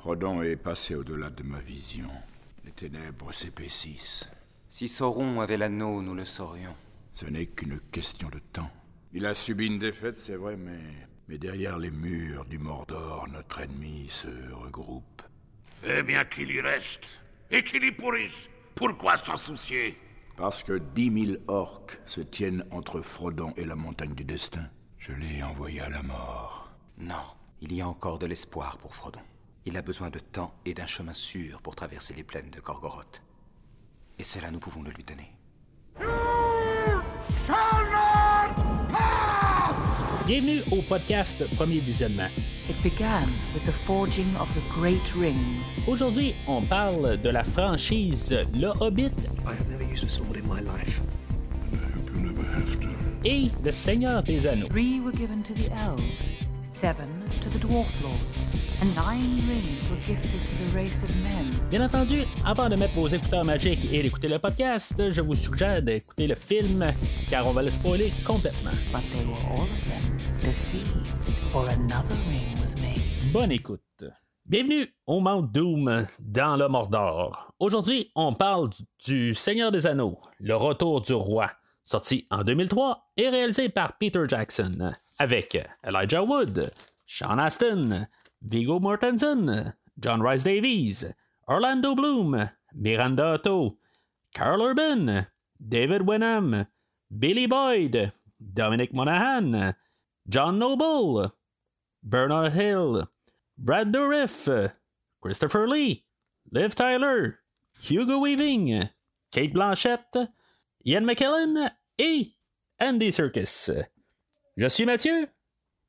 [0.00, 2.08] Frodon est passé au-delà de ma vision.
[2.64, 4.30] Les ténèbres s'épaississent.
[4.70, 6.74] Si Sauron avait l'anneau, nous le saurions.
[7.12, 8.70] Ce n'est qu'une question de temps.
[9.12, 10.80] Il a subi une défaite, c'est vrai, mais...
[11.28, 15.20] Mais derrière les murs du Mordor, notre ennemi se regroupe.
[15.84, 17.20] Eh bien qu'il y reste,
[17.50, 18.48] et qu'il y pourrisse.
[18.74, 19.98] Pourquoi s'en soucier?
[20.34, 24.66] Parce que dix mille orques se tiennent entre Frodon et la montagne du destin.
[24.98, 26.72] Je l'ai envoyé à la mort.
[26.96, 29.20] Non, il y a encore de l'espoir pour Frodon.
[29.66, 33.22] Il a besoin de temps et d'un chemin sûr pour traverser les plaines de Gorgoroth.
[34.18, 35.30] Et cela, nous pouvons le lui donner.
[40.26, 42.28] Bienvenue au podcast Premier Visionnement.
[42.68, 45.66] It began with the forging of the Great Rings.
[45.88, 49.12] Aujourd'hui, on parle de la franchise Le Hobbit
[49.44, 51.00] I have never used a sword in my life.
[53.24, 54.68] et Le Seigneur des Anneaux.
[54.68, 56.32] Three were given to the elves,
[56.70, 57.08] seven
[57.42, 58.46] to the dwarf lords,
[58.80, 61.52] and nine rings were gifted to the race of men.
[61.70, 65.82] Bien entendu, avant de mettre vos écouteurs magiques et d'écouter le podcast, je vous suggère
[65.82, 66.84] d'écouter le film
[67.28, 68.70] car on va le spoiler complètement.
[73.32, 74.04] Bonne écoute.
[74.46, 77.52] Bienvenue au Mount Doom dans le Mordor.
[77.58, 78.70] Aujourd'hui, on parle
[79.06, 81.50] du Seigneur des Anneaux, le retour du roi,
[81.84, 86.72] sorti en 2003 et réalisé par Peter Jackson, avec Elijah Wood,
[87.06, 88.06] Sean Astin,
[88.42, 91.04] Viggo Mortensen, John Rice Davies,
[91.48, 93.76] Orlando Bloom, Miranda Otto,
[94.34, 95.26] Carl Urban,
[95.60, 96.66] David Wenham,
[97.10, 99.74] Billy Boyd, Dominic Monaghan,
[100.28, 101.32] John Noble,
[102.02, 103.08] Bernard Hill,
[103.58, 104.72] Brad Dourif,
[105.20, 106.04] Christopher Lee,
[106.50, 107.40] Liv Tyler,
[107.82, 108.88] Hugo Weaving,
[109.32, 110.28] Kate Blanchett,
[110.86, 112.32] Ian McKellen et
[112.78, 113.86] Andy Serkis.
[114.56, 115.28] Je suis Mathieu.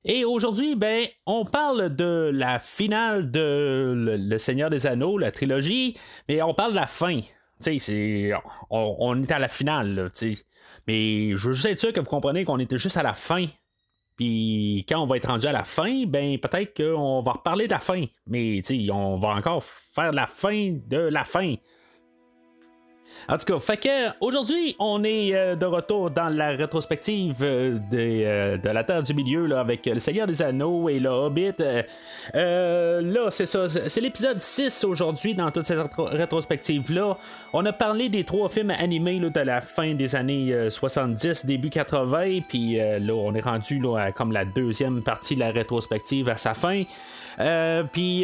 [0.04, 5.96] Et aujourd'hui, ben, on parle de la finale de Le, Seigneur des Anneaux, la trilogie,
[6.28, 7.20] mais on parle de la fin.
[8.72, 10.12] On, on est à la finale.
[10.88, 13.46] Mais je veux juste être sûr que vous comprenez qu'on était juste à la fin.
[14.18, 17.72] Puis quand on va être rendu à la fin, ben peut-être qu'on va reparler de
[17.72, 18.06] la fin.
[18.28, 21.56] Mais on va encore faire la fin de la fin.
[23.30, 23.90] En tout cas, fait
[24.20, 29.14] aujourd'hui, on est euh, de retour dans la rétrospective euh, euh, de la Terre du
[29.14, 31.54] Milieu là, avec Le Seigneur des Anneaux et Le Hobbit.
[32.34, 37.18] Là, c'est ça, c'est l'épisode 6 aujourd'hui dans toute cette rétro- rétrospective-là.
[37.54, 41.46] On a parlé des trois films animés là, de la fin des années euh, 70,
[41.46, 45.52] début 80, puis là, on est rendu là, à comme la deuxième partie de la
[45.52, 46.84] rétrospective à sa fin.
[47.94, 48.24] Puis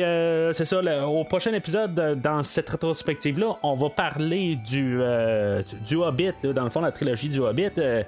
[0.53, 5.95] c'est ça, le- au prochain épisode, dans cette rétrospective-là, on va parler du, euh, du,
[5.95, 7.69] Hobbit, dans le fond, la trilogie du Hobbit.
[7.77, 8.03] Euh,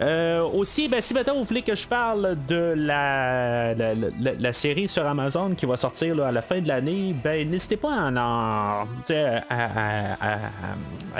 [0.00, 5.06] euh, aussi, ben, si maintenant vous voulez que je parle de la, la, série sur
[5.06, 8.86] Amazon qui va sortir à la fin de l'année, ben n'hésitez pas à, en-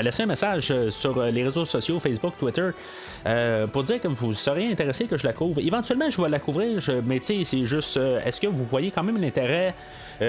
[0.02, 2.70] laisser un message sur les réseaux sociaux, Facebook, Twitter,
[3.72, 5.60] pour dire que vous seriez intéressé que je la couvre.
[5.60, 9.20] Éventuellement, je vais la couvrir, je- mais c'est juste, est-ce que vous voyez quand même
[9.20, 9.74] l'intérêt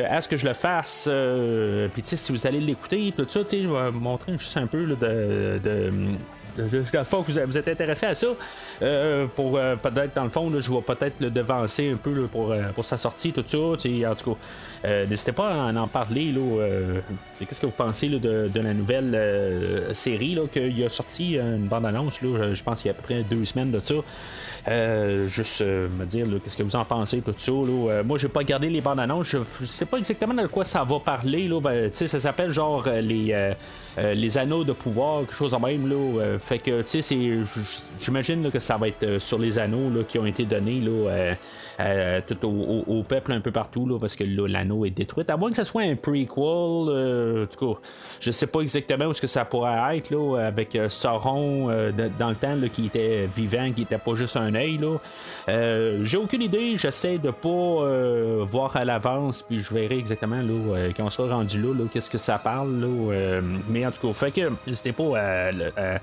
[0.10, 1.08] à ce que je le fasse?
[1.10, 4.86] euh, Puis si vous allez l'écouter, tout ça, je vais vous montrer juste un peu
[4.86, 5.92] de-
[6.58, 8.28] dans le fond, vous, êtes intéressé à ça,
[8.82, 12.52] euh, pour euh, peut-être, dans le fond, je vais peut-être le devancer un peu pour,
[12.52, 13.58] euh, pour sa sortie, tout ça.
[13.58, 14.36] En tout
[14.84, 16.32] cas, n'hésitez pas à en, en parler.
[16.32, 16.62] là,
[17.40, 22.82] Qu'est-ce que vous pensez de, la nouvelle série qu'il a sorti une bande-annonce, je pense
[22.82, 23.96] qu'il y a à peu près deux semaines de ça.
[25.28, 27.52] Juste me dire qu'est-ce que vous en pensez, tout ça.
[27.52, 28.04] Là.
[28.04, 29.28] Moi, j'ai pas regardé les bandes annonces.
[29.28, 31.48] Je, je sais pas exactement de quoi ça va parler.
[31.48, 31.60] Là.
[31.60, 33.54] Ben, ça s'appelle genre les,
[33.98, 35.90] les anneaux de pouvoir, quelque chose de même.
[35.90, 36.38] Là.
[36.44, 37.40] Fait que, tu sais, c'est,
[38.02, 40.92] j'imagine que ça va être euh, sur les anneaux là, qui ont été donnés là,
[40.92, 41.34] euh,
[41.80, 45.24] euh, tout au, peuple un peu partout, là, parce que là, l'anneau est détruit.
[45.30, 47.80] À moins que ce soit un prequel, en tout cas,
[48.20, 51.68] je sais pas exactement où ce que ça pourrait être là, avec Sauron
[52.20, 54.80] dans le temps qui était vivant, qui était pas juste un œil.
[55.48, 61.06] J'ai aucune idée, j'essaie de pas voir à l'avance, puis je verrai exactement là, quand
[61.06, 62.80] on sera rendu là, qu'est-ce que ça parle.
[62.80, 66.00] Là, mais en tout cas, fait que n'hésitez pas à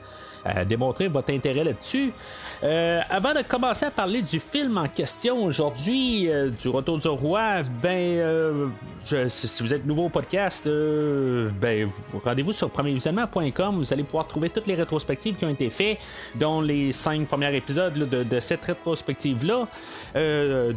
[0.67, 2.13] démontrer votre intérêt là-dessus.
[2.63, 7.09] Euh, avant de commencer à parler du film en question aujourd'hui, euh, du Retour du
[7.09, 8.67] Roi, ben, euh,
[9.29, 13.77] si vous êtes nouveau au podcast, ben, vous- rendez-vous sur premiervisionnement.com.
[13.77, 15.99] Vous allez pouvoir trouver toutes les rétrospectives qui ont été faites,
[16.35, 19.67] dont les cinq premiers épisodes de, cette rétrospective-là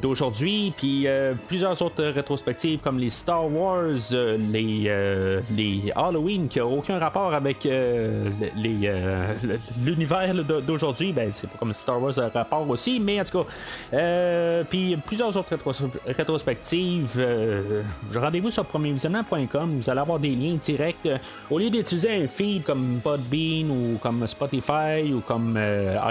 [0.01, 1.05] d'aujourd'hui, puis
[1.47, 7.67] plusieurs autres rétrospectives comme les Star Wars, les, les Halloween qui n'ont aucun rapport avec
[9.83, 10.33] l'univers
[10.65, 14.95] d'aujourd'hui, ben, c'est pas comme Star Wars a rapport aussi, mais en tout cas, puis
[15.05, 15.57] plusieurs autres
[16.05, 17.25] rétrospectives.
[18.13, 21.09] Rendez-vous sur premiervisionnement.com, vous allez avoir des liens directs.
[21.49, 25.59] Au lieu d'utiliser un feed comme Podbean ou comme Spotify ou comme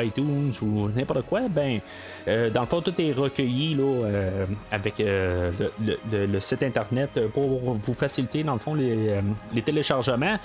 [0.03, 1.81] iTunes ou n'importe quoi, ben,
[2.26, 4.08] dans le fond, tout est recueilli là,
[4.70, 10.38] avec le, site internet pour vous faciliter, dans le fond, les téléchargements.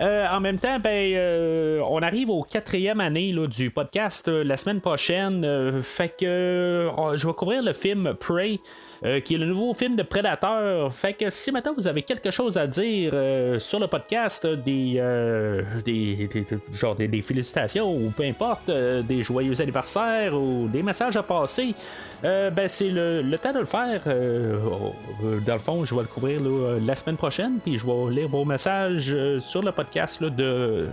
[0.00, 4.56] Euh, en même temps, ben, euh, on arrive au quatrième année du podcast euh, la
[4.56, 5.82] semaine prochaine.
[5.82, 8.60] fait que je vais couvrir le film Prey.
[9.04, 10.92] Euh, qui est le nouveau film de Predator.
[10.92, 14.94] Fait que si maintenant vous avez quelque chose à dire euh, sur le podcast, des,
[14.96, 16.28] euh, des,
[16.72, 21.74] genre des, félicitations ou peu importe, des joyeux anniversaires ou des messages à passer,
[22.22, 24.02] ben c'est le, temps de le faire.
[24.04, 26.40] dans le fond, je vais le couvrir
[26.84, 30.88] la semaine prochaine, puis je vais lire vos messages sur le podcast de,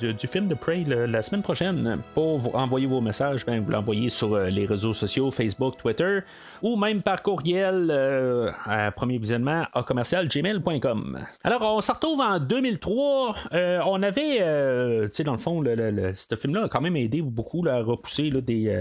[0.00, 1.98] du film de Prey la semaine prochaine.
[2.14, 6.20] Pour vous envoyer vos messages, ben, vous l'envoyez sur les réseaux sociaux, Facebook, Twitter,
[6.62, 11.18] ou même par courrier euh, à premier visionnement à commercial gmail.com.
[11.44, 13.34] Alors, on se retrouve en 2003.
[13.52, 16.96] Euh, on avait, euh, tu sais, dans le fond, le, ce film-là a quand même
[16.96, 18.74] aidé beaucoup à repousser des,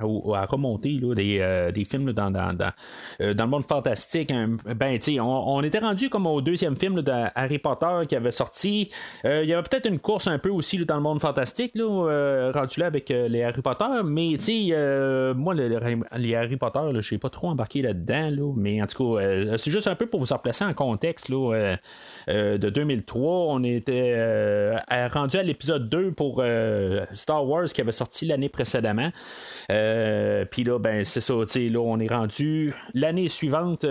[0.00, 2.72] à remonter des, des, films dans, dans, dans,
[3.18, 4.32] le monde fantastique.
[4.64, 8.30] ben, tu sais, on, était rendu comme au deuxième film de Harry Potter qui avait
[8.30, 8.90] sorti.
[9.24, 12.80] il y avait peut-être une course un peu aussi dans le monde fantastique, là, rendu
[12.80, 17.30] là avec les Harry Potter, mais tu sais, moi, les Harry Potter, je sais pas
[17.30, 18.15] trop embarqué là-dedans
[18.56, 21.54] mais en tout cas, euh, c'est juste un peu pour vous replacer en contexte là,
[21.54, 21.76] euh,
[22.28, 23.54] euh, de 2003.
[23.54, 24.76] On était
[25.12, 26.42] rendu à l'épisode 2 pour
[27.12, 29.10] Star Wars qui avait sorti l'année précédemment.
[29.68, 33.86] Puis là, ben, c'est ça, là, on est rendu l'année suivante.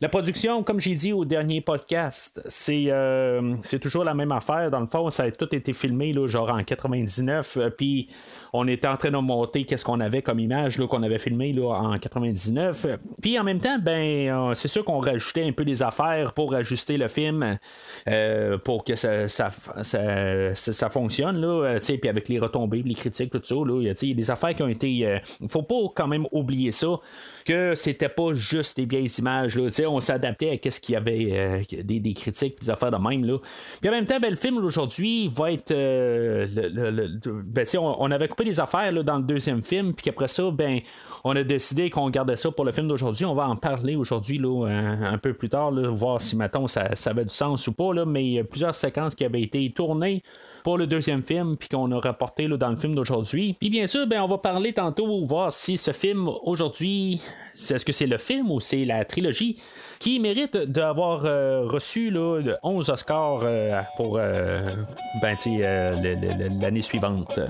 [0.00, 2.92] la production, comme j'ai dit au dernier podcast, c'est,
[3.62, 4.70] c'est toujours la même affaire.
[4.70, 7.58] Dans le fond, ça a tout été filmé là, genre en 99.
[7.76, 8.08] Puis
[8.52, 11.70] on était en train de monter qu'est-ce qu'on avait comme image qu'on avait filmé là,
[11.70, 12.86] en 99.
[13.22, 16.54] Puis en même temps, ben euh, c'est sûr qu'on rajoutait un peu des affaires pour
[16.54, 17.58] ajuster le film
[18.08, 19.50] euh, pour que ça, ça,
[19.82, 21.40] ça, fonctionne.
[21.40, 24.54] Là, euh, puis avec les retombées, les critiques, tout ça, il y a des affaires
[24.54, 24.88] qui ont été.
[24.90, 26.98] Il faut pas quand même oublier ça
[27.44, 29.56] que c'était pas juste des vieilles images.
[29.56, 29.68] Là.
[29.88, 33.24] On s'adaptait à ce qu'il y avait des, critiques, des affaires de même.
[33.24, 33.38] Là.
[33.80, 35.72] Puis en même temps, ben, le film aujourd'hui va être.
[35.72, 40.50] ben, on, on, avait coupé des affaires là, dans le deuxième film, puis qu'après ça,
[40.52, 40.80] ben,
[41.24, 43.24] on a décidé qu'on gardait ça pour le film d'aujourd'hui.
[43.24, 47.24] On va en parler aujourd'hui un, peu plus tard, voir si maintenant ça, ça avait
[47.24, 47.92] du sens ou pas.
[47.92, 50.22] Là, mais il y a plusieurs séquences qui avaient été tournées
[50.62, 53.56] pour le deuxième film, puis qu'on a rapporté dans le film d'aujourd'hui.
[53.58, 57.20] Puis bien sûr, ben, on va parler tantôt, voir si ce film aujourd'hui,
[57.54, 59.58] est-ce que c'est le film ou c'est la trilogie
[59.98, 64.74] qui mérite d'avoir euh, reçu là, 11 Oscars euh, pour euh,
[65.20, 65.36] ben,
[66.60, 67.40] l'année suivante.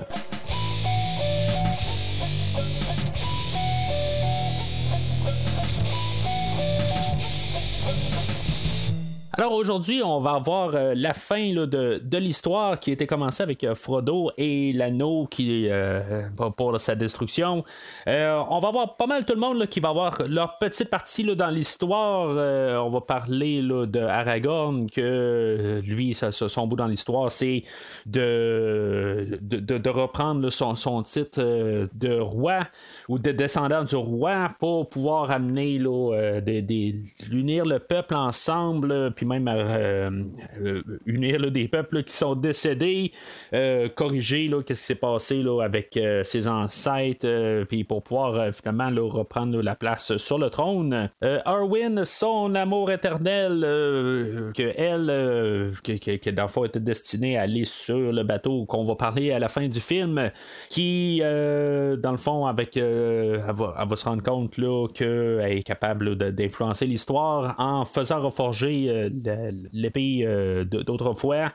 [9.39, 13.73] Alors aujourd'hui, on va avoir euh, la fin de, l'histoire qui était commencée avec euh,
[13.73, 16.27] Frodo et l'anneau qui euh,
[16.57, 17.63] pour sa destruction.
[18.05, 21.47] on va voir pas mal tout le monde qui va avoir leur petite partie dans
[21.47, 22.31] l'histoire.
[22.85, 27.63] on va parler de Aragorn que lui, son bout dans l'histoire, c'est
[28.05, 31.39] de, de, reprendre son, son, titre
[31.93, 32.67] de roi
[33.07, 40.09] ou de descendant du roi pour pouvoir amener l'unir le peuple ensemble, même à euh,
[40.61, 43.11] euh, unir des peuples qui sont décédés,
[43.53, 49.61] euh, corriger qu'est-ce qui s'est passé là, avec ses ancêtres, puis pour pouvoir finalement reprendre
[49.61, 51.09] la place sur le trône.
[51.21, 53.61] Arwen, son amour éternel,
[54.55, 59.39] que elle, qui, le était destinée à aller sur le bateau qu'on va parler à
[59.39, 60.31] la fin du film,
[60.69, 64.55] qui, dans le fond, avec, elle va, se rendre compte
[64.93, 69.09] qu'elle est capable d'influencer l'histoire en faisant reforger
[69.73, 71.51] l'épée euh, d'autrefois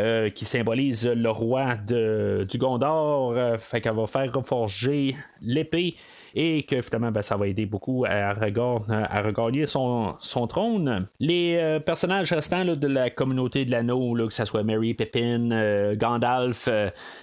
[0.00, 3.32] euh, qui symbolise le roi du Gondor.
[3.32, 5.94] Euh, fait qu'elle va faire reforger l'épée
[6.34, 11.06] et que finalement ben, ça va aider beaucoup à, à regagner son, son, trône.
[11.18, 16.68] Les personnages restants de la communauté de l'anneau, que ce soit Mary, Pippin, Gandalf,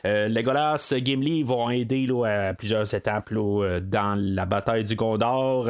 [0.03, 5.69] Legolas, Gimli vont aider à plusieurs étapes dans la bataille du Gondor.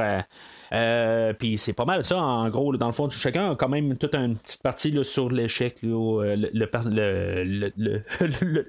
[0.73, 3.97] Euh, puis c'est pas mal ça, en gros, dans le fond, chacun a quand même
[3.97, 7.71] toute une petite partie là, sur l'échec, le, le,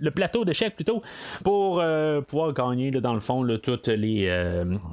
[0.01, 1.03] le, plateau d'échec plutôt,
[1.43, 1.83] pour
[2.27, 4.31] pouvoir gagner dans le fond toutes les,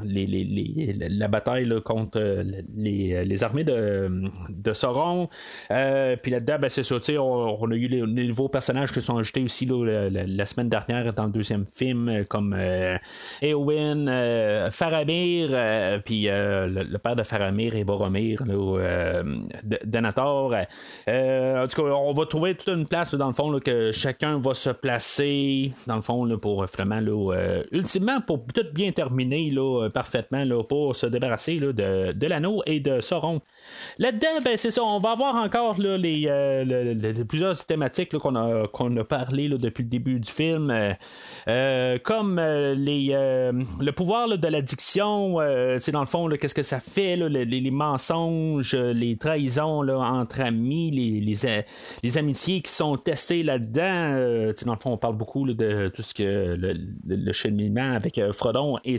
[0.03, 2.43] les, les, la bataille contre
[2.75, 4.09] les, les, armées de,
[4.49, 5.27] de Sauron.
[5.67, 9.65] Puis là-dedans, ben, c'est ça, on, a eu les, nouveaux personnages qui sont ajoutés aussi
[9.65, 12.55] la, semaine dernière dans le deuxième film, comme
[13.41, 19.23] Eowyn, Faramir, puis le, père de Faramir et Boromir, là,
[19.85, 20.53] Denator.
[20.53, 24.53] en tout cas, on va trouver toute une place dans le fond que chacun va
[24.53, 30.43] se placer dans le fond pour vraiment là, ultimement pour tout bien terminer là, parfaitement
[30.43, 33.41] là, pour se débarrasser là, de, de l'anneau et de Sauron.
[33.97, 36.27] Là-dedans, ben, c'est ça, on va avoir encore là, les,
[37.27, 40.67] plusieurs thématiques qu'on a, qu'on a parlé depuis le début du film,
[42.03, 43.07] comme les,
[43.79, 45.37] le pouvoir de l'addiction,
[45.79, 50.91] c'est dans le fond, qu'est-ce que ça fait, les, mensonges, les trahisons là, entre amis,
[50.91, 51.35] les,
[52.03, 54.53] les, amitiés qui sont testées là-dedans.
[54.65, 58.97] dans le fond, on parle beaucoup de tout ce que le, cheminement avec Frodon et,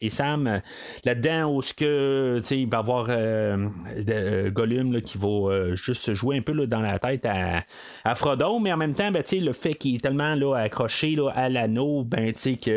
[0.00, 0.60] et Sam
[1.04, 6.38] là-dedans, où ce que il va y avoir de, Gollum qui va juste se jouer
[6.38, 7.64] un peu là, dans la tête à,
[8.04, 11.30] à Frodon, mais en même temps, ben, le fait qu'il est tellement là, accroché là,
[11.34, 12.72] à l'anneau, ben, qu'il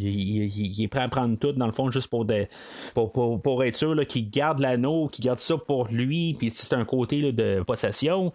[0.00, 2.48] il, est prêt à prendre tout, dans le fond, juste pour, des,
[2.94, 6.84] pour, pour, être sûr qu'il garde l'anneau, qu'il garde ça pour lui, puis c'est un
[6.84, 8.32] côté de possession.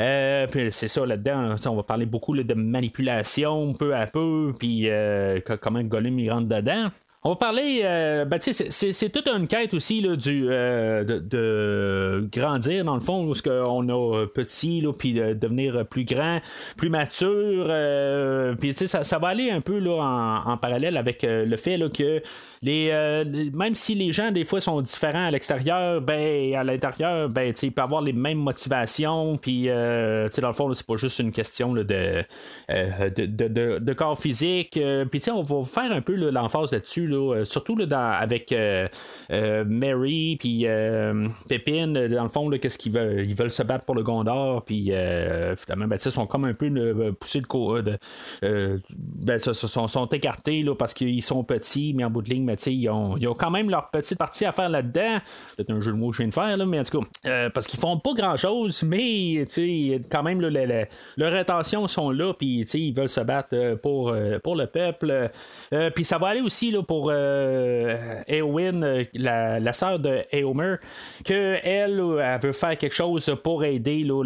[0.00, 4.88] Euh, puis c'est ça, là-dedans, on va parler beaucoup de manipulation, peu à peu, puis
[4.88, 6.90] euh, comment Gollum il rentre dedans.
[7.24, 12.84] On va parler, euh, ben, c'est toute une quête aussi là, du, euh, de, grandir
[12.84, 16.40] dans le fond, parce qu'on a petit, puis de devenir plus grand,
[16.76, 21.22] plus mature, euh, puis ça, ça va aller un peu là, en, en parallèle avec
[21.22, 22.22] le fait là, que
[22.68, 27.28] euh, les, même si les gens, des fois, sont différents à l'extérieur, ben, à l'intérieur,
[27.28, 29.36] ben, il peut avoir les mêmes motivations.
[29.36, 31.84] Puis, euh, dans le fond, c'est pas juste une question euh,
[33.10, 34.78] de, de, de, corps physique.
[35.10, 38.54] puis, on va faire un peu l'emphase là-dessus, là, surtout là, avec
[39.30, 40.66] Mary, puis
[41.48, 43.24] Pépine, dans le fond, qu'est-ce qu'ils veulent?
[43.24, 44.64] Ils veulent se battre pour le Gondor.
[44.64, 44.92] Puis,
[45.56, 47.98] finalement, ben, ils sont comme un peu poussés de.
[48.42, 52.54] de ben, sont, sont écartés là, parce qu'ils sont petits, mais en bout de ligne,
[52.66, 55.18] ils ont, quand même leur petite partie à faire là-dedans.
[55.56, 57.50] C'est un jeu de mots que je viens de faire, mais en tout cas, euh,
[57.50, 59.44] parce qu'ils font pas grand-chose, mais
[60.10, 64.56] quand même, leurs intentions sont là, puis ils veulent se battre euh, pour, euh, pour
[64.56, 65.30] le peuple.
[65.94, 70.76] puis ça va aller aussi là, pour Eowyn, la, la sœur de Eomer,
[71.24, 72.00] qu'elle, elle,
[72.42, 74.22] veut faire quelque chose pour aider là,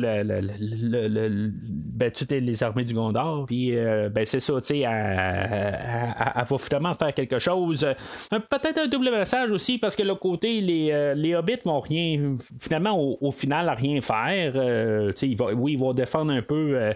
[1.94, 3.46] ben, toutes les armées du Gondor.
[3.46, 7.86] Puis ben, c'est ça, tu sais, elle, va finalement faire quelque chose
[8.30, 12.36] Peut-être un double message aussi, parce que le côté, les, euh, les hobbits vont rien,
[12.58, 14.52] finalement, au, final, rien faire.
[14.56, 16.92] Euh, il va, oui, ils vont défendre un peu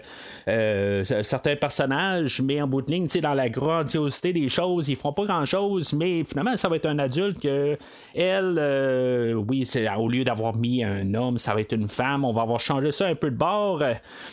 [0.47, 5.13] euh, certains personnages, mais en bout de ligne, dans la grandiosité des choses, ils feront
[5.13, 7.77] pas grand-chose, mais finalement, ça va être un adulte que,
[8.15, 12.31] elle, oui, c'est, au lieu d'avoir mis un homme, ça va être une femme, on
[12.31, 13.83] va avoir changé ça un peu de bord,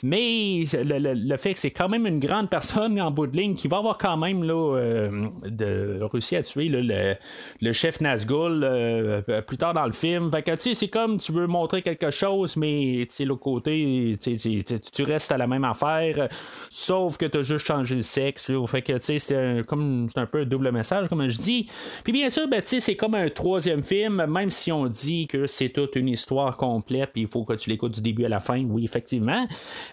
[0.02, 3.68] mais le, fait que c'est quand même une grande personne en bout de ligne qui
[3.68, 5.08] va avoir quand même là,
[5.44, 10.30] de réussir à tuer le, chef Nazgul euh, plus tard dans le film.
[10.30, 13.42] Fait que tu sais, c'est comme tu veux montrer quelque chose, mais tu sais, l'autre
[13.42, 16.28] côté, tu restes à la même affaire,
[16.70, 18.50] sauf que tu as juste changé le sexe.
[18.66, 21.38] Fait que tu sais, c'est un, comme c'est un peu un double message, comme je
[21.38, 21.66] dis.
[22.04, 25.70] Puis bien sûr, ben, c'est comme un troisième film, même si on dit que c'est
[25.70, 28.64] toute une histoire complète, puis il faut que tu l'écoutes du début à la fin.
[28.64, 29.46] Oui, effectivement.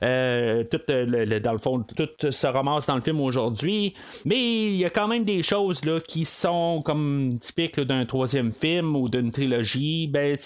[0.04, 1.84] Euh, tout, le, dans le fond,
[2.22, 3.94] se ramasse dans le film aujourd'hui.
[4.26, 8.52] Mais il y a quand même des choses là, qui sont comme typique d'un troisième
[8.52, 10.38] film ou d'une trilogie, ben,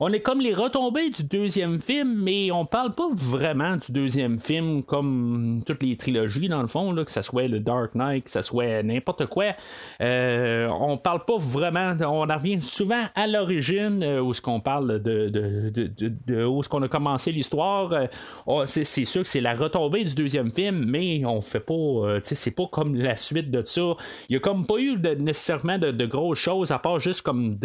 [0.00, 4.38] on est comme les retombées du deuxième film, mais on parle pas vraiment du deuxième
[4.38, 8.24] film comme toutes les trilogies, dans le fond, là, que ce soit le Dark Knight,
[8.24, 9.54] que ce soit n'importe quoi.
[10.00, 10.25] Euh,
[10.70, 16.44] on parle pas vraiment, on revient souvent à l'origine, euh, où ce qu'on parle de,
[16.44, 17.92] où ce qu'on a commencé l'histoire.
[17.92, 22.50] Euh, c'est, sûr que c'est la retombée du deuxième film, mais on fait pas, c'est
[22.50, 23.96] pas comme la suite de ça.
[24.28, 27.58] Il y a comme pas eu nécessairement de, grosses choses, à part juste comme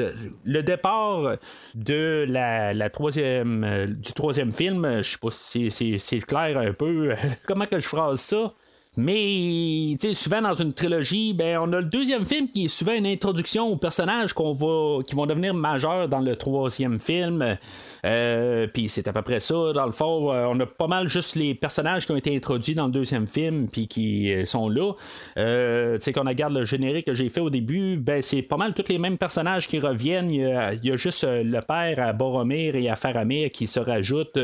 [0.43, 1.37] le départ
[1.75, 5.01] de la, troisième, euh, du troisième film.
[5.01, 7.13] Je sais pas si c'est clair un peu
[7.47, 8.53] comment que je phrase ça?
[8.97, 13.07] Mais souvent dans une trilogie, ben, on a le deuxième film qui est souvent une
[13.07, 17.57] introduction aux personnages qu'on va, qui vont devenir majeurs dans le troisième film.
[18.05, 19.71] Euh, puis c'est à peu près ça.
[19.73, 22.75] Dans le fond, euh, on a pas mal juste les personnages qui ont été introduits
[22.75, 24.91] dans le deuxième film puis qui euh, sont là.
[25.37, 28.57] Euh, tu sais, qu'on regarde le générique que j'ai fait au début, ben c'est pas
[28.57, 30.31] mal tous les mêmes personnages qui reviennent.
[30.31, 30.41] Il
[30.83, 34.37] y a, juste le père à Boromir et à Faramir qui se rajoutent.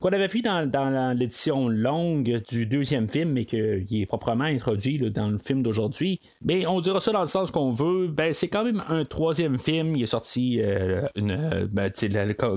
[0.00, 3.44] qu'on avait vu dans, dans l'édition longue du deuxième film, mais
[4.02, 6.20] est proprement introduit dans le film d'aujourd'hui.
[6.42, 8.08] Mais on dira ça dans le sens qu'on veut.
[8.08, 9.96] Ben c'est quand même un troisième film.
[9.96, 10.60] Il est sorti
[11.16, 11.90] une, ben,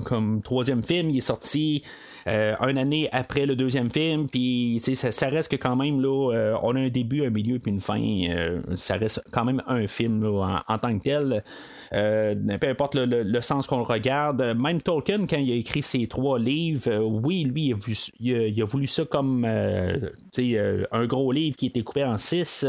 [0.06, 1.84] comme troisième film, il est sorti
[2.28, 6.58] euh, une année après le deuxième film, puis ça, reste que quand même, là, euh,
[6.64, 8.02] on a un début, un milieu, puis une fin.
[8.02, 11.44] Euh, ça reste quand même un film en, tant que tel.
[11.92, 14.42] peu importe le, sens qu'on regarde.
[14.58, 18.62] Même Tolkien, quand il a écrit ses trois livres, oui, lui, il a, vu, il
[18.62, 22.66] a, voulu ça comme un gros livre qui était coupé en six.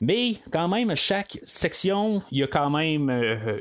[0.00, 3.10] Mais quand même, chaque section, il y a quand même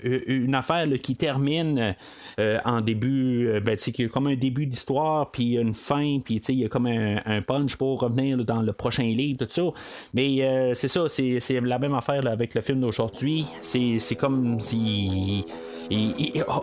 [0.03, 1.95] une affaire qui termine
[2.39, 3.77] en début, ben,
[4.11, 8.01] comme un début d'histoire puis une fin, puis il y a comme un, punch pour
[8.01, 9.63] revenir dans le prochain livre, tout ça.
[10.13, 13.45] Mais euh, c'est ça, c'est, la même affaire avec le film d'aujourd'hui.
[13.61, 15.45] C'est, comme si.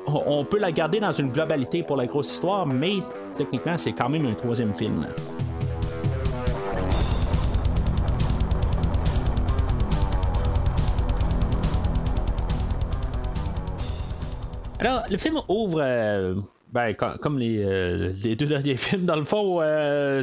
[0.06, 2.96] on peut la garder dans une globalité pour la grosse histoire, mais
[3.36, 5.06] techniquement, c'est quand même un troisième film.
[14.80, 16.34] Alors, le film ouvre euh,
[16.72, 20.22] ben, comme euh, les, deux derniers films, dans le fond, euh,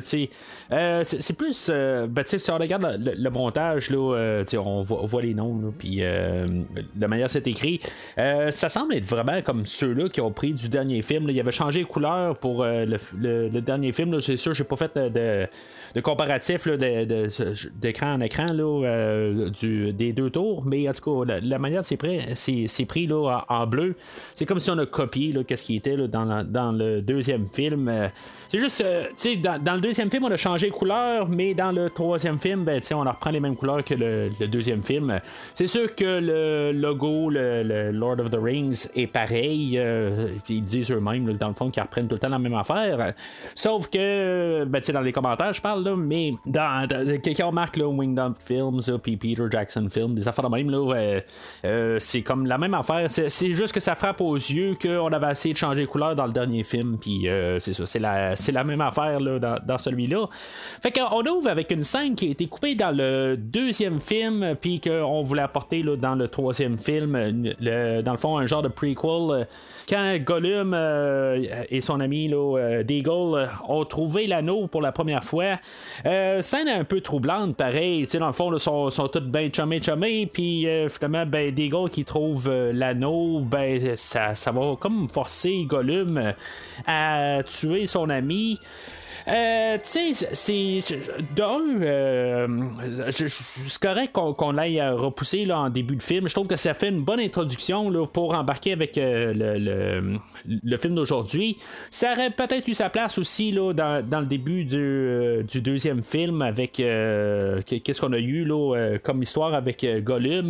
[0.71, 1.69] euh c'est plus.
[1.71, 6.01] Euh, ben, si on regarde le, montage, là, on voit, on, voit, les noms, puis
[6.01, 7.79] la manière c'est écrit,
[8.17, 11.29] ça semble être vraiment comme ceux-là qui ont pris du dernier film.
[11.29, 14.19] Il avait changé les couleurs pour le, dernier film.
[14.21, 15.47] C'est sûr, j'ai pas fait de,
[15.95, 21.59] de comparatif d'écran en écran là, du, des deux tours, mais en tout cas, la,
[21.59, 23.95] manière c'est pris, c'est, pris là, en, bleu.
[24.35, 27.87] C'est comme si on a copié qu'est-ce qui était là, dans dans, le deuxième film.
[27.87, 28.07] Euh,
[28.47, 31.53] c'est juste, euh, tu sais, dans, le deuxième film, on a changé de couleur, mais
[31.53, 35.19] dans le troisième film, ben, on reprend les mêmes couleurs que le, deuxième film.
[35.53, 39.77] C'est sûr que le logo, le, Lord of the Rings, est pareil.
[39.77, 43.13] Euh, ils disent eux-mêmes, dans le fond, qu'ils reprennent tout le temps la même affaire.
[43.53, 46.87] Sauf que, ben, dans les commentaires, je parle, mais dans,
[47.21, 51.19] quelqu'un remarque, là, Wingdom Films, puis Peter Jackson Films, des affaires de même, là,
[51.99, 53.07] c'est comme la même affaire.
[53.09, 56.25] C'est juste que ça frappe aux yeux qu'on avait essayé de changer de couleur dans
[56.25, 57.27] le dernier film, puis
[57.59, 60.27] c'est ça, c'est la c'est la même affaire là, dans, celui-là.
[60.81, 64.79] Fait qu'on ouvre avec une scène qui a été coupée dans le deuxième film, puis
[64.79, 69.47] qu'on voulait apporter là, dans le troisième film, dans le fond, un genre de prequel.
[69.87, 75.23] Quand Gollum euh, et son ami là, euh, Deagle ont trouvé l'anneau pour la première
[75.23, 75.59] fois,
[76.05, 78.07] euh, scène un peu troublante, pareil.
[78.19, 82.05] dans le fond, ils sont, sont tous bien chumés, chumés, puis finalement, ben, Deagle qui
[82.05, 86.33] trouve l'anneau, ben, ça, va comme forcer Gollum
[86.85, 88.59] à tuer son ami
[89.27, 91.01] euh, tu sais, c'est.
[91.35, 92.47] D'un, euh,
[93.17, 96.27] c'est correct qu'on qu l'aille repousser là, en début de film.
[96.27, 100.19] Je trouve que ça fait une bonne introduction là, pour embarquer avec euh, le,
[100.77, 101.57] film d'aujourd'hui.
[101.89, 106.03] Ça aurait peut-être eu sa place aussi là, dans, dans le début du, du, deuxième
[106.03, 106.73] film avec.
[106.73, 110.49] Qu'est-ce qu'on a eu là, comme histoire avec Gollum.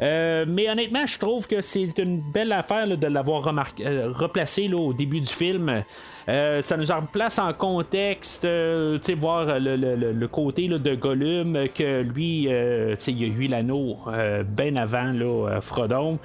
[0.00, 5.20] mais honnêtement, je trouve que c'est une belle affaire de l'avoir replacé là, au début
[5.20, 5.82] du film.
[6.28, 10.94] Euh, ça nous en contexte, euh, tu sais, voir le, le, le côté là, de
[10.94, 13.98] Gollum, que lui, euh, sais, il a eu l'anneau
[14.46, 16.18] bien avant là, Frodon,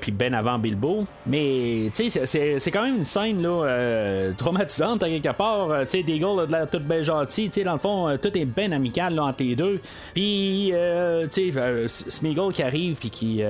[0.00, 1.04] puis bien avant Bilbo.
[1.26, 5.80] Mais, tu sais, c'est quand même une scène là, traumatisante à quelque part.
[5.82, 8.72] tu sais, Deagle a de l'air tout bien gentil, dans le fond, tout est bien
[8.72, 9.80] amical là, entre les deux.
[10.14, 10.72] Puis,
[11.30, 13.42] tu sais, Smeagol qui arrive, puis qui.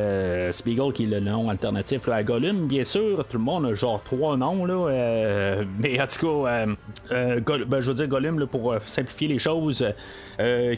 [0.52, 4.02] Smeagol qui est le nom alternatif à Gollum, bien sûr, tout le monde a genre
[4.04, 5.64] trois noms, là.
[5.78, 6.74] Mais en tout cas, euh,
[7.12, 9.84] euh, ben, je veux dire Gollum, pour euh, simplifier les choses,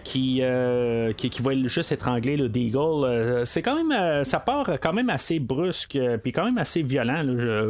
[0.05, 0.43] qui,
[1.17, 4.25] qui, va juste étrangler le Deagle, c'est quand même.
[4.25, 7.25] ça part quand même assez brusque, puis quand même assez violent,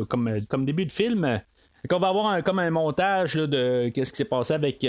[0.08, 1.40] comme, comme début de film.
[1.90, 4.86] On va avoir comme un montage de qu'est-ce qui s'est passé avec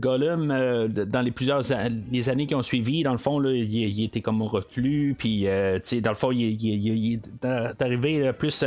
[0.00, 0.48] Gollum
[0.88, 1.62] dans les plusieurs
[2.10, 3.04] les années qui ont suivi.
[3.04, 7.82] Dans le fond, là, il, était comme reclus, puis dans le fond, il, il est
[7.82, 8.64] arrivé plus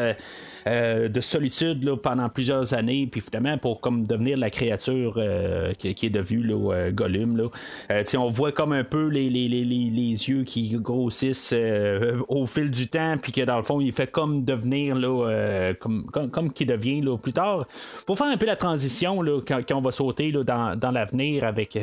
[0.68, 5.74] euh, de solitude là, pendant plusieurs années, puis finalement pour comme devenir la créature euh,
[5.74, 7.38] qui, est devenue là, euh, Gollum.
[7.38, 8.04] Là.
[8.16, 11.56] on voit comme un peu les, les, les, les yeux qui grossissent
[12.28, 16.06] au fil du temps, puis que dans le fond, il fait comme devenir là, comme,
[16.06, 17.66] comme, comme qui devient plus tard.
[18.06, 21.44] Pour faire un peu la transition là, quand, on va sauter là, dans, dans l'avenir
[21.44, 21.78] avec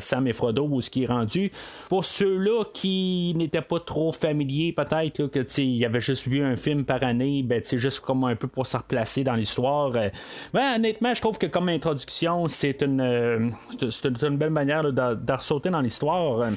[0.00, 1.50] Sam et Frodo, où ce qui est rendu.
[1.88, 6.84] Pour ceux-là qui n'étaient pas trop familiers, peut-être, que ils avaient juste vu un film
[6.84, 9.94] par année, ben, juste comme un peu pour se replacer dans l'histoire.
[9.96, 10.08] euh,
[10.52, 14.50] ben, honnêtement, je trouve que comme introduction, c'est une, euh, c'est- c'est une, une belle
[14.50, 16.40] manière de, de ressauter dans l'histoire.
[16.40, 16.50] Euh,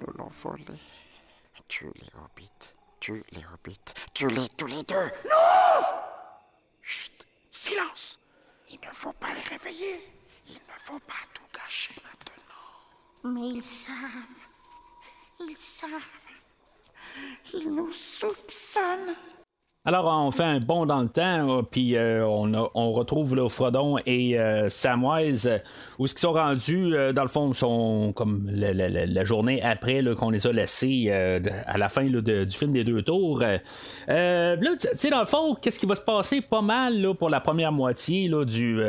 [0.00, 0.64] Nous l'ont volé.
[1.68, 2.50] Tue les hobbits.
[3.00, 3.80] Tue les hobbits.
[4.12, 4.94] Tue-les tous les deux.
[5.24, 5.86] Non
[6.82, 8.18] Chut Silence
[8.70, 10.00] Il ne faut pas les réveiller.
[10.48, 13.32] Il ne faut pas tout gâcher maintenant.
[13.40, 13.94] Mais ils savent.
[15.40, 15.90] Ils savent.
[17.54, 19.14] Ils nous soupçonnent.
[19.86, 24.38] Alors, on fait un bond dans le temps, puis euh, on, retrouve là, Frodon et
[24.38, 25.60] euh, Samwise,
[25.98, 30.30] où ce qu'ils sont rendus, euh, dans le fond, sont comme la, journée après qu'on
[30.30, 33.42] les a laissés euh, à la fin du film des deux tours.
[33.42, 37.12] Euh, là, tu sais, dans le fond, qu'est-ce qui va se passer pas mal là,
[37.12, 38.82] pour la première moitié du.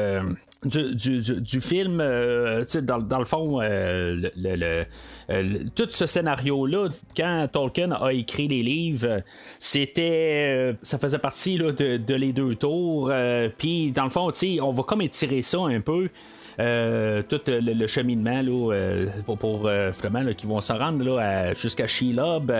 [0.65, 4.86] Du, du- du- du film, euh, dans, dans le fond, euh, le, le-
[5.30, 9.21] euh, le- tout ce scénario-là, quand Tolkien a écrit les livres,
[9.60, 13.10] c'était, euh, ça faisait partie là, de, de les deux tours.
[13.12, 16.10] euh, Puis, dans le fond, on va comme étirer ça un peu.
[16.60, 21.54] Euh, tout le, cheminement là, euh, pour, pour euh, vraiment là, qui vont se rendre
[21.56, 22.54] jusqu'à Shelob.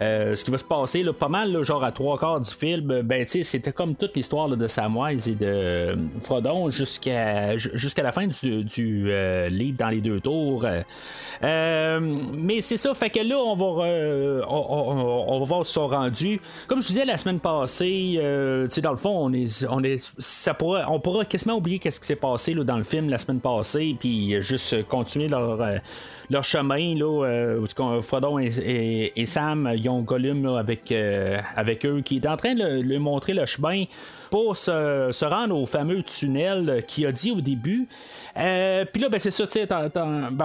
[0.00, 3.72] Ce qui va se passer pas mal, genre à trois quarts du film, ben c'était
[3.72, 9.12] comme toute l'histoire de Samwise et de Frodon jusqu'à jusqu'à la fin du,
[9.50, 10.66] livre dans les deux tours.
[11.42, 13.64] Mais c'est ça, fait que là, on va,
[14.48, 16.40] on, on- on va voir ce sont rendus.
[16.66, 18.20] Comme je disais la semaine passée,
[18.82, 22.06] dans le fond, on est, on est, ça pourrait, on pourra quasiment oublier qu'est-ce qui
[22.06, 25.78] s'est passé là, dans le film la semaine passée, puis juste continuer leur, euh,
[26.30, 32.00] leur chemin là, euh, Frodon et, et- Sam, ils ont Gollum avec, euh, avec eux,
[32.04, 33.84] qui est en train de lui montrer le chemin
[34.30, 37.88] pour se, se rendre au fameux tunnel qu'il a dit au début.
[38.36, 39.90] Euh, Puis là, ben, c'est ça, ben,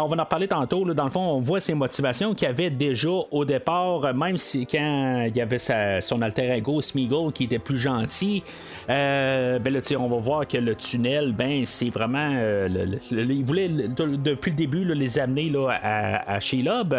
[0.01, 0.85] on va en reparler tantôt.
[0.93, 4.65] dans le fond, on voit ses motivations qu'il avait déjà au départ, euh, même si
[4.65, 8.41] quand il y avait sa- son alter ego Smeagol qui était plus gentil.
[8.89, 12.31] euh, ben là, on va voir que le tunnel, ben, c'est vraiment.
[12.35, 12.69] euh,
[13.11, 16.95] il voulait depuis le début les amener là, à, à Shelob.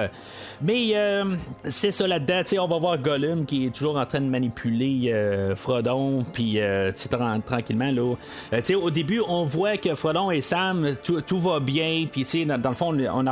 [0.62, 1.24] Mais euh,
[1.64, 5.56] c'est ça là-dedans, on va voir Gollum qui est toujours en train de manipuler euh,
[5.56, 8.14] Frodon, puis euh, tran- tranquillement là.
[8.52, 12.70] Euh, au début, on voit que Frodon et Sam, tout, va bien, puis dans, dans
[12.70, 13.24] le fond, on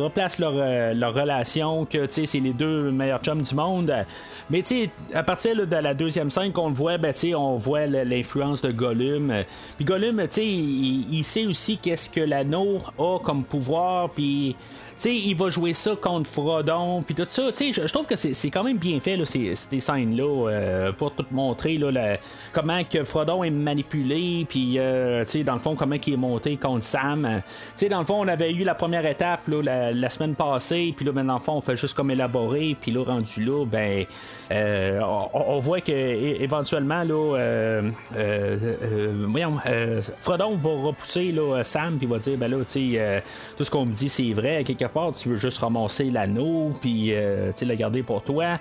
[0.00, 3.92] replace leur, euh, leur relation, que c'est les deux meilleurs chums du monde.
[4.50, 4.62] Mais
[5.14, 9.32] à partir de la deuxième scène qu'on le voit, ben, on voit l'influence de Gollum.
[9.76, 14.56] Puis Gollum, il, il sait aussi qu'est-ce que l'anneau a comme pouvoir, puis
[15.02, 17.50] sais, il va jouer ça contre Frodon, puis tout ça.
[17.52, 21.24] Je, trouve que c'est quand même bien fait, là, ces, ces scènes-là, euh, pour tout
[21.30, 22.16] montrer là,
[22.52, 26.56] comment que Frodon est manipulé, puis, euh, tu dans le fond, comment il est monté
[26.56, 27.24] contre Sam.
[27.24, 27.38] Euh,
[27.76, 31.04] Tu dans le fond, on avait eu la première étape là, la, semaine passée, puis
[31.06, 34.04] là, ben, dans le fond, on fait juste comme élaborer, puis là, rendu là, ben,
[34.50, 37.82] on, voit que éventuellement, là,
[39.28, 39.58] voyons,
[40.18, 43.22] Frodon va repousser là, Sam, puis va dire, ben là, tu sais,
[43.56, 47.52] tout ce qu'on me dit, c'est vrai, quelque tu veux juste ramasser l'anneau, puis, euh,
[47.66, 48.58] le garder pour toi.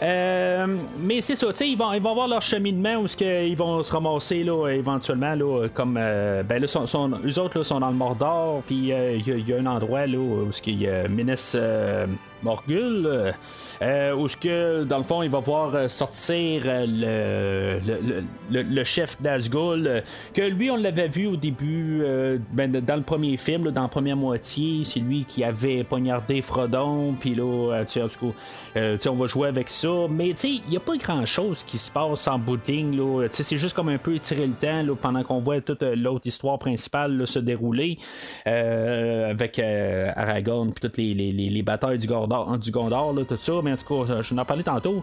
[0.00, 0.66] Euh,
[1.00, 4.44] mais c'est ça, ils vont, ils vont avoir leur cheminement où ils vont se ramasser
[4.44, 8.62] là, éventuellement là, comme euh, ben là, sont, eux autres là, sont dans le Mordor,
[8.66, 12.06] puis euh, il y, a- il un endroit là où qu'il y a Minas euh,
[12.44, 13.34] Morgul.
[13.82, 18.24] Euh, où ce que dans le fond il va voir euh, sortir euh, le, le,
[18.50, 20.00] le- le chef d'Asgul euh,
[20.34, 23.82] que lui on l'avait vu au début euh, ben, dans le premier film là, dans
[23.82, 24.84] la première moitié.
[24.84, 28.32] C'est lui qui avait poignardé Frodon puis là tu sais, tout cas
[28.76, 29.88] euh, tu sais, on va jouer avec ça.
[30.10, 33.28] Mais tu sais il n'y a pas grand chose qui se passe en ligne là.
[33.28, 35.82] Tu sais, c'est juste comme un peu étirer le temps là, pendant qu'on voit toute
[35.82, 37.96] l'autre histoire principale là, se dérouler
[38.44, 43.52] avec Aragorn puis toutes les, les, les- les batailles du Gondor, du Gondor tout ça
[43.72, 45.02] en tout cas je vous en parlais tantôt.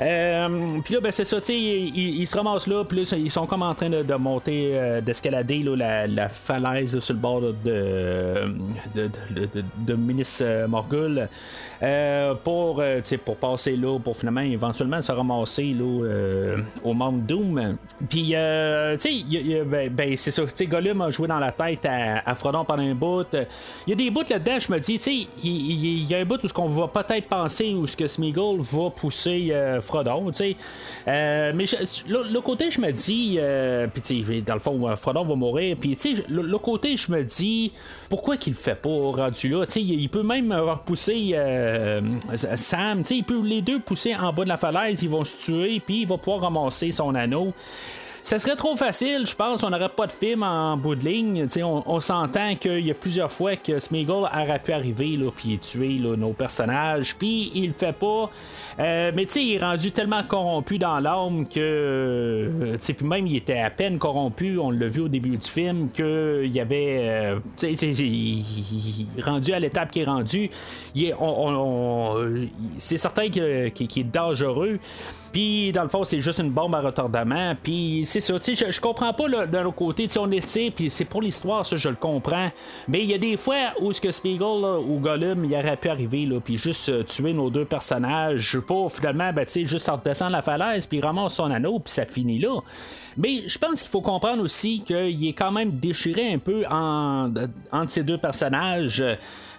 [0.00, 3.46] Euh, puis là ben c'est ça tu sais ils, se ramassent là puis ils sont
[3.46, 7.54] comme en train de, de monter euh, d'escalader la, la falaise sur le bord de,
[8.94, 9.10] de,
[9.78, 11.28] de, Minas euh, Morgul.
[12.42, 12.82] Pour,
[13.24, 17.76] pour passer là pour finalement éventuellement se ramasser là, au Mount Doom.
[18.08, 21.86] Puis tu sais ben, ben, c'est ça tu sais Gollum a joué dans la tête
[21.86, 23.26] à, Frodon pendant un bout.
[23.86, 26.24] Il y a des bouts là-dedans je me dis tu sais il y a un
[26.24, 30.30] bout où ce qu'on va peut-être penser où ce que Smeagol va pousser euh, Frodon
[30.30, 30.56] tu sais.
[31.08, 31.64] Euh, mais
[32.08, 35.96] le, côté je me dis euh, puis dans le fond euh, Frodon va mourir puis
[35.96, 37.72] tu sais le, le côté je me dis
[38.08, 39.66] pourquoi qu'il le fait pas rendu là?
[39.66, 42.00] Tu sais il, il peut même repousser euh,
[42.56, 45.24] Sam tu sais il peut les deux pousser en bas de la falaise ils vont
[45.24, 47.52] se tuer puis il va pouvoir ramasser son anneau
[48.26, 49.62] ça serait trop facile, je pense.
[49.62, 51.46] On n'aurait pas de film en bout de ligne.
[51.62, 56.00] On, on s'entend qu'il y a plusieurs fois que Smeagol aurait pu arriver puis tuer
[56.00, 58.28] nos personnages, puis il le fait pas.
[58.80, 61.60] Euh, mais tu il est rendu tellement corrompu dans l'âme que.
[61.60, 65.88] Euh, puis même, il était à peine corrompu, on l'a vu au début du film,
[65.90, 66.96] qu'il y avait.
[67.02, 70.50] Euh, tu sais, rendu à l'étape qui est rendu,
[72.78, 74.80] c'est certain qu'il est dangereux.
[75.32, 77.54] Puis, dans le fond, c'est juste une bombe à retardement.
[77.62, 78.38] Puis, c'est ça.
[78.38, 80.06] Tu sais, je, comprends pas d'un autre côté.
[80.06, 82.50] Tu on est puis c'est pour l'histoire, ça, je le comprends.
[82.88, 85.88] Mais il y a des fois où ce que Spiegel ou Gollum, il aurait pu
[85.88, 88.58] arriver, là, puis juste euh, tuer nos deux personnages.
[88.66, 92.06] Pour finalement, ben, tu sais, juste redescendre la falaise, puis ramasse son anneau, puis ça
[92.06, 92.60] finit là.
[93.16, 97.32] Mais je pense qu'il faut comprendre aussi qu'il est quand même déchiré un peu en,
[97.72, 99.02] entre ces deux personnages.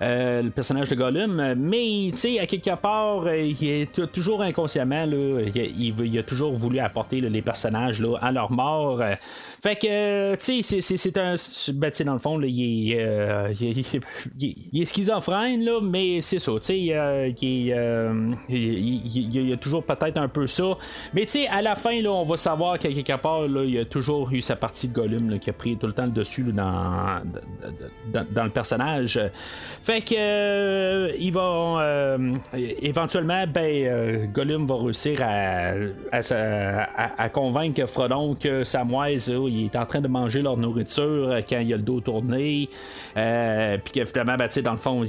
[0.01, 4.43] Euh, le personnage de Gollum, mais tu sais, à quelque part, euh, il est toujours
[4.43, 9.01] inconsciemment, là, a toujours voulu apporter les personnages là, à leur mort.
[9.01, 9.15] Euh.
[9.61, 11.35] fait que, tu sais, c'est un.
[11.73, 13.53] Ben, dans le fond, il, est,
[14.39, 16.87] il, est schizophrène, là, mais c'est ça, tu sais, il,
[18.49, 20.77] y a toujours peut-être un peu ça.
[21.13, 23.77] Mais tu sais, à la fin, là, on va savoir qu'à quelque part, là, il
[23.79, 26.43] a toujours eu sa partie de Gollum qui a pris tout le temps le dessus
[26.43, 27.21] dans,
[28.11, 29.19] dans, le personnage.
[29.83, 31.41] Fait que euh, il va
[31.81, 32.35] euh,
[32.81, 35.46] éventuellement, ben, euh, Gollum va réussir à,
[36.11, 41.73] à, convaincre Frodon que Samwise il est en train de manger leur nourriture quand il
[41.73, 42.69] a le dos tourné.
[43.13, 45.03] Puis que finalement, ben, dans le fond,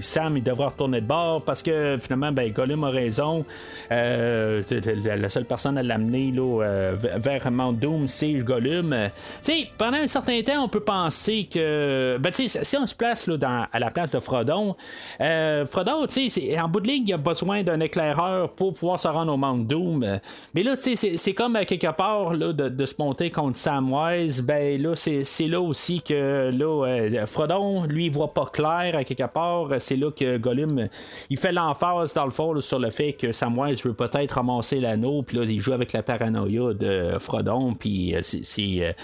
[0.00, 3.44] Sam il devra retourner de bord parce que finalement, ben, Gollum a raison.
[3.90, 6.32] la seule personne à l'amener
[7.16, 8.94] vers Mount Doom, c'est Gollum.
[9.78, 12.18] pendant un certain temps, on peut penser que.
[12.20, 14.76] Ben, si on se place là, à la place de Frodon,
[15.20, 19.32] euh, Frodon, en bout de ligne, il a besoin d'un éclaireur pour pouvoir se rendre
[19.32, 20.20] au Mount Doom.
[20.54, 24.42] Mais là, c'est comme à quelque part là, de, se monter contre Samwise.
[24.42, 29.26] Ben là, c'est là aussi que là, euh, Frodon, lui, voit pas clair à quelque
[29.32, 29.71] part.
[29.78, 30.88] C'est là que Gollum,
[31.30, 35.22] il fait l'emphase dans le fond sur le fait que Samwise veut peut-être ramasser l'anneau,
[35.22, 38.94] puis là, il joue avec la paranoïa de Frodon, puis euh, c'est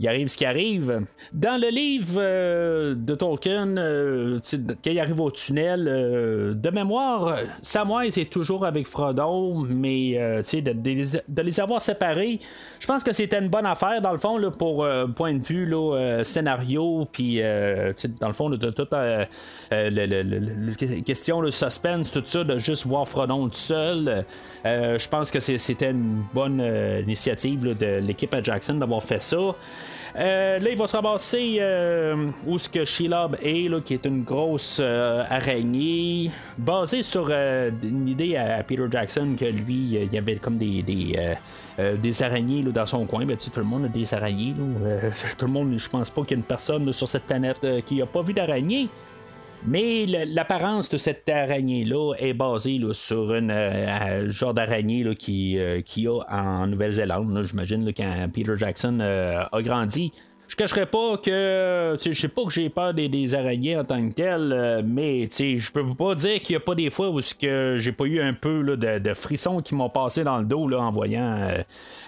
[0.00, 1.02] il arrive ce qui arrive.
[1.32, 4.40] Dans le livre euh, de Tolkien, euh,
[4.82, 10.72] quand il arrive au tunnel, euh, de mémoire, Samwise est toujours avec Frodon, mais de,
[10.72, 12.40] de, les avoir séparés,
[12.80, 15.66] je pense que c'était une bonne affaire, dans le fond, là, pour point de vue
[15.66, 19.26] là, scénario, puis dans le fond, de toute la
[21.04, 24.24] question, le suspense, tout ça, de juste voir Frodon tout seul.
[24.64, 26.60] je pense que c'était une bonne
[27.02, 29.54] initiative de l'équipe à Jackson d'avoir fait ça.
[30.16, 34.22] Euh, là, il va se ramasser euh, où ce que est, là, qui est une
[34.22, 40.36] grosse euh, araignée, basée sur une idée à, Peter Jackson que lui, il y avait
[40.36, 43.26] comme des, des, araignées là, dans son coin.
[43.26, 44.54] Ben, tout le monde a des araignées.
[45.38, 48.00] tout le monde, je pense pas qu'il y ait une personne sur cette planète qui
[48.00, 48.88] a pas vu d'araignée.
[49.66, 56.06] Mais l'apparence de cette araignée-là est basée sur un euh, genre d'araignée qui, euh, qui
[56.06, 57.44] a en Nouvelle-Zélande.
[57.46, 60.12] J'imagine quand Peter Jackson euh, a grandi.
[60.54, 61.96] Je cacherai pas que.
[62.00, 65.84] Je sais pas que j'ai peur des, araignées en tant que telles, mais je peux
[65.96, 69.14] pas dire qu'il y a pas des fois où j'ai pas eu un peu de,
[69.14, 71.40] frissons qui m'ont passé dans le dos en voyant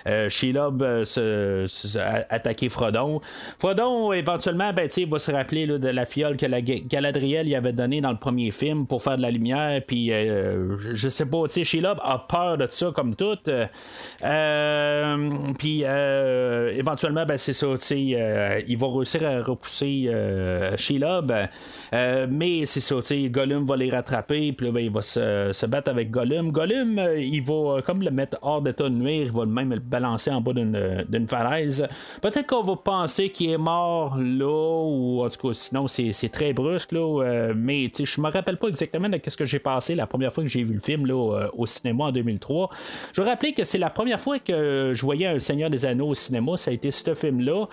[0.06, 1.98] euh, euh, se,
[2.30, 3.20] attaquer Frodon.
[3.58, 8.00] Frodon, éventuellement, ben, va se rappeler de la fiole que la Galadriel y avait donnée
[8.00, 9.82] dans le premier film pour faire de la lumière.
[9.84, 13.38] Puis, euh, je sais pas, Sheila a peur de ça comme tout.
[15.58, 17.66] puis, éventuellement, ben, c'est ça,
[18.66, 20.10] il va réussir à repousser
[20.76, 21.22] Sheila.
[22.28, 22.96] mais c'est ça,
[23.28, 24.52] Gollum va les rattraper.
[24.52, 26.52] Puis ben, il va se, battre avec Gollum.
[26.52, 29.26] Gollum, il va comme le mettre hors d'état de nuire.
[29.26, 31.86] Il va même le balancé en bas d'une falaise.
[32.20, 36.52] Peut-être qu'on va penser qu'il est mort là, ou en tout cas, sinon c'est très
[36.52, 40.06] brusque, là, euh, mais je me rappelle pas exactement de ce que j'ai passé la
[40.06, 42.70] première fois que j'ai vu le film là, euh, au cinéma en 2003.
[43.12, 46.14] Je rappeler que c'est la première fois que je voyais Un Seigneur des Anneaux au
[46.14, 47.66] cinéma, ça a été ce film-là.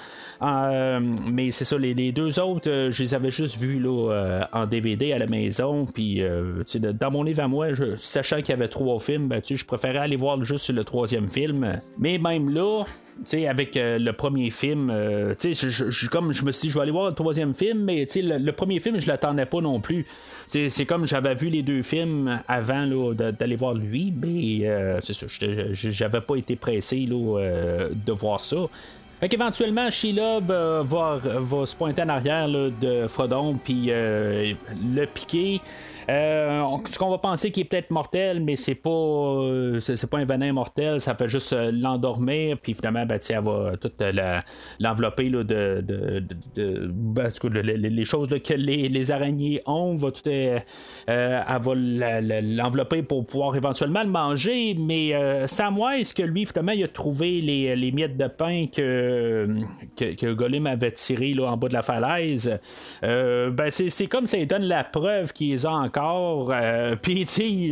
[0.53, 0.99] Euh,
[1.31, 5.19] mais c'est ça, les, deux autres, je les avais juste vus là, en DVD à
[5.19, 5.85] la maison.
[5.85, 6.21] Puis,
[6.75, 10.15] dans mon livre à moi, sachant qu'il y avait trois films, ben, je préférais aller
[10.15, 11.79] voir juste le troisième film.
[11.97, 12.83] Mais même là,
[13.47, 16.91] avec euh, le premier film, euh, je, comme je me suis dit, je vais aller
[16.91, 20.05] voir le troisième film, mais le, le, premier film, je l'attendais pas non plus.
[20.45, 25.25] C'est comme j'avais vu les deux films avant d'aller voir lui, mais euh, c'est ça,
[25.71, 28.67] j'avais pas été pressé là, de voir ça.
[29.23, 34.51] Fait qu'éventuellement, Shelob va, va se pointer en arrière de Frodon, puis euh,
[34.83, 35.61] le piquer.
[36.09, 40.17] Euh, ce qu'on va penser qui est peut-être mortel, mais c'est pas euh, c'est, pas
[40.17, 43.91] un venin mortel, ça fait juste l'endormir, puis finalement, ben, elle va tout
[44.81, 46.23] l'envelopper là, de, de,
[46.55, 50.61] de, ben, les, choses que les, araignées ont, va tout, elle
[51.07, 55.13] va l'envelopper pour pouvoir éventuellement le manger, mais
[55.47, 59.12] Samwise, que lui, finalement, il a trouvé les, les miettes de pain que,
[59.97, 62.59] que, que Gollum avait tiré là, en bas de la falaise,
[63.01, 66.51] ben, c'est, comme ça il donne la preuve qu'ils ont encore.
[66.51, 67.25] Euh, Puis,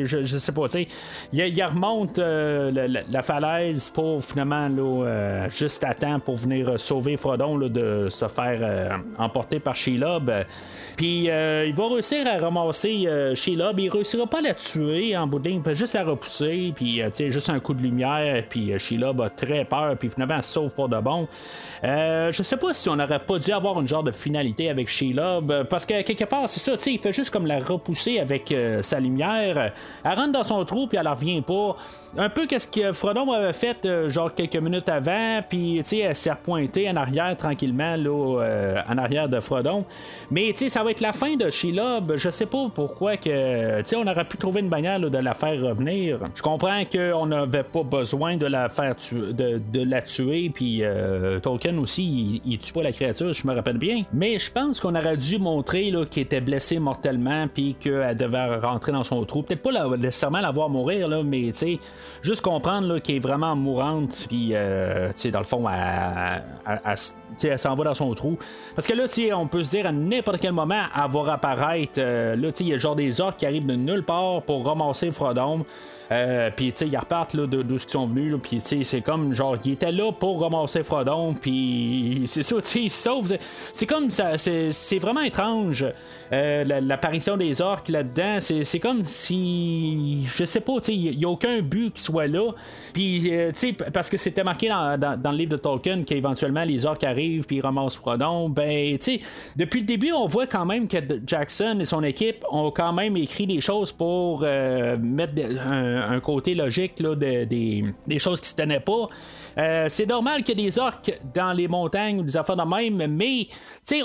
[0.05, 0.87] je, je sais pas, tu sais,
[1.33, 7.17] il, remonte euh, la, falaise pour finalement, là, euh, juste à temps pour venir sauver
[7.17, 10.31] Frodon de se faire emporter par Shelob.
[10.95, 13.79] Puis, il va réussir à ramasser Shelob.
[13.79, 16.73] Il réussira pas à la tuer en bout de ligne, juste la repousser.
[16.75, 18.43] Puis, tu sais, juste un coup de lumière.
[18.49, 19.95] Puis, Shelob a très peur.
[19.97, 21.20] Puis, finalement, elle se sauve pour de bon.
[21.83, 25.67] Je sais pas si on aurait pas dû avoir une genre de finalité avec Shelob.
[25.69, 28.51] Parce que quelque part, c'est ça, tu sais, il fait juste comme la repousser avec
[28.51, 29.71] euh, sa lumière.
[30.03, 31.75] Elle rentre dans son trou, puis elle revient pas.
[32.17, 35.97] Un peu qu'est-ce que Frodon avait fait, euh, genre quelques minutes avant, puis tu sais,
[35.99, 39.85] elle s'est repointée en arrière tranquillement, là, euh, en arrière de Frodon.
[40.29, 42.01] Mais tu sais, ça va être la fin de Sheila.
[42.15, 45.33] Je sais pas pourquoi que, tu sais, on aurait pu trouver une manière de la
[45.33, 46.19] faire revenir.
[46.35, 50.83] Je comprends qu'on n'avait pas besoin de la faire tuer, de, la tuer, puis
[51.41, 54.03] Tolkien aussi, il, tue pas la créature, je me rappelle bien.
[54.13, 58.57] Mais je pense qu'on aurait dû montrer qu'il était blessé mortellement, puis que elle devait
[58.57, 59.43] rentrer dans son trou.
[59.43, 61.51] Peut-être pas nécessairement la voir mourir, là, mais
[62.21, 67.93] juste comprendre qu'elle est vraiment mourante, puis euh, dans le fond, elle, s'en va dans
[67.93, 68.37] son trou.
[68.75, 69.05] Parce que là,
[69.37, 71.93] on peut se dire à n'importe quel moment, elle va apparaître.
[71.97, 75.11] Euh, là, il y a genre des orques qui arrivent de nulle part pour ramasser
[75.11, 75.65] Frodon.
[76.11, 78.35] Euh, puis, tu sais, ils repartent là, d'où ils sont venus.
[78.41, 81.33] Puis, tu sais, c'est comme genre, ils étaient là pour ramasser Frodon.
[81.33, 83.37] Puis, c'est ça, tu sais, ils sauvent.
[83.73, 85.85] C'est comme ça, c'est vraiment étrange.
[86.33, 90.25] Euh, l'apparition des orques là-dedans, c'est comme si.
[90.27, 92.51] Je sais pas, tu sais, il n'y a aucun but qui soit là.
[92.93, 96.63] Puis, euh, tu sais, parce que c'était marqué dans, dans, le livre de Tolkien qu'éventuellement
[96.63, 98.49] les orques arrivent puis ils ramassent Frodon.
[98.49, 99.19] Ben, tu sais,
[99.55, 103.15] depuis le début, on voit quand même que Jackson et son équipe ont quand même
[103.15, 108.49] écrit des choses pour mettre un un, côté logique là, de, des, des, choses qui
[108.49, 109.09] se tenaient pas.
[109.57, 112.63] Euh, c'est normal qu'il y ait des orques dans les montagnes ou des affaires de
[112.63, 113.47] même, mais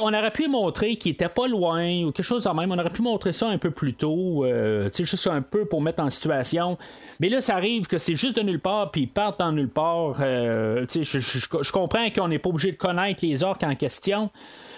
[0.01, 2.71] on aurait pu montrer qu'ils étaient pas loin ou quelque chose de même.
[2.73, 6.03] On aurait pu montrer ça un peu plus tôt, euh, juste un peu pour mettre
[6.03, 6.79] en situation.
[7.21, 9.69] Mais là, ça arrive que c'est juste de nulle part, puis ils partent en nulle
[9.69, 10.17] part.
[10.21, 14.31] Euh, je comprends qu'on n'est pas obligé de connaître les orques en question.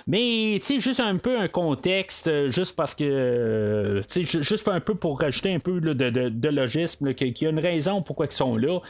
[0.08, 4.42] Mais, tu sais, juste un peu un contexte, euh, juste parce que, euh, tu sais,
[4.42, 8.00] juste un peu pour rajouter un peu de, de, logisme, qu'il y a une raison
[8.00, 8.80] pourquoi ils sont là.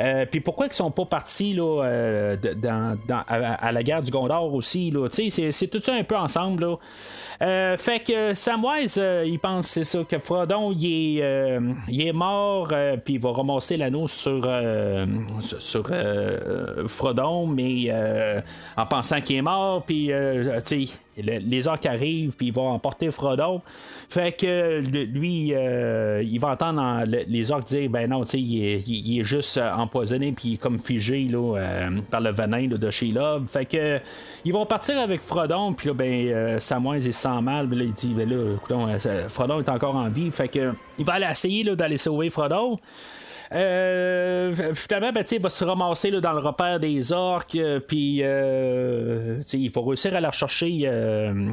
[0.00, 4.92] Euh, puis pourquoi ils sont pas partis là, dans, à, la guerre du Gondor aussi.
[5.12, 6.64] Tu sais, c'est tout ça un peu ensemble.
[6.64, 6.76] Là.
[7.76, 12.72] Fait que Samwise, il pense c'est ça que Frodon, il est, il est mort,
[13.04, 14.48] puis il va ramasser l'anneau sur,
[15.40, 15.90] sur,
[16.86, 17.92] Frodon, mais
[18.76, 20.10] en pensant qu'il est mort, puis
[21.16, 23.60] les orques arrivent, puis ils vont emporter Frodon.
[24.08, 29.20] Fait que lui, euh, il va entendre les orques dire ben non, il est, il,
[29.20, 32.90] est juste euh, empoisonné, puis il est comme figé là, euh, par le venin de
[32.90, 33.40] Sheila.
[33.46, 34.00] Fait que
[34.44, 38.14] ils vont partir avec Frodon, puis là, ben, Samwise, il se mal, là, il dit
[38.14, 40.30] ben là, Frodon est encore en vie.
[40.30, 42.78] Fait que il va aller essayer d'aller sauver Frodon.
[43.54, 48.20] Euh, finalement, ben, il va se ramasser là, dans le repère des orques, euh, puis
[48.22, 51.52] euh, il faut réussir à la rechercher euh,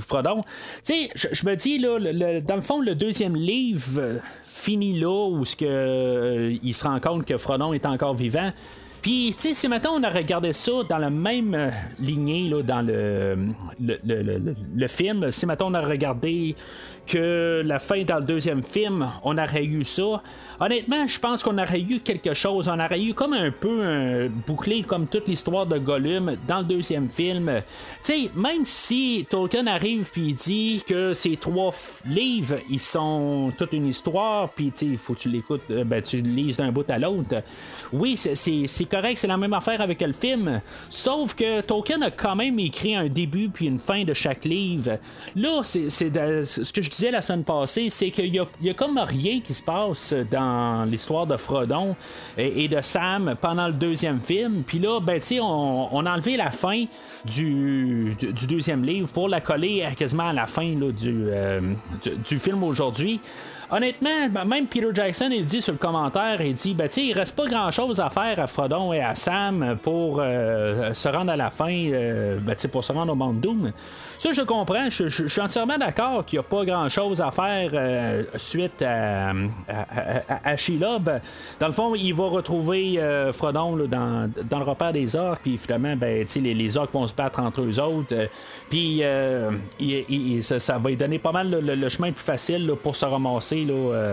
[0.00, 0.42] Frodon.
[0.86, 1.98] Je me dis, là,
[2.40, 7.36] dans le fond, le deuxième livre finit là où que, il se rend compte que
[7.36, 8.50] Frodon est encore vivant.
[9.02, 12.82] Puis, tu sais, si maintenant on a regardé ça dans la même lignée, là, dans
[12.82, 13.36] le,
[13.80, 16.56] le, le, le film, si maintenant on a regardé
[17.08, 20.22] que la fin dans le deuxième film, on aurait eu ça.
[20.60, 22.68] Honnêtement, je pense qu'on aurait eu quelque chose.
[22.68, 26.64] On aurait eu comme un peu un bouclé comme toute l'histoire de Gollum dans le
[26.64, 27.62] deuxième film.
[28.04, 31.72] Tu sais, même si Tolkien arrive puis dit que ces trois
[32.04, 35.84] livres, ils sont toute une histoire, puis tu sais, il faut que tu l'écoutes, euh,
[35.84, 37.42] ben, tu lises d'un bout à l'autre.
[37.92, 40.60] Oui, c'est correct, c'est la même affaire avec le film.
[40.90, 44.98] Sauf que Tolkien a quand même écrit un début puis une fin de chaque livre.
[45.34, 49.40] Là, c'est ce que je dis la semaine passée, c'est qu'il y, a, comme rien
[49.40, 51.96] qui se passe dans l'histoire de Frodon
[52.36, 54.62] et, de Sam pendant le deuxième film.
[54.66, 56.84] Puis là, ben, on, on a enlevé la fin
[57.24, 58.16] du,
[58.48, 61.60] deuxième livre pour la coller quasiment à la fin euh,
[62.28, 63.20] du, film aujourd'hui.
[63.70, 67.36] Honnêtement, ben, même Peter Jackson, il dit sur le commentaire, il dit, ben, il reste
[67.36, 71.50] pas grand chose à faire à Frodon et à Sam pour se rendre à la
[71.50, 71.90] fin,
[72.40, 73.72] ben, pour se rendre au monde Doom.
[74.18, 74.90] Ça, je comprends.
[74.90, 79.32] Je, suis entièrement d'accord qu'il n'y a pas grand-chose à faire suite à,
[80.44, 81.20] à, Shelob.
[81.60, 83.00] Dans le fond, il va retrouver
[83.32, 87.14] Frodon dans, dans, le repère des orques, puis finalement, ben, les, les orques vont se
[87.14, 88.14] battre entre eux autres.
[88.70, 89.02] puis
[90.42, 93.57] ça, va lui donner pas mal le, chemin plus facile pour se ramasser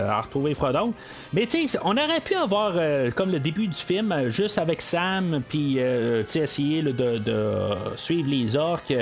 [0.08, 0.92] à retrouver Frodon.
[1.32, 4.58] Mais tu sais, on aurait pu avoir euh, comme le début du film, euh, juste
[4.58, 7.20] avec Sam, puis euh, essayer de,
[7.96, 8.94] suivre les orques.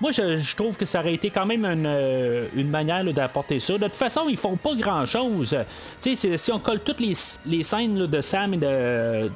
[0.00, 3.74] Moi, je, trouve que ça aurait été quand même une, manière d'apporter ça.
[3.74, 5.56] De toute façon, ils font pas grand chose.
[6.00, 7.14] Si, on colle toutes les,
[7.62, 9.30] scènes de Sam et de,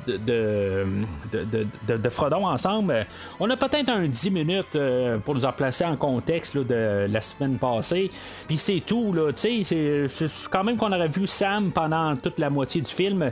[1.88, 3.06] de, Frodon ensemble,
[3.38, 4.78] on a peut-être un 10 minutes
[5.24, 8.11] pour nous en placer en contexte de la semaine passée.
[8.46, 9.14] Puis c'est tout.
[9.34, 10.06] C'est
[10.50, 13.30] quand même qu'on aurait vu Sam pendant toute la moitié du film.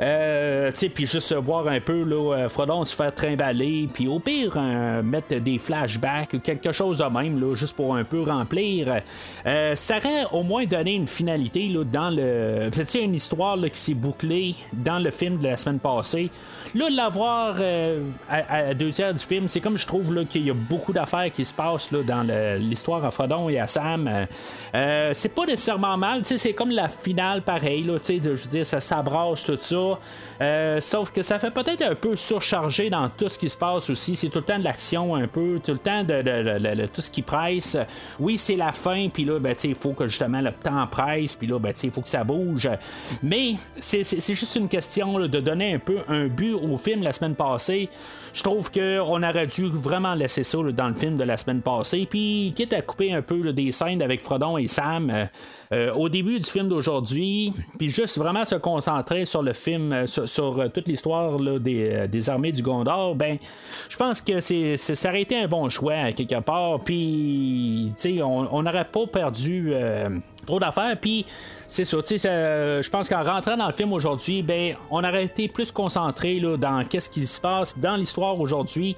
[0.00, 4.52] Euh, puis juste voir un peu là, euh, Frodon se faire trimballer, puis au pire,
[4.56, 9.00] euh, mettre des flashbacks ou quelque chose de même, là, juste pour un peu remplir.
[9.46, 12.70] Euh, ça aurait au moins donné une finalité là, dans le.
[12.72, 16.30] C'est une histoire là, qui s'est bouclée dans le film de la semaine passée.
[16.74, 17.56] Là, l'avoir
[18.28, 21.44] à, deux heures du film, c'est comme je trouve qu'il y a beaucoup d'affaires qui
[21.44, 22.26] se passent là, dans
[22.58, 24.26] l'histoire à Frodon et à Sam.
[24.72, 29.44] c'est pas nécessairement mal, c'est comme la finale pareil, là, je veux dire, ça s'abrasse
[29.44, 29.87] tout ça.
[29.88, 29.98] sure
[30.40, 33.90] Euh, sauf que ça fait peut-être un peu surchargé dans tout ce qui se passe
[33.90, 34.14] aussi.
[34.14, 37.22] C'est tout le temps de l'action un peu, tout le temps de, tout ce qui
[37.22, 37.76] presse.
[38.20, 41.46] Oui, c'est la fin, puis là, ben, il faut que justement le temps presse, puis
[41.46, 42.68] là, ben, il faut que ça bouge.
[43.22, 47.34] Mais c'est juste une question de donner un peu un but au film la semaine
[47.34, 47.88] passée.
[48.32, 52.06] Je trouve qu'on aurait dû vraiment laisser ça dans le film de la semaine passée.
[52.08, 55.24] Puis, quitte à couper un peu des scènes avec Frodon et Sam euh,
[55.72, 60.70] euh, au début du film d'aujourd'hui, puis juste vraiment se concentrer sur le film, sur,
[60.72, 63.38] toute l'histoire des, armées du Gondor, ben,
[63.88, 66.80] je pense que c'est, ça aurait été un bon choix quelque part.
[66.80, 69.72] Puis, on n'aurait pas perdu
[70.46, 70.96] trop d'affaires.
[71.00, 71.24] Puis
[71.66, 75.70] c'est ça, je pense qu'en rentrant dans le film aujourd'hui, ben, on aurait été plus
[75.70, 78.96] concentré dans qu'est-ce qui se passe dans l'histoire aujourd'hui.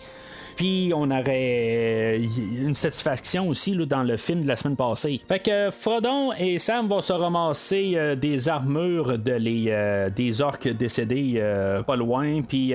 [0.61, 2.27] Puis on aurait euh,
[2.61, 5.19] une satisfaction aussi là, dans le film de la semaine passée.
[5.27, 10.43] Fait que Frodon et Sam vont se ramasser euh, des armures de les, euh, des
[10.43, 11.43] orques décédés
[11.87, 12.43] pas loin.
[12.43, 12.75] Puis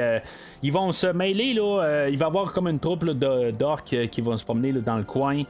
[0.63, 1.53] ils vont se mêler.
[1.53, 5.03] Là, il va y avoir comme une troupe d'orques qui vont se promener dans le
[5.03, 5.43] coin.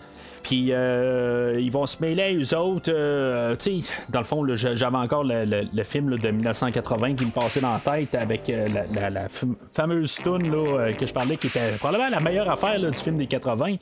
[0.45, 2.91] Puis euh, ils vont se mêler à eux autres.
[2.93, 7.61] Euh, tu sais, dans le fond, j'avais encore le, film de 1980 qui me passait
[7.61, 9.27] dans la tête avec euh, la,
[9.71, 10.51] fameuse tune
[10.99, 13.79] que je parlais qui était probablement la meilleure affaire du film des 80.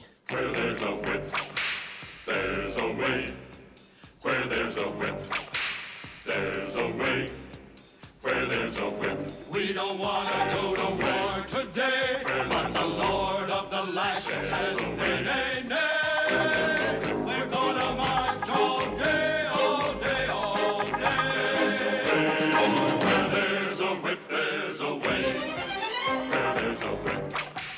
[9.50, 15.53] We don't want to go to war today, but the Lord of the Lashes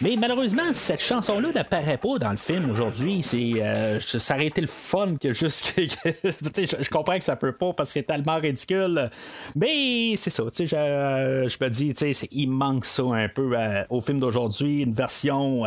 [0.06, 3.24] Mais malheureusement, cette chanson-là n'apparaît pas dans le film aujourd'hui.
[3.24, 5.74] C'est, euh, ça aurait été le fun que juste.
[5.78, 9.10] je, comprends que ça peut pas parce que c'est tellement ridicule.
[9.56, 10.44] Mais c'est ça.
[10.56, 11.92] Je, je me dis,
[12.30, 14.84] il manque ça un peu euh, au film d'aujourd'hui.
[14.84, 15.66] Une version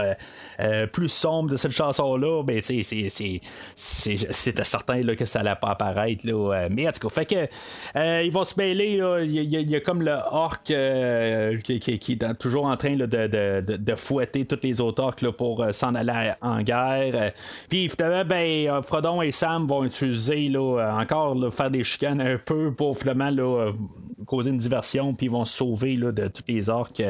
[0.61, 2.45] euh, plus sombre de cette chanson-là.
[2.47, 3.41] Mais c'est, c'est,
[3.75, 6.25] c'était certain là, que ça allait pas apparaître.
[6.25, 6.69] Là.
[6.71, 9.03] Mais en tout cas, fait que ils vont se mêler.
[9.25, 13.95] Il y, a comme le orc qui, qui, est toujours en train de, de, de
[13.97, 17.33] fouetter toutes les autres orques pour euh, s'en aller en guerre.
[17.69, 22.21] Puis finalement, ben, euh, Frodon et Sam vont utiliser là, euh, encore faire des chicanes
[22.21, 23.31] un peu pour finalement
[24.27, 27.03] causer une diversion, puis ils vont se sauver de tous les orques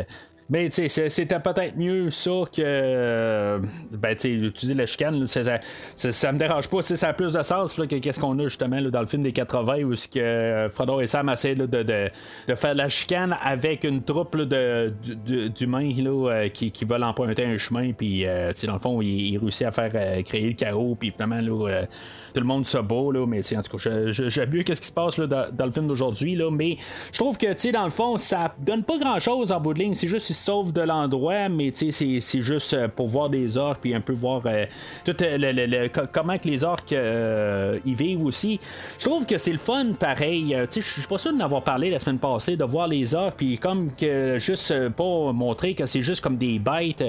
[0.50, 3.60] mais sais, c'était peut-être mieux ça que.
[3.90, 6.80] Ben, tu sais, utiliser la chicane, ça, me dérange pas.
[6.82, 9.82] Ça a plus de sens que qu'est-ce qu'on a justement dans le film des 80
[9.82, 14.02] où ce que Frodo et Sam essaient de, de, de, faire la chicane avec une
[14.02, 17.92] troupe d'humains euh, qui, qui veulent emprunter un chemin.
[17.92, 20.96] Puis, euh, tu sais, dans le fond, ils, réussissent à faire euh, créer le chaos.
[20.98, 21.84] Puis, finalement, là,
[22.32, 25.18] tout le monde se bat, là, mais en tout cas, mieux qu'est-ce qui se passe
[25.18, 26.76] là, dans, le film d'aujourd'hui, là, mais
[27.12, 29.94] je trouve que, tu dans le fond, ça donne pas grand-chose en bout de ligne,
[29.94, 33.94] c'est juste sauvent de l'endroit, mais sais, c'est juste euh, pour voir des orques, puis
[33.94, 34.64] un peu voir euh,
[35.04, 38.60] tout euh, comment que les orques y vivent aussi.
[38.98, 41.98] Je trouve que c'est le fun, pareil, je suis pas sûr de n'avoir parlé la
[41.98, 46.22] semaine passée, de voir les orques, puis comme que juste pas montrer que c'est juste
[46.22, 47.04] comme des bêtes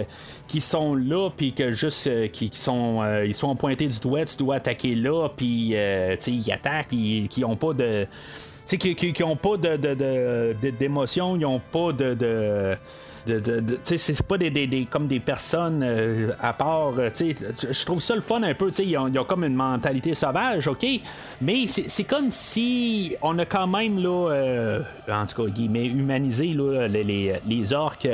[0.47, 4.55] qui sont là, puis que juste qui, sont, ils sont pointés du doigt, tu dois
[4.55, 8.07] attaquer là, puis ils attaquent, puis qui ont pas de.
[8.67, 9.75] qui, qui, ont pas de,
[10.71, 12.77] d'émotion, ils ont pas de,
[13.83, 16.93] c'est pas des, comme des personnes euh, à part.
[16.97, 18.71] euh, je trouve ça le fun un peu.
[18.79, 20.85] Ils ont, ils comme une mentalité sauvage, ok,
[21.41, 26.55] mais c'est comme si on a quand même là, euh, en tout cas guillemets humanisé
[26.87, 28.07] les, orques,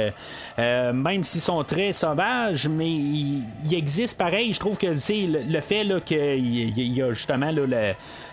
[0.57, 3.43] même s'ils sont très sauvages, mais ils,
[3.73, 4.53] existent pareil.
[4.53, 7.51] Je trouve que le, fait qu'il y, y a justement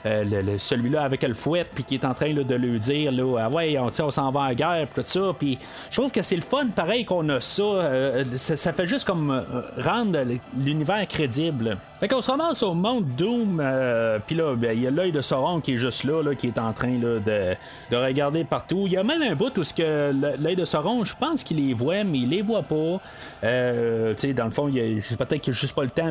[0.04, 4.10] celui-là avec le fouet, puis qui est en train de lui dire ah ouais, on,
[4.10, 5.32] s'en va en guerre, puis tout ça.
[5.38, 5.58] Puis
[5.90, 7.62] je trouve que c'est le fun, pareil qu'on a ça.
[7.62, 8.56] euh, ça.
[8.56, 10.18] ça fait juste comme euh, rendre
[10.56, 11.76] l'univers crédible.
[12.00, 15.12] Fait qu'on se ramasse au monde Doom, euh, puis là, ben, il y a l'œil
[15.12, 17.54] de Sauron qui est juste là, là, qui est en train là, de,
[17.90, 18.84] de regarder partout.
[18.86, 20.12] Il y a même un bout où ce que
[20.42, 23.00] l'œil de Sauron, je pense qu'il les voit, mais il les voit pas.
[23.44, 26.10] Euh, tu sais, dans le fond, peut-être qu'il a juste pas le temps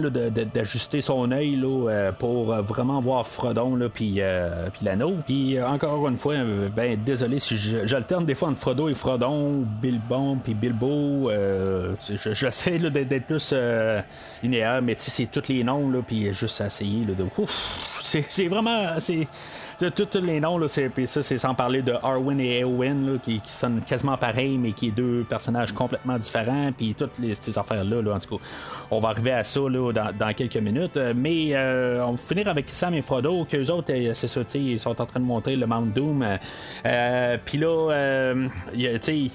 [0.53, 1.61] d'ajuster son œil
[2.19, 4.21] pour vraiment voir Frodon puis,
[4.81, 5.15] l'anneau.
[5.25, 6.35] Puis encore une fois,
[6.73, 11.29] ben désolé si j'alterne des fois entre Frodo et Frodon, Bilbon puis Bilbo.
[11.29, 11.95] euh,
[12.33, 14.01] j'essaie d'être, plus euh,
[14.43, 17.15] linéaire, mais c'est tous les noms puis juste essayer de.
[18.03, 19.27] C'est, vraiment, c'est
[19.89, 23.81] tous les noms, là, c'est, ça, c'est sans parler de Arwen et Eowyn, qui, sonnent
[23.81, 28.19] quasiment pareil, mais qui est deux personnages complètement différents, puis toutes ces affaires-là, là, en
[28.19, 28.43] tout cas,
[28.91, 30.97] on va arriver à ça là, dans, quelques minutes.
[30.97, 34.41] Euh, Mais euh, on va finir avec Sam et Frodo, qu'eux autres, euh, c'est ça,
[34.55, 36.25] ils sont en train de monter le Mount Doom.
[36.85, 38.47] euh, puis là, euh,
[39.01, 39.27] sais,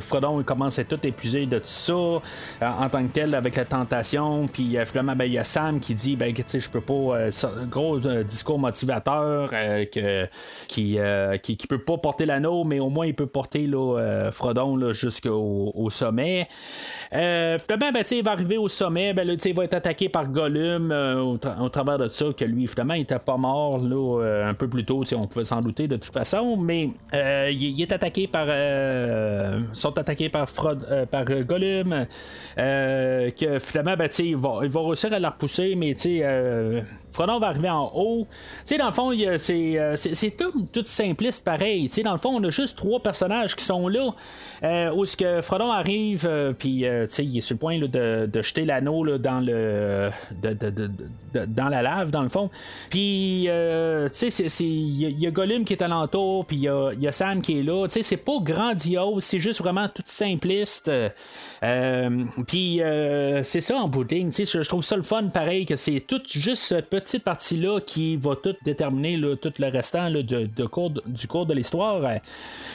[0.00, 3.64] Frodon, il commence à tout épuisé de tout ça, en tant que tel, avec la
[3.64, 7.28] tentation, puis finalement, ben, il y a Sam qui dit, ben, tu je peux pas,
[7.70, 10.26] gros discours motivateur, euh, que,
[10.68, 13.98] qui, euh, qui, qui peut pas porter l'anneau, mais au moins il peut porter là,
[13.98, 16.48] euh, Frodon là, jusqu'au au sommet.
[17.12, 20.90] Euh, finalement, ben, il va arriver au sommet, ben, il va être attaqué par Gollum
[20.90, 24.54] au, tra- au travers de ça, que lui, finalement, il était pas mort là, un
[24.54, 28.46] peu plus tôt, on pouvait s'en douter de toute façon, mais il, est attaqué par.
[29.74, 32.06] Sont attaqués par, Frod, par Gollum,
[32.56, 36.80] que finalement, ben, il va, il va réussir à la repousser, mais euh,
[37.10, 38.26] Frodon va arriver en haut.
[38.78, 41.88] Dans le fond, il euh, c'est, comme tout simpliste pareil.
[42.04, 44.10] Dans le fond, on a juste trois personnages qui sont là.
[44.62, 48.26] Euh, où ce que Frodon arrive, euh, puis euh, il est sur le point de,
[48.26, 50.10] de jeter l'anneau dans le
[50.42, 50.90] de- de-
[51.46, 52.48] dans la lave, dans le fond.
[52.90, 54.08] Puis, euh,
[54.60, 57.58] il y, a- Gollum qui est alentour, puis il y a, y a Sam qui
[57.58, 57.86] est là.
[57.88, 60.90] C'est pas grandiose, c'est juste vraiment tout simpliste.
[61.62, 63.88] Euh, puis, euh, c'est ça en
[64.30, 68.16] sais, je, trouve ça le fun, pareil, que c'est tout juste cette petite partie-là qui
[68.16, 70.68] va tout déterminer tout le restant de, du
[71.28, 72.00] cours de l'histoire.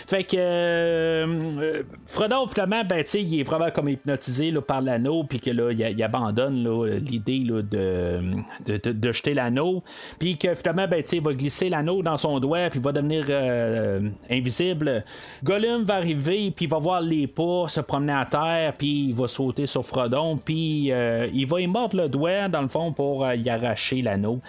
[0.08, 1.26] Fait que euh,
[1.60, 6.04] euh, Frodon, finalement, ben, il est vraiment comme hypnotisé par l'anneau, puis que là, il,
[6.04, 9.84] abandonne l'idée de, jeter l'anneau,
[10.18, 14.10] puis que finalement, ben, il va glisser l'anneau dans son doigt, puis va devenir euh,
[14.30, 15.04] invisible.
[15.44, 19.16] Gollum va arriver, puis il va voir les pas se promener à terre, puis il
[19.16, 22.92] va sauter sur Frodon, puis euh, il va y mordre le doigt, dans le fond,
[22.92, 24.40] pour euh, y arracher l'anneau.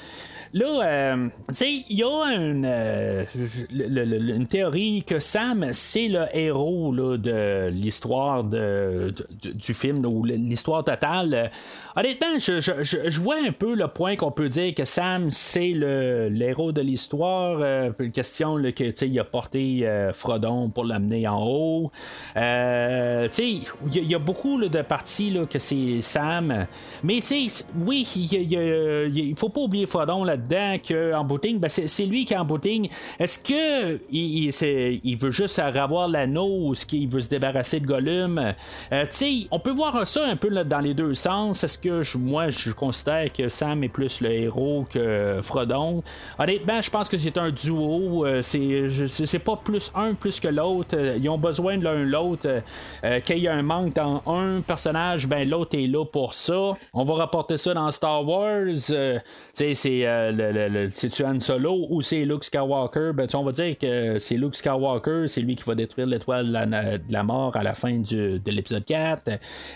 [0.52, 3.24] Là, euh, tu sais, il y a une, euh,
[3.72, 9.12] une théorie que Sam, c'est le héros là, de l'histoire de,
[9.54, 11.52] du film, là, ou l'histoire totale.
[11.94, 15.70] Honnêtement, je, je- je- vois un peu le point qu'on peut dire que Sam, c'est
[15.70, 17.58] le, l'héros de l'histoire.
[17.60, 21.92] Euh, question là, que, tu sais, il a porté euh, Frodon pour l'amener en haut.
[22.34, 23.62] Tu sais, il
[24.08, 26.66] y, a- beaucoup là, de parties là, que c'est Sam.
[27.04, 32.24] Mais, tu sais, oui, il faut pas oublier Frodon là-dedans qu'en booting, ben, c'est, lui
[32.24, 32.88] qui est en booting.
[33.18, 38.54] Est-ce que il, veut juste avoir l'anneau ou est-ce qu'il veut se débarrasser de Gollum?
[38.92, 39.04] Euh,
[39.50, 41.64] on peut voir ça un peu dans les deux sens.
[41.64, 46.02] Est-ce que je- moi, je considère que Sam est plus le héros que Frodon?
[46.38, 48.26] Honnêtement, je pense que c'est un duo.
[48.26, 50.90] Euh, c'est, pas plus un plus que l'autre.
[50.94, 52.46] Euh, Ils ont besoin de l'un l'autre.
[52.46, 52.60] Euh,
[53.04, 56.74] euh, Qu'il y a un manque dans un personnage, ben l'autre est là pour ça.
[56.92, 58.66] On va rapporter ça dans Star Wars.
[58.90, 59.18] Euh,
[59.52, 59.74] c'est
[60.32, 63.12] le, le- c'est-tu Han Solo ou c'est Luke Skywalker?
[63.14, 66.46] Ben, tu on va dire que c'est Luke Skywalker, c'est lui qui va détruire l'étoile
[66.48, 69.30] de la, mort à la fin de l'épisode 4.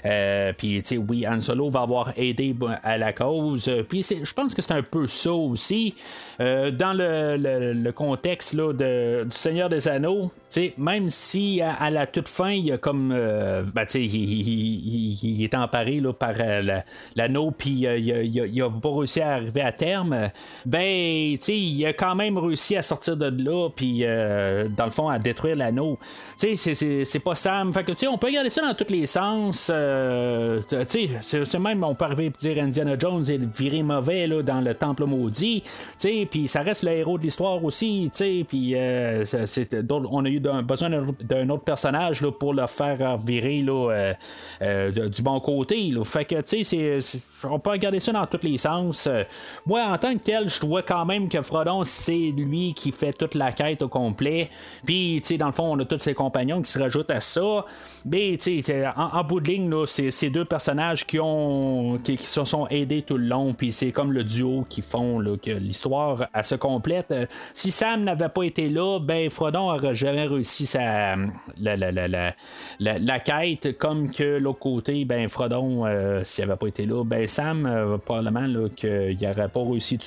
[0.04, 3.70] Euh, Puis, tu sais, oui, Han Solo va avoir aidé ben, à la cause.
[3.88, 5.94] Puis, je pense que c'est un peu ça aussi.
[6.40, 11.90] Euh, dans le, le- contexte là, de, du Seigneur des Anneaux, tu même si à,
[11.90, 13.12] la toute fin, il y a comme.
[13.14, 16.82] euh, ben, tu il, il- est emparé là, par la-
[17.16, 20.30] l'anneau, puis il, a, il a- il a pas réussi à arriver à terme.
[20.66, 24.86] Ben, tu sais, il a quand même réussi à sortir de là, puis euh, dans
[24.86, 25.98] le fond, à détruire l'anneau.
[26.38, 27.72] Tu sais, c'est pas Sam.
[27.72, 29.70] Fait que, tu sais, on peut regarder ça dans tous les sens.
[29.72, 34.26] Euh, tu sais, c'est même, on peut arriver à dire Indiana Jones est viré mauvais
[34.26, 35.60] là, dans le temple maudit.
[35.62, 38.10] Tu sais, puis ça reste le héros de l'histoire aussi.
[38.12, 39.24] Tu sais, puis euh,
[39.88, 40.90] on a eu besoin
[41.20, 44.14] d'un autre personnage là, pour le faire virer là,
[45.08, 45.92] du bon côté.
[46.04, 46.98] Fait que, tu sais,
[47.44, 49.08] on peut regarder ça dans tous les sens.
[49.66, 53.34] moi, en tant que je vois quand même que Frodon, c'est lui qui fait toute
[53.34, 54.48] la quête au complet.
[54.84, 57.20] Puis, tu sais, dans le fond, on a tous ses compagnons qui se rajoutent à
[57.20, 57.64] ça.
[58.04, 62.44] Mais, tu sais, en, bout de ligne, c'est ces deux personnages qui ont qui, se
[62.44, 63.54] sont aidés tout le long.
[63.54, 67.14] Puis, c'est comme le duo qui font là, que l'histoire se complète.
[67.52, 71.16] Si Sam n'avait pas été là, ben, Frodon n'aurait jamais réussi sa,
[71.60, 72.34] la, la, la,
[72.78, 73.78] la, quête.
[73.78, 77.98] Comme que l'autre côté, ben, Frodon, euh, s'il n'avait pas été là, ben, Sam, euh,
[77.98, 80.06] probablement qu'il n'aurait pas réussi tout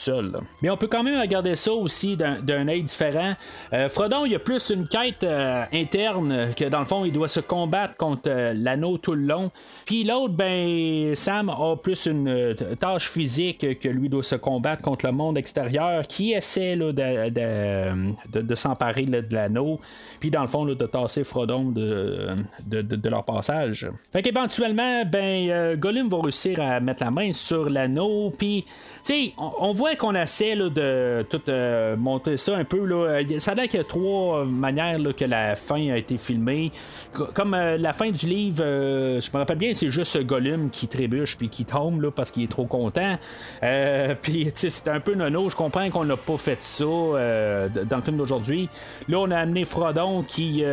[0.62, 3.34] Mais on peut quand même regarder ça aussi d'un œil différent.
[3.74, 7.14] Euh, Frodon, il y a plus une quête euh, interne que dans le fond, il
[7.14, 9.52] doit se combattre contre euh, l'anneau tout le long.
[9.86, 15.06] Puis l'autre, ben, Sam a plus une tâche physique que lui doit se combattre contre
[15.06, 19.80] le monde extérieur qui essaie de, de, de, s'emparer de l'anneau.
[20.20, 23.90] Puis dans le fond, de tasser Frodon de, de, leur passage.
[24.12, 28.34] Fait qu'éventuellement, ben, Gollum va réussir à mettre la main sur l'anneau.
[28.38, 32.86] Puis, tu sais, on, on voit qu'on essaie de tout euh, monter ça un peu.
[32.86, 33.22] Là.
[33.40, 36.72] Ça a l'air qu'il y a trois manières que la fin a été filmée.
[37.12, 40.88] Comme euh, la fin du livre, euh, je me rappelle bien, c'est juste Gollum qui
[40.88, 43.18] trébuche puis qui tombe là, parce qu'il est trop content.
[44.22, 45.50] puis c'est un peu nono.
[45.50, 48.70] Je comprends qu'on n'a pas fait ça dans le film d'aujourd'hui.
[49.08, 50.64] Là, on a amené Frodon qui,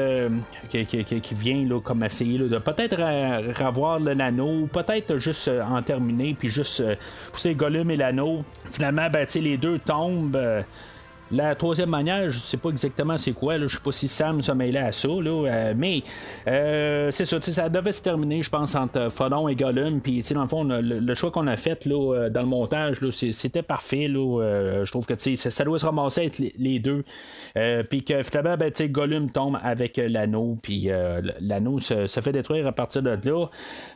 [0.68, 2.96] qui, vient là, comme essayer de peut-être
[3.64, 6.82] revoir le nano, peut-être juste en terminer, puis juste
[7.32, 8.44] pousser Gollum et l'anneau.
[8.70, 10.64] Finalement, ben, les deux tombent.
[11.30, 14.52] La troisième manière, je sais pas exactement c'est quoi, je sais pas si Sam se
[14.52, 16.02] mêlait à ça, euh, mais
[16.46, 20.42] euh, c'est ça, ça devait se terminer, je pense, entre Frodon et Gollum, puis dans
[20.42, 24.90] le fond, le, choix qu'on a fait là, euh, dans le montage, c'était parfait, je
[24.90, 27.04] trouve que ça, doit se ramasser avec les, deux,
[27.88, 30.90] puis que finalement, ben, Gollum tombe avec l'anneau, puis
[31.40, 33.46] l'anneau se, fait détruire à partir de là.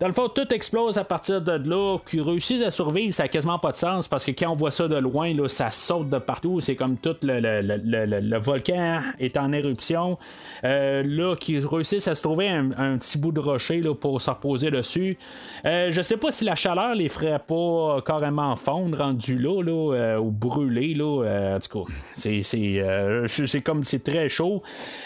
[0.01, 3.29] Dans le fond, tout explose à partir de là, qui réussissent à survivre, ça n'a
[3.29, 6.19] quasiment pas de sens, parce que quand on voit ça de loin, ça saute de
[6.19, 10.19] partout, c'est comme tout le, volcan est en éruption.
[10.65, 14.31] Euh, là, qui réussissent à se trouver un, petit bout de rocher là, pour se
[14.31, 15.19] reposer dessus.
[15.65, 19.95] Euh, je sais pas si la chaleur les ferait pas carrément fondre rendu là, là
[19.95, 20.95] euh, ou brûler.
[20.95, 24.63] Là, en tout cas, c'est, c'est, comme c'est très chaud.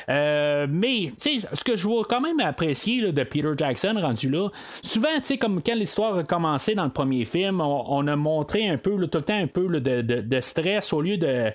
[0.09, 4.49] mais ce que je vois quand même apprécier de Peter Jackson rendu là,
[4.83, 5.09] souvent,
[5.41, 9.19] comme quand l'histoire a commencé dans le premier film, on, a montré un peu tout
[9.19, 11.51] le temps un peu de, de, stress au lieu de.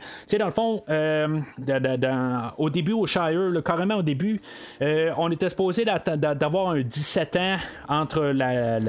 [0.47, 4.39] Dans le fond, euh, au début au Shire, carrément au début,
[4.81, 7.57] euh, on était supposé d'avoir un 17 ans
[7.89, 8.79] entre la,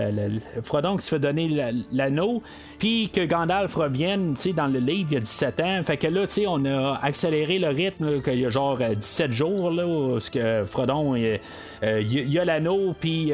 [0.63, 2.43] Frodon qui se fait donner l'anneau,
[2.79, 5.81] puis que Gandalf revienne dans le livre il y a 17 ans.
[5.85, 9.71] Fait que là, on a accéléré le rythme, qu'il y a genre 17 euh, jours,
[9.71, 11.41] là, où que Frodon, il,
[11.83, 13.33] y a l'anneau, puis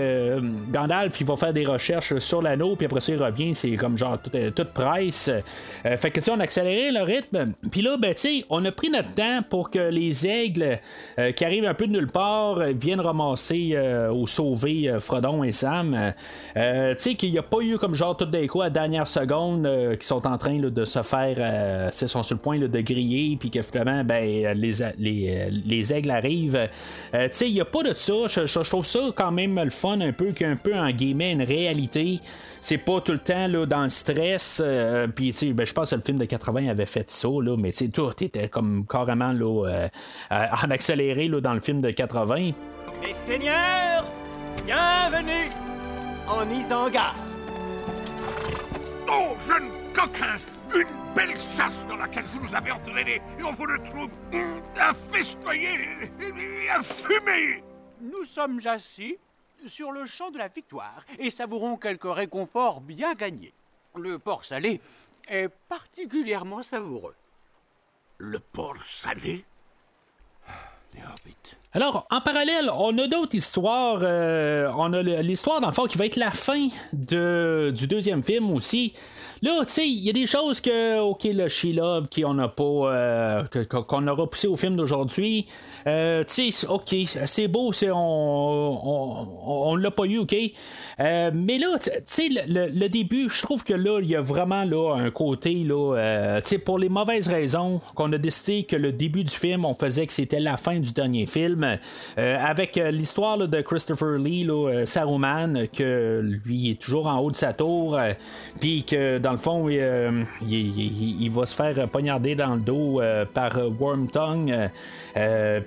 [0.73, 3.99] Gandalf, il va faire des recherches sur l'anneau, puis après ça, il revient, c'est comme
[3.99, 5.31] genre toute, toute presse.
[5.83, 8.14] fait que, tu on a accéléré le rythme, puis là, ben,
[8.51, 10.79] on a pris notre temps pour que les aigles
[11.19, 15.45] euh, qui arrivent un peu de nulle part euh, viennent ramasser euh, ou sauver Frodon
[15.45, 16.13] et Sam.
[16.55, 16.61] tu
[16.99, 20.07] sais, qu'il n'y a pas eu comme genre tout d'un coup à dernière seconde qui
[20.07, 23.63] sont en train de se faire, c'est sont sur le point de griller, puis que
[23.63, 26.69] finalement, ben, les, les, aigles arrivent.
[27.13, 28.27] tu sais, il n'y a pas de ça.
[28.27, 32.21] Je, trouve ça quand même le fun un peu, qu'un peu en guillemets une réalité
[32.65, 34.63] c'est pas tout le temps là, dans le stress.
[34.65, 37.29] Euh, puis, tu sais, ben, je pense que le film de 80 avait fait ça,
[37.29, 39.89] là, mais tu sais, tout était comme carrément là, euh,
[40.31, 42.53] en accéléré là, dans le film de 80.
[43.03, 44.07] Les seigneurs,
[44.65, 45.51] bienvenue
[46.27, 47.17] en Isengard.
[49.11, 50.37] Oh, jeune coquin
[50.75, 54.09] Une belle chasse dans laquelle vous nous avez entraînés et on vous retrouve
[54.81, 57.63] à festoyer et à fumer
[58.01, 59.19] Nous sommes assis
[59.69, 63.53] sur le champ de la victoire et savourons quelques réconforts bien gagnés.
[63.97, 64.81] Le porc salé
[65.29, 67.15] est particulièrement savoureux.
[68.19, 69.45] Le porc salé?
[70.95, 71.57] Les hobbits.
[71.73, 73.99] Alors, en parallèle, on a d'autres histoires.
[74.03, 78.23] Euh, on a l'histoire, dans le fond, qui va être la fin de, du deuxième
[78.23, 78.95] film aussi.
[79.45, 82.49] Là, tu sais, il y a des choses que, OK, le She-Love qui on n'a
[82.49, 85.45] pas, euh, qu'on a repoussé au film d'aujourd'hui.
[85.87, 86.95] Euh, tu sais, OK,
[87.27, 90.35] c'est beau, on, on, on, l'a pas eu, OK.
[90.99, 94.65] Euh, mais là, tu sais, le, début, je trouve que là, il y a vraiment
[94.65, 98.93] là, un côté, là, tu sais, pour les mauvaises raisons, qu'on a décidé que le
[98.93, 101.79] début du film, on faisait que c'était la fin du dernier film.
[102.17, 107.53] avec l'histoire de Christopher Lee, là, Saruman, que lui est toujours en haut de sa
[107.53, 107.99] tour,
[108.59, 113.25] puis que dans le fond, euh, il, va se faire poignarder dans le dos euh,
[113.25, 114.71] par euh, Wormtongue,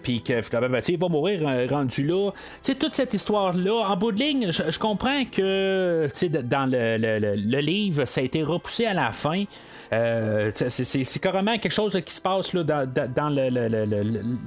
[0.02, 2.32] puis que ben, il va mourir rendu là.
[2.80, 6.08] toute cette histoire-là, en bout de ligne, je comprends que
[6.44, 9.44] dans le, livre, ça a été repoussé à la fin.
[9.92, 13.30] c'est carrément quelque chose qui se passe là, dans,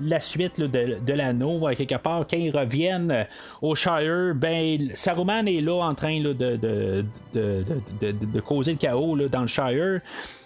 [0.03, 2.27] la suite de, l'anneau, quelque part.
[2.29, 3.27] Quand ils reviennent
[3.62, 6.33] au Shire, ben, Saruman est là en train de,
[7.33, 10.00] de, causer le chaos dans le Shire.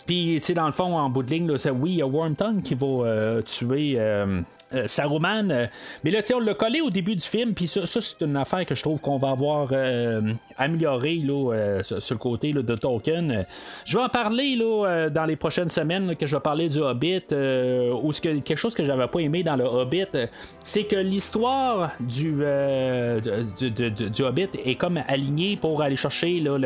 [0.06, 2.06] Puis, tu sais, dans le fond, en bout de ligne, c'est, oui, il y a
[2.06, 3.94] Wormtongue qui va euh, tuer.
[3.96, 4.42] Euh,
[4.74, 5.50] euh, Saruman.
[5.50, 5.66] Euh,
[6.02, 8.74] mais là, on l'a collé au début du film, puis ça, c'est une affaire que
[8.74, 10.20] je trouve qu'on va avoir euh,
[10.58, 13.44] amélioré là, sur, le côté de Tolkien.
[13.84, 17.24] Je vais en parler là, dans les prochaines semaines que je vais parler du Hobbit,
[18.02, 20.06] ou ce que, quelque chose que j'avais pas aimé dans le Hobbit,
[20.62, 22.32] c'est que l'histoire du,
[23.60, 26.58] du, Hobbit est comme alignée pour aller chercher là,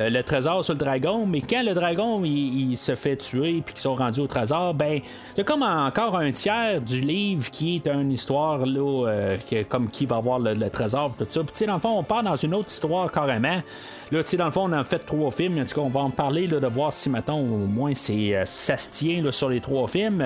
[0.00, 3.82] le, trésor sur le dragon, mais quand le dragon il, se fait tuer puis qu'ils
[3.82, 5.00] sont rendus au trésor, ben,
[5.34, 9.36] c'est comme encore un tiers du livre qui est une histoire là, euh,
[9.68, 11.40] comme qui va avoir le, trésor tout ça.
[11.42, 13.62] Puis dans le fond, on part dans une autre histoire carrément.
[14.10, 15.58] Là, dans le fond, on a fait trois films.
[15.58, 18.34] En tout cas, on va en parler là, de voir si maintenant au moins c'est,
[18.34, 20.24] euh, ça se tient sur les trois films.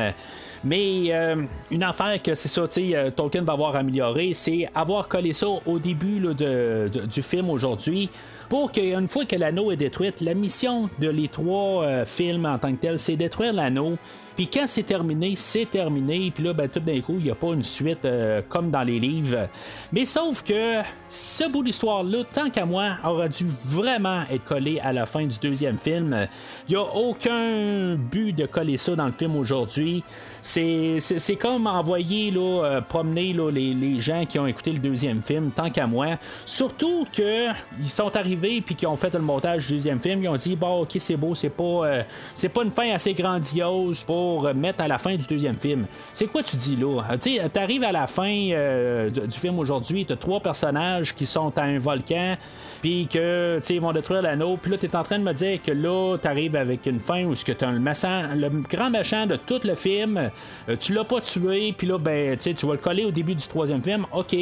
[0.65, 1.37] Mais euh,
[1.71, 2.67] une affaire que c'est ça,
[3.15, 8.11] Tolkien va avoir amélioré, c'est avoir collé ça au début de, du film aujourd'hui
[8.49, 12.73] pour qu'une fois que l'anneau est détruite, la mission de les trois films en tant
[12.73, 13.97] que tel, c'est détruire l'anneau
[14.37, 16.31] puis quand c'est terminé, c'est terminé.
[16.33, 18.83] Puis là, ben, tout d'un coup, il n'y a pas une suite euh, comme dans
[18.83, 19.49] les livres.
[19.93, 24.93] Mais sauf que ce bout d'histoire-là, tant qu'à moi, aurait dû vraiment être collé à
[24.93, 26.29] la fin du deuxième film.
[26.69, 30.05] Il n'y a aucun but de coller ça dans le film aujourd'hui.
[30.43, 35.23] C'est comme envoyer, là, euh, promener là, les, les, gens qui ont écouté le deuxième
[35.23, 36.19] film, tant qu'à moi.
[36.45, 37.49] Surtout que
[37.81, 40.55] ils sont arrivés puis qu'ils ont fait le montage du deuxième film, ils ont dit
[40.55, 42.03] bon ok c'est beau, c'est pas euh,
[42.35, 45.87] c'est pas une fin assez grandiose pour mettre à la fin du deuxième film.
[46.15, 47.03] C'est quoi tu dis là?
[47.21, 51.57] Tu arrives à la fin euh, du, film aujourd'hui, tu as trois personnages qui sont
[51.59, 52.37] à un volcan,
[52.81, 55.63] puis que ils vont détruire l'anneau, puis là tu es en train de me dire
[55.63, 58.91] que là tu arrives avec une fin où ce que tu as le, le grand
[58.91, 60.31] machin de tout le film
[60.69, 63.47] euh, tu l'as pas tué, puis là, ben, tu vas le coller au début du
[63.47, 64.37] troisième film, ok.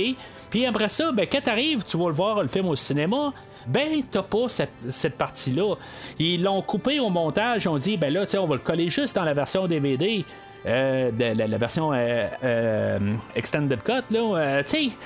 [0.50, 3.32] Puis après ça, ben, quand t'arrives, tu vas le voir le film au cinéma,
[3.66, 5.74] ben, t'as pas cette, partie-là.
[6.18, 9.16] Ils l'ont coupé au montage, ils ont dit, ben là, on va le coller juste
[9.16, 10.24] dans la version DVD.
[10.66, 12.98] Euh, de, la, version euh, euh,
[13.36, 14.62] Extended Cut, là,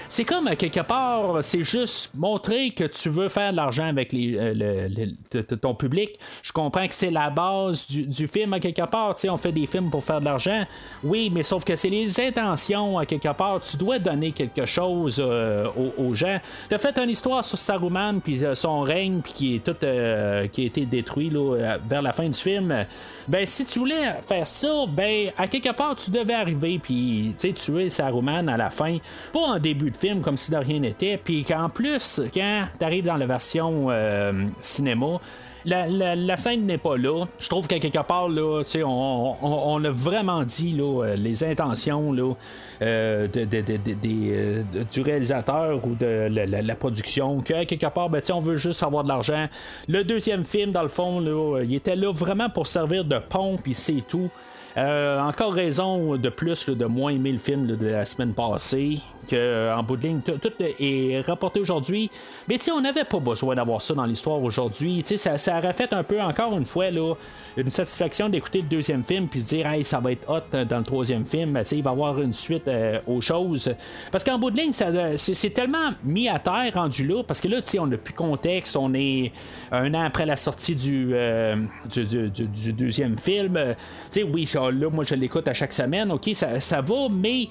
[0.08, 4.38] c'est comme quelque part, c'est juste montrer que tu veux faire de l'argent avec les,
[5.60, 6.10] ton public.
[6.42, 9.16] Je comprends que c'est la base du, film à quelque part.
[9.28, 10.64] On fait des films pour faire de l'argent.
[11.02, 13.60] Oui, mais sauf que c'est les intentions à quelque part.
[13.60, 16.38] Tu dois donner quelque chose aux, gens.
[16.68, 20.62] Tu as fait une histoire sur Saruman, puis son règne, puis qui est tout qui
[20.62, 22.86] a été détruit là, vers la fin du film.
[23.26, 27.90] Ben, si tu voulais faire ça, ben, à quelque part, tu devais arriver puis tuer
[27.90, 28.98] Saruman à la fin,
[29.32, 32.84] pas en début de film comme si de rien n'était, puis qu'en plus, quand tu
[32.84, 35.20] arrives dans la version euh, cinéma,
[35.64, 37.26] la, scène n'est pas là.
[37.38, 42.14] Je trouve qu'à quelque part, là, on, on, a vraiment dit euh, les intentions
[42.80, 43.26] euh,
[44.90, 49.08] du réalisateur ou de la, production, qu'à quelque part, ben, on veut juste avoir de
[49.08, 49.48] l'argent.
[49.88, 51.22] Le deuxième film, dans le fond,
[51.62, 54.30] il était là vraiment pour servir de pont, puis c'est tout.
[54.76, 59.36] Euh, encore raison de plus de moins aimer le film de la semaine passée que
[59.36, 62.10] euh, en bout de ligne, tout est rapporté aujourd'hui.
[62.48, 65.02] Mais on n'avait pas besoin d'avoir ça dans l'histoire aujourd'hui.
[65.04, 67.14] Ça, ça aurait fait un peu, encore une fois, là,
[67.56, 70.78] une satisfaction d'écouter le deuxième film puis se dire, hey, ça va être hot dans
[70.78, 71.60] le troisième film.
[71.70, 73.74] Il va y avoir une suite euh, aux choses.
[74.10, 77.62] Parce qu'en bout de ligne, c'est tellement mis à terre rendu là, parce que là,
[77.62, 79.32] tu on n'a plus contexte, on est
[79.70, 81.56] un an après la sortie du, euh,
[81.86, 83.58] du, deuxième film.
[84.10, 87.48] Tu sais, oui, là, moi, je l'écoute à chaque semaine, ok, ça, ça va, mais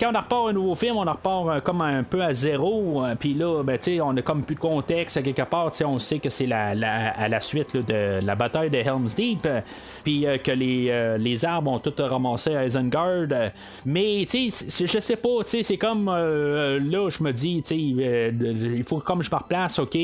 [0.00, 3.02] quand on repart un nouveau nouveau film, on repart comme un peu à zéro.
[3.18, 5.72] Puis là, ben, on a comme plus de contexte quelque part.
[5.84, 6.68] On sait que c'est la,
[7.12, 9.48] à la suite de la bataille de Helm's Deep.
[10.04, 13.28] Puis que les, les arbres ont tout ramassé à Isengard.
[13.86, 19.36] mais je sais pas, c'est comme là, je me dis, il faut comme je me
[19.36, 19.96] replace, ok.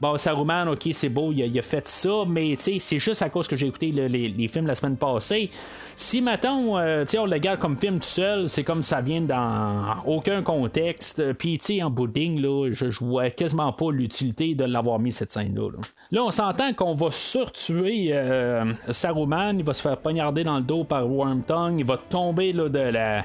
[0.00, 3.56] Bon, Saruman, ok, c'est beau, il a, fait ça, mais c'est juste à cause que
[3.56, 5.48] j'ai écouté les, films la semaine passée.
[5.94, 10.02] Si maintenant, euh, on le garde comme film tout seul, c'est comme ça vient dans
[10.06, 11.32] aucun contexte.
[11.34, 15.70] Puis, en bouding, là, je, vois quasiment pas l'utilité de l'avoir mis cette scène-là.
[16.10, 16.22] Là.
[16.22, 20.84] on s'entend qu'on va surtuer euh, Saruman, il va se faire poignarder dans le dos
[20.84, 23.24] par Wormtongue, il va tomber là, de la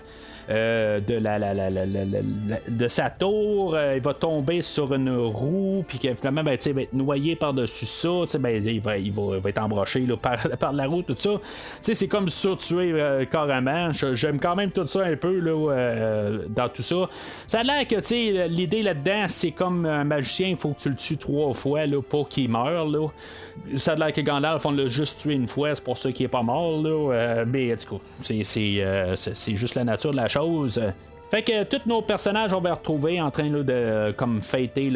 [0.50, 5.84] euh, de, la, la, la, de sa tour, euh, il va tomber sur une roue,
[5.88, 9.62] puis finalement, ben, il va être noyé par-dessus ça, ben, il, va, il, va, être
[9.62, 11.32] embroché là, par, par, la roue, tout ça.
[11.82, 13.92] C'est comme ça tuer euh, carrément.
[13.92, 17.10] J'aime quand même tout ça un peu là, dans tout ça.
[17.46, 20.96] Ça a l'air que l'idée là-dedans, c'est comme un magicien, il faut que tu le
[20.96, 22.88] tues trois fois là, pour qu'il meure.
[22.88, 23.10] Là.
[23.78, 26.26] Ça a l'air que Gandalf, on l'a juste tué une fois, c'est pour ça qu'il
[26.26, 26.82] est pas mort.
[26.82, 27.46] Là.
[27.46, 28.04] mais en tout cas,
[28.44, 30.82] c'est juste la nature de la chose.
[31.30, 34.90] Fait que tous nos personnages, on va retrouver en train de comme fêter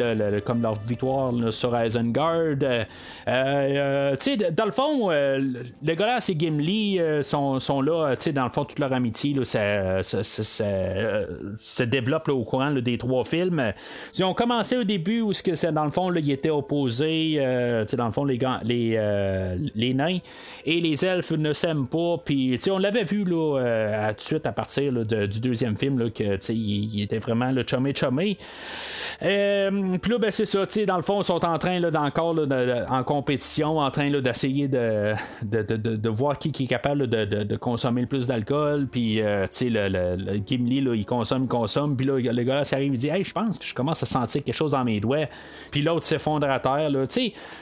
[0.46, 2.56] comme leur victoire sur Isengard.
[2.62, 2.84] Euh,
[3.28, 4.16] euh,
[4.52, 5.38] dans le fond, euh,
[5.82, 12.28] Legolas et Gimli sont, sont, là, dans le fond, toute leur amitié ça, se développe
[12.30, 13.72] au courant des trois films.
[14.16, 17.36] Ils ont commencé au début où que dans le fond, ils étaient opposés,
[17.92, 20.18] dans le fond, les, les, les nains
[20.64, 22.16] et les elfes ne s'aiment pas.
[22.24, 25.98] Puis, on l'avait vu là, tout de suite à partir du deuxième film
[26.48, 28.38] il, était vraiment le chumé chumé.
[29.22, 31.90] Euh, puis là, ben, c'est ça, dans le fond, ils sont en train là,
[32.88, 38.06] en compétition, en train d'essayer de, de, voir qui, qui est capable de, consommer le
[38.06, 38.86] plus d'alcool.
[38.90, 41.96] Puis, euh, le, Gimli, là, il consomme, il consomme.
[41.96, 44.06] Puis là, le gars, ça arrive, il dit Hey, je pense que je commence à
[44.06, 45.26] sentir quelque chose dans mes doigts.
[45.70, 46.90] Puis l'autre s'effondre à terre.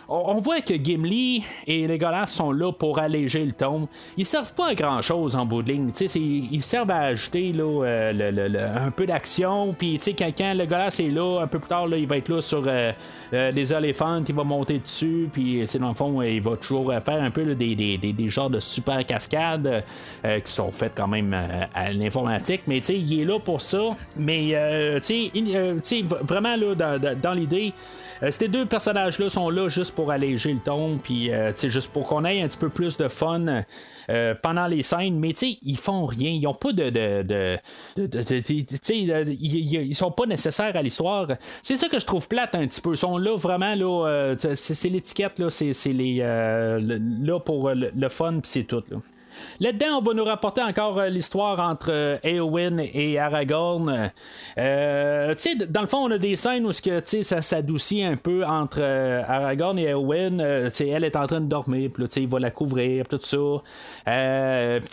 [0.09, 3.89] On voit que Gimli et les gars sont là pour alléger le ton.
[4.17, 5.93] Ils servent pas à grand chose en bout de ligne.
[6.15, 9.73] Ils servent à ajouter là, euh, le un peu d'action.
[9.73, 12.29] Puis, tu sais, quand, le gars est là, un peu plus tard, il va être
[12.29, 12.93] là sur euh,
[13.33, 15.29] euh, les éléphants, il va monter dessus.
[15.33, 18.51] Puis, c'est dans le fond, il va toujours faire un peu des, des, des, genres
[18.51, 19.85] de super cascades
[20.25, 21.35] euh, qui sont faites quand même
[21.75, 22.63] à l'informatique.
[22.67, 23.97] Mais, tu sais, il est là pour ça.
[24.17, 24.55] Mais,
[25.05, 25.31] tu
[25.83, 27.73] sais, vraiment, là, dans, dans l'idée,
[28.29, 31.31] ces deux personnages-là sont là juste pour alléger le ton, puis
[31.63, 33.65] juste pour qu'on ait un petit peu plus de fun
[34.11, 36.31] euh, pendant les scènes, mais ils font rien.
[36.31, 36.91] Ils ont pas de.
[36.91, 37.59] de,
[37.97, 41.29] ils, sont pas nécessaires à l'histoire.
[41.63, 42.93] C'est ça que je trouve plate un petit peu.
[42.93, 44.07] Ils sont là vraiment, là.
[44.09, 45.51] Euh, c'est l'étiquette, là.
[45.51, 46.19] C'est les.
[46.21, 48.97] Euh, là pour le, fun, puis c'est tout, là.
[49.61, 54.11] Là-dedans, on va nous rapporter encore euh, l'histoire entre euh, Éowyn et Aragorn.
[54.59, 55.35] Euh,
[55.69, 59.79] dans le fond, on a des scènes où que, ça s'adoucit un peu entre Aragorn
[59.79, 60.39] et Éowyn.
[60.39, 63.37] elle est en train de dormir, puis il va la couvrir, tout ça.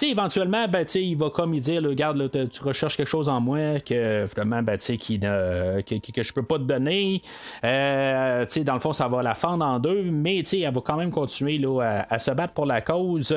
[0.03, 4.25] éventuellement, ben, il va comme il dire, regarde, tu recherches quelque chose en moi que
[4.25, 7.21] vraiment, ben, que, que, je peux pas te donner.
[7.63, 11.61] dans le fond, ça va la fendre en deux, mais elle va quand même continuer
[12.09, 13.35] à, se battre pour la cause.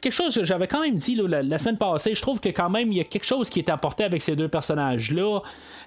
[0.00, 2.92] Quelque chose que j'avais quand même dit la, semaine passée, je trouve que quand même
[2.92, 5.40] il y a quelque chose qui est apporté avec ces deux personnages-là.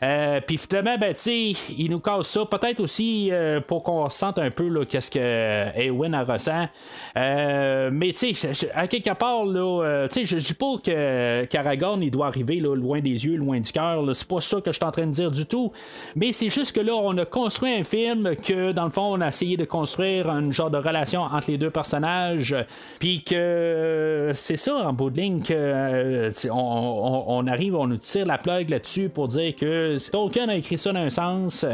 [0.03, 2.45] Euh, puis finalement, ben, il nous casse ça.
[2.45, 6.67] Peut-être aussi euh, pour qu'on ressente un peu qu'est-ce que Eowyn ressent.
[7.15, 12.59] mais tu sais, à quelque part, là, je dis pas que qu'Aragorn il doit arriver
[12.59, 14.03] loin des yeux, loin du cœur.
[14.13, 15.71] C'est pas ça que je suis en train de dire du tout.
[16.15, 19.21] Mais c'est juste que là, on a construit un film que dans le fond, on
[19.21, 22.55] a essayé de construire un genre de relation entre les deux personnages.
[22.99, 23.35] Puis que
[23.71, 28.37] euh, c'est ça, en bout de ligne, que, euh, on, arrive, on nous tire la
[28.37, 31.65] plug là-dessus pour dire que Tolkien a écrit ça dans un sens.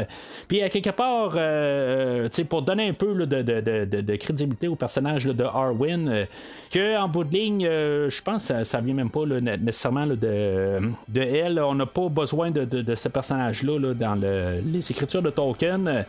[0.46, 6.26] Puis à quelque part, euh, pour donner un peu de, crédibilité au personnage de Arwen,
[6.70, 11.20] que en bout de ligne, je pense que ça, vient même pas nécessairement de, de
[11.20, 11.60] elle.
[11.60, 16.04] On n'a pas besoin de, ce personnage-là dans les écritures de Tolkien.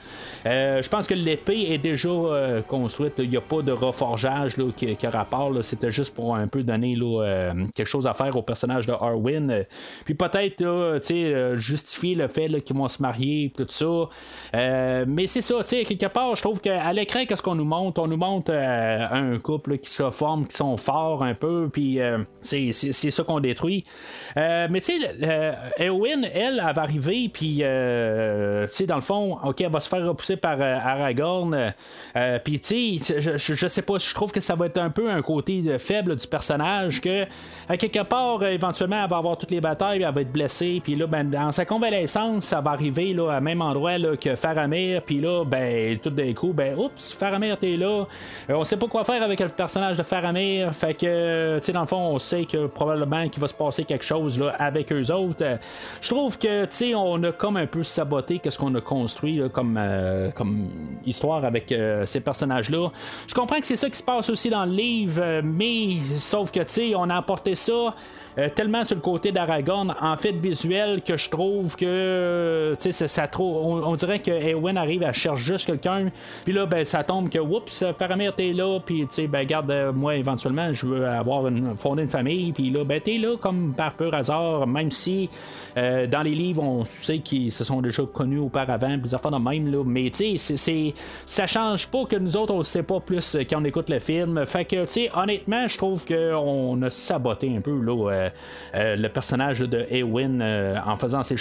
[0.45, 2.10] je pense que l'épée est déjà
[2.68, 3.14] construite.
[3.18, 5.51] Il n'y a pas de reforgeage qui, a rapport.
[5.64, 9.66] C'était juste pour un peu donner euh, quelque chose à faire au personnage de Arwen.
[10.05, 11.57] Puis peut-être euh,
[12.03, 13.85] le fait qu'ils vont se marier, tout ça.
[14.55, 18.01] Euh, mais c'est ça, quelque part, je trouve qu'à l'écran, qu'est-ce qu'on nous montre?
[18.01, 21.99] On nous montre un couple qui se forme, qui sont forts un peu, puis
[22.41, 23.83] c'est ça qu'on détruit.
[24.35, 29.61] mais tu sais, Eowyn, elle, elle va arriver, puis tu sais, dans le fond, ok,
[29.61, 31.73] elle va se faire repousser par Aragorn.
[32.43, 35.09] puis tu sais, je, je, sais pas, je trouve que ça va être un peu
[35.09, 37.25] un côté faible du personnage que,
[37.67, 40.95] à quelque part, éventuellement, elle va avoir toutes les batailles, elle va être blessée, puis
[40.95, 45.01] là, ben, dans sa convalescence, ça va arriver là, à même endroit là, que Faramir,
[45.01, 48.05] puis là, ben, tout d'un coup, ben, oups, Faramir, t'es là.
[48.49, 51.81] on sait pas quoi faire avec le personnage de Faramir, fait que, tu sais, dans
[51.81, 55.11] le fond, on sait que probablement qu'il va se passer quelque chose là, avec eux
[55.11, 55.43] autres.
[56.01, 59.41] Je trouve que, tu sais, on a comme un peu saboté qu'est-ce qu'on a construit
[59.51, 59.79] comme,
[60.35, 60.67] comme
[61.05, 61.73] histoire avec
[62.05, 62.89] ces personnages-là.
[63.27, 66.59] Je comprends que c'est ça qui se passe aussi dans le livre, mais sauf que,
[66.59, 67.95] tu sais, on a apporté ça
[68.39, 73.07] euh, tellement sur le côté d'Aragon en fait visuel que je trouve que tu sais
[73.07, 76.09] ça, trop on, dirait que Eowyn arrive à chercher juste quelqu'un
[76.43, 79.72] puis là ben ça tombe que oups Faramir t'es là puis tu sais ben garde
[79.72, 83.36] euh, moi éventuellement je veux avoir une fonder une famille puis là ben t'es là
[83.38, 85.30] comme par pur hasard même si
[85.78, 89.38] euh, dans les livres on sait qu'ils se sont déjà connus auparavant des affaires de
[89.38, 90.93] même là mais tu sais c'est
[91.26, 94.45] ça change pas que nous autres on sait pas plus quand on écoute le film.
[94.45, 98.30] Fait que tu sais honnêtement je trouve qu'on a saboté un peu là euh,
[98.76, 101.38] euh, le personnage de euh, en faisant ces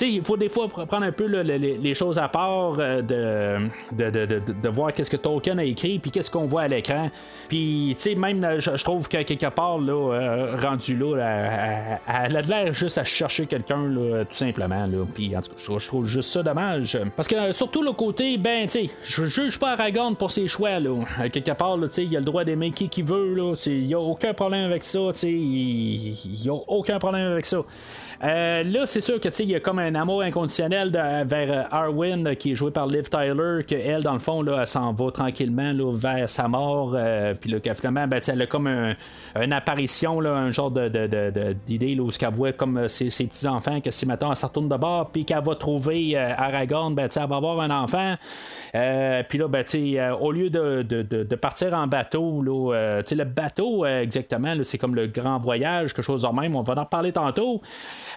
[0.00, 3.58] Il faut des fois prendre un peu les, choses à part de,
[3.92, 7.10] de, voir qu'est-ce que Tolkien a écrit puis qu'est-ce qu'on voit à l'écran.
[7.48, 13.04] Puis même je, trouve que quelque part là, rendu là, elle a l'air juste à
[13.04, 13.82] chercher quelqu'un
[14.28, 14.88] tout simplement.
[15.14, 16.98] Puis en tout cas, je, trouve juste ça dommage.
[17.16, 20.78] Parce que surtout le côté, ben tu sais, je juge pas Aragorn pour ses choix.
[20.78, 21.04] Là.
[21.32, 23.36] Quelque part, il a le droit d'aimer qui qu'il veut.
[23.66, 24.98] Il n'y a aucun problème avec ça.
[24.98, 27.58] A aucun problème avec ça.
[28.24, 32.34] Euh, là, c'est sûr que il y a comme un amour inconditionnel vers euh, Arwen
[32.34, 35.12] qui est joué par Liv Tyler, que elle, dans le fond, là, elle s'en va
[35.12, 36.94] tranquillement là, vers sa mort.
[36.94, 41.94] Euh, puis là, finalement, ben, elle a comme une apparition, là, un genre de, d'idée
[41.94, 45.10] là, où qu'elle voit comme ses, petits-enfants, que si maintenant elle se retourne de bord,
[45.10, 48.16] puis qu'elle va trouver Aragorn, ben, elle va avoir un enfant.
[48.72, 49.64] puis là, ben,
[50.20, 55.94] au lieu de, partir en bateau, là, le bateau, exactement, c'est comme le grand voyage,
[55.94, 57.62] quelque chose de même, on va en parler tantôt.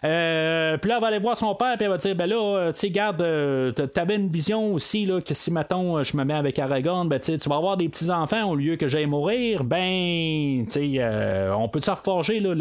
[0.04, 2.36] Euh, puis là, elle va aller voir son père, puis elle va dire Ben là,
[2.36, 6.24] euh, tu sais, garde, euh, t'avais une vision aussi, là, que si, mettons, je me
[6.24, 9.64] mets avec Aragorn, ben, tu vas avoir des petits-enfants au lieu que j'aille mourir.
[9.64, 12.56] Ben, tu sais, on peut se reforger, là,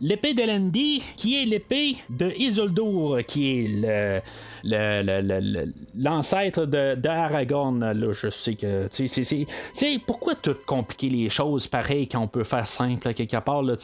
[0.00, 4.20] l'épée d'Elendi, qui est l'épée de Isoldur, qui est le
[4.64, 8.88] l'ancêtre de, d'Aragorn, là, je sais que.
[8.88, 9.46] Tu sais,
[10.06, 13.74] pourquoi tout compliquer les choses pareil qu'on peut faire simple quelque part, là.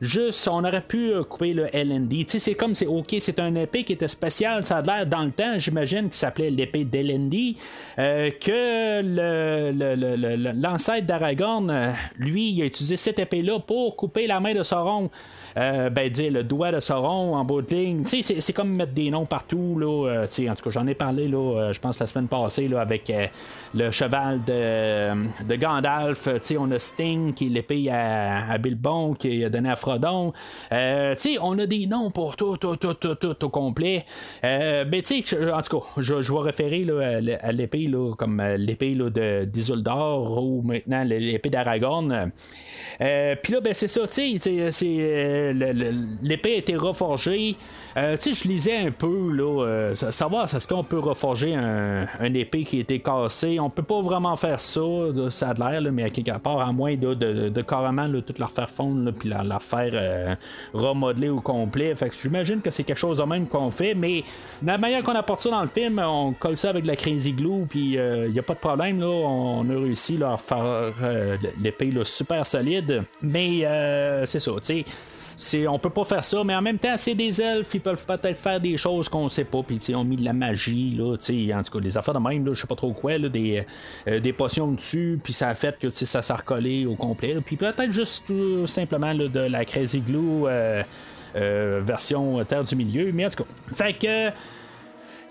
[0.00, 2.24] Juste, on aurait pu euh, couper le LND.
[2.28, 5.30] C'est comme, c'est ok, c'est un épée qui était spécial, ça a l'air dans le
[5.30, 7.56] temps, j'imagine, qui s'appelait l'épée d'LND,
[7.98, 14.40] euh, que le, l'ancêtre d'Aragorn, euh, lui, il a utilisé cette épée-là pour couper la
[14.40, 15.10] main de Sauron.
[15.56, 18.04] Euh, ben, dire le doigt de Sauron en bout de ligne.
[18.04, 19.76] C'est comme mettre des noms partout.
[19.78, 22.68] Là, euh, en tout cas, j'en ai parlé, là, euh, je pense, la semaine passée
[22.68, 23.12] là, avec
[23.74, 26.28] le cheval de, de Gandalf.
[26.58, 30.32] On a Sting qui est l'épée à, à, Bilbon, qui a donné à Frodon.
[30.70, 34.04] on a des noms pour tout, tout, tout, tout, tout au complet.
[34.42, 35.02] ben,
[35.54, 38.96] en tout cas, je, je vais référer là, à l'épée comme l'épée
[39.46, 42.30] d'Isolde ou maintenant l'épée d'Aragorn.
[42.98, 45.39] Puis là, ben, c'est ça, tu sais, c'est
[46.22, 47.56] l'épée a été reforgée.
[47.96, 52.06] Euh, tu sais, je lisais un peu, là, euh, savoir est-ce qu'on peut reforger un,
[52.34, 53.58] épée qui a été cassée.
[53.58, 54.80] On peut pas vraiment faire ça,
[55.30, 58.70] ça a l'air, mais à quelque part, à moins de, de, carrément tout leur faire
[58.70, 60.34] fondre, puis la, faire euh,
[60.72, 61.94] remodeler au complet.
[61.96, 64.22] Fait j'imagine que c'est quelque chose de même qu'on fait, mais
[64.62, 67.32] de la manière qu'on apporte ça dans le film, on colle ça avec la crazy
[67.32, 70.92] glue, puis il n'y a pas de problème, là, on a réussi à faire
[71.60, 73.02] l'épée super solide.
[73.22, 73.64] Mais
[74.26, 74.84] c'est ça, tu sais
[75.68, 78.36] on peut pas faire ça, mais en même temps, c'est des elfes, ils peuvent peut-être
[78.36, 81.62] faire des choses qu'on sait pas, puis ils ont mis de la magie, là, en
[81.62, 83.64] tout cas, des affaires de même, là, je sais pas trop quoi, des,
[84.06, 87.56] euh, des potions dessus, puis ça a fait que ça s'est recollé au complet, puis
[87.56, 90.82] peut-être juste tout simplement de la Crazy Glue euh,
[91.36, 94.30] euh, version Terre du Milieu, mais en tout cas, fait que.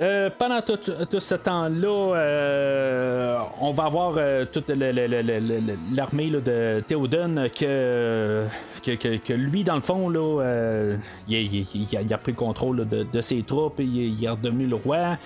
[0.02, 0.80] Euh, pendant tout,
[1.20, 8.46] ce temps-là, euh, on va avoir euh, toute l'armée de Théoden que,
[8.82, 10.96] que, lui, dans le fond, là,
[11.28, 15.18] il, a, pris le contrôle de, ses troupes, et il, est redevenu le roi.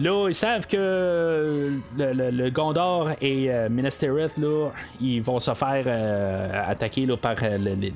[0.00, 5.84] Là, ils savent que le, Gondor et Minas Tirith, là, ils vont se faire
[6.68, 7.34] attaquer là, par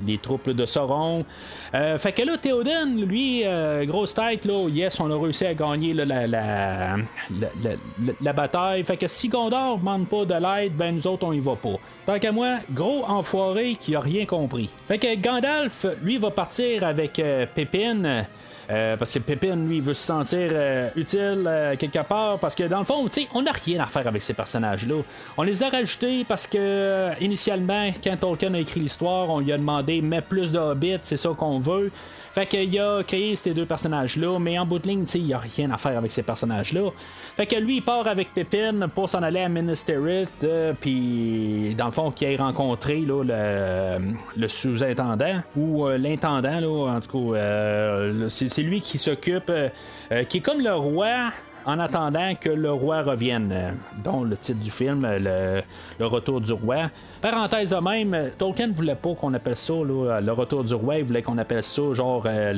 [0.05, 1.25] les, troupes de Sauron.
[1.73, 3.43] fait que là, Théoden, lui,
[3.87, 8.83] grosse tête, là, yes, on a réussi à gagner la la, bataille.
[8.83, 11.77] Fait que si Gondor demande pas de l'aide, ben nous autres on y va pas.
[12.05, 14.69] Tant qu'à moi, gros enfoiré qui a rien compris.
[14.87, 18.25] Fait que Gandalf, lui, va partir avec euh, Pépine.
[18.69, 22.37] Euh, parce que Pippin, lui, veut se sentir euh, utile euh, quelque part.
[22.39, 24.95] Parce que dans le fond, tu sais, on n'a rien à faire avec ces personnages-là.
[25.37, 29.57] On les a rajoutés parce que, initialement, quand Tolkien a écrit l'histoire, on lui a
[29.57, 31.91] demandé mets plus de hobbits, c'est ça qu'on veut.
[32.37, 35.39] Fait qu'il a créé ces deux personnages-là, mais en bout de ligne, il n'y a
[35.39, 36.91] rien à faire avec ces personnages-là.
[37.35, 40.45] Fait que lui, il part avec Pippin pour s'en aller à Minas Tirith,
[40.79, 48.29] puis dans le fond, qu'il ait rencontré le, sous-intendant, ou l'intendant, là, en tout cas,
[48.29, 49.51] c'est lui qui s'occupe,
[50.29, 51.31] qui est comme le roi
[51.67, 55.61] en attendant que le roi revienne, euh, dont le titre du film, euh,
[55.99, 56.89] le, retour du roi.
[57.21, 61.03] Parenthèse de même, Tolkien ne voulait pas qu'on appelle ça le retour du roi, il
[61.03, 62.53] voulait qu'on appelle ça genre euh,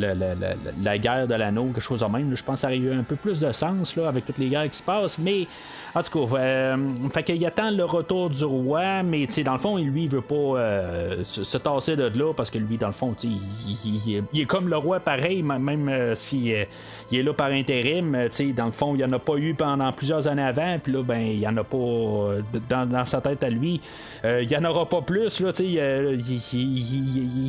[0.84, 2.36] la guerre de l'anneau, quelque chose de même.
[2.36, 4.48] Je pense que ça aurait eu un peu plus de sens là, avec toutes les
[4.48, 5.48] guerres qui se passent, mais
[5.96, 6.78] en tout cas,
[7.12, 11.24] fait qu'il attend le retour du roi, mais dans le fond, lui, il veut pas
[11.24, 15.00] se, tasser de là parce que lui, dans le fond, il, est comme le roi
[15.00, 16.68] pareil, même s'il est
[17.12, 20.44] là par intérim, dans le fond, il n'y en a pas eu pendant plusieurs années
[20.44, 23.82] avant, puis là, ben, il n'y en a pas euh, dans, sa tête à lui.
[24.26, 25.66] Euh, il n'y en aura pas plus, là, sais,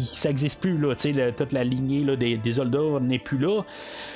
[0.05, 0.95] ça n'existe plus, là,
[1.37, 2.53] toute la lignée des, des
[3.01, 3.63] n'est plus là.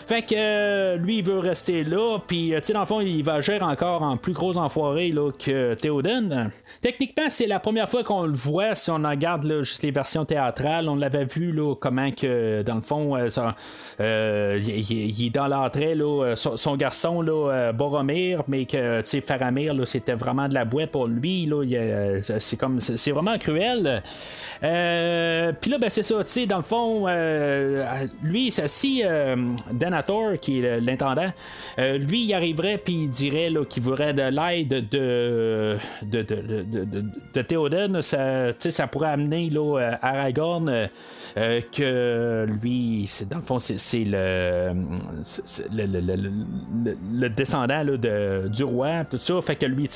[0.06, 3.64] Fait que euh, lui, il veut rester là, puis, dans le fond, il va gérer
[3.64, 6.50] encore en plus gros enfoiré là, que Théoden.
[6.80, 10.24] Techniquement, c'est la première fois qu'on le voit, si on regarde là, juste les versions
[10.24, 16.34] théâtrales, on l'avait vu, là, comment que, dans le fond, il, est dans l'entrée, là,
[16.36, 21.50] son garçon, euh, Boromir, mais que Faramir, c'était vraiment de la boîte pour lui.
[22.22, 24.02] c'est comme c'est vraiment cruel.
[24.62, 29.02] Euh, puis là, ben, c'est ça, dans le fond, euh, lui, si
[29.72, 31.32] Denator, qui est l'intendant,
[31.78, 38.02] lui, il arriverait puis il dirait qu'il voudrait de l'aide de, de, de, de, Théoden,
[38.02, 40.88] ça, ça pourrait amener là, Aragorn.
[41.34, 44.72] que lui, dans le fond, c'est, le,
[45.72, 46.32] le,
[47.12, 49.40] le descendant de, du roi, tout ça.
[49.40, 49.88] Fait que lui,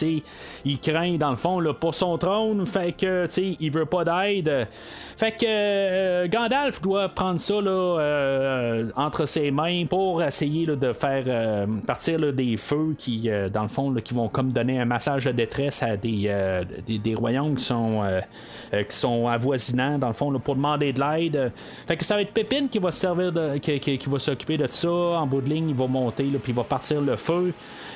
[0.65, 2.65] il craint dans le fond là, pour son trône.
[2.67, 3.27] Fait que,
[3.61, 4.69] il veut pas d'aide.
[5.17, 10.93] Fait que euh, Gandalf doit prendre ça là, euh, entre ses mains pour essayer de
[10.93, 15.25] faire euh, partir des feux qui, dans le fond, qui vont comme donner un massage
[15.25, 16.31] de détresse à des,
[16.87, 18.03] des, royaumes qui sont,
[18.73, 21.53] qui sont avoisinants, dans le fond, pour demander de l'aide.
[21.87, 24.57] Fait que ça va être Pépine qui va se servir de, qui, qui, va s'occuper
[24.57, 24.89] de ça.
[24.89, 27.53] En bout de ligne, il va monter, puis il va partir le feu.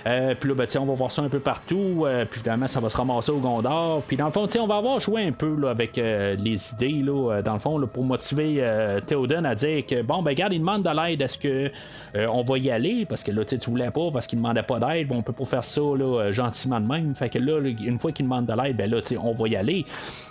[0.06, 2.04] Euh, puis là, ben, on va voir ça un peu partout.
[2.04, 4.02] Euh, puis finalement, ça va se ramasser au Gondor.
[4.02, 7.02] Puis dans le fond, on va avoir joué un peu là, avec euh, les idées,
[7.04, 8.64] là, dans le fond, là, pour motiver
[9.06, 11.20] Théoden à dire que, bon, ben, regarde, il demande de l'aide.
[11.20, 11.70] Est-ce que
[12.14, 13.06] on va y aller?
[13.06, 15.08] Parce que là, tu voulais pas, parce qu'il demandait pas d'aide.
[15.08, 17.14] Bon, on peut pas faire ça là, gentiment de même.
[17.14, 19.84] Fait que là, une fois qu'il demande de l'aide, ben là, on va y aller.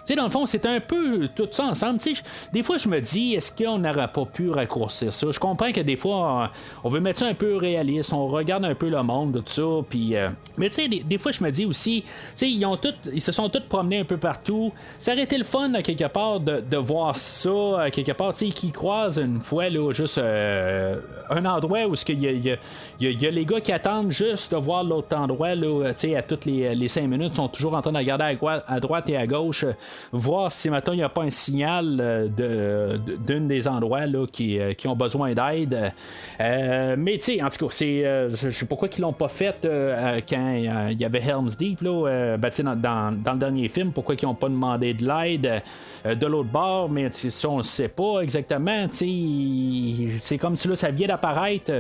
[0.04, 2.00] sais dans le fond, c'est un peu tout ça ensemble.
[2.54, 5.28] des fois, je me dis, est-ce qu'on n'aurait pas pu raccourcir ça?
[5.32, 6.52] Je comprends que des fois,
[6.84, 8.14] on veut mettre ça un peu réaliste.
[8.14, 9.86] On regarde un peu le monde, tout ça.
[9.90, 12.04] Puis, euh, mais tu sais, des, fois, je me dis aussi,
[12.42, 14.72] ils, ont tout, ils se sont tous promenés un peu partout.
[14.98, 18.72] Ça aurait été le fun, quelque part, de, voir ça, quelque part, tu sais, qu'ils
[18.72, 21.00] croisent une fois, là, juste euh,
[21.30, 22.58] un endroit où il y a,
[23.00, 25.51] y, a, les gars qui attendent juste de voir l'autre endroit,
[25.96, 28.38] sais, à toutes les, les cinq minutes, sont toujours en train de regarder
[28.68, 29.66] à, droite, et à gauche,
[30.12, 34.26] voir si maintenant il n'y a pas un signal euh, de, d'une des endroits là,
[34.32, 35.92] qui, qui ont besoin d'aide.
[36.40, 40.20] mais tu sais, en tout cas, c'est, je sais pourquoi qu'ils l'ont pas fait euh,
[40.28, 40.54] quand
[40.90, 44.36] il y avait Helm's Deep, là, ben, dans, dans, le dernier film, pourquoi ils n'ont
[44.36, 45.62] pas demandé de l'aide
[46.06, 48.88] euh, de l'autre bord, mais ça, on ne sait pas exactement.
[48.92, 51.72] C'est comme si là, ça vient d'apparaître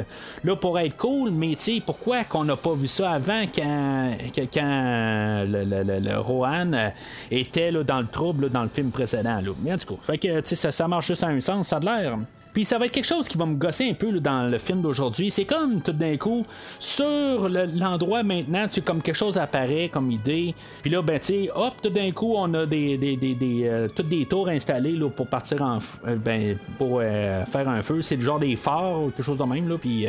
[0.43, 1.55] là, pour être cool, mais
[1.85, 6.91] pourquoi qu'on n'a pas vu ça avant quand, quand le, Rohan
[7.29, 9.41] était là, dans le trouble dans le film précédent?
[9.41, 9.51] Là.
[9.63, 11.79] Mais en tout cas, fait que, ça, ça marche juste à un sens, ça a
[11.79, 12.17] l'air.
[12.53, 14.81] Puis ça va être quelque chose qui va me gosser un peu dans le film
[14.81, 15.31] d'aujourd'hui.
[15.31, 16.45] C'est comme tout d'un coup,
[16.79, 20.53] sur l'endroit maintenant, tu comme quelque chose apparaît comme idée.
[20.81, 23.87] Puis là, ben tu hop, tout d'un coup, on a des, des, des, des euh,
[23.93, 28.01] toutes des tours installées là, pour partir en euh, ben pour euh, faire un feu.
[28.01, 29.77] C'est le genre des phares quelque chose de même là.
[29.77, 30.07] Puis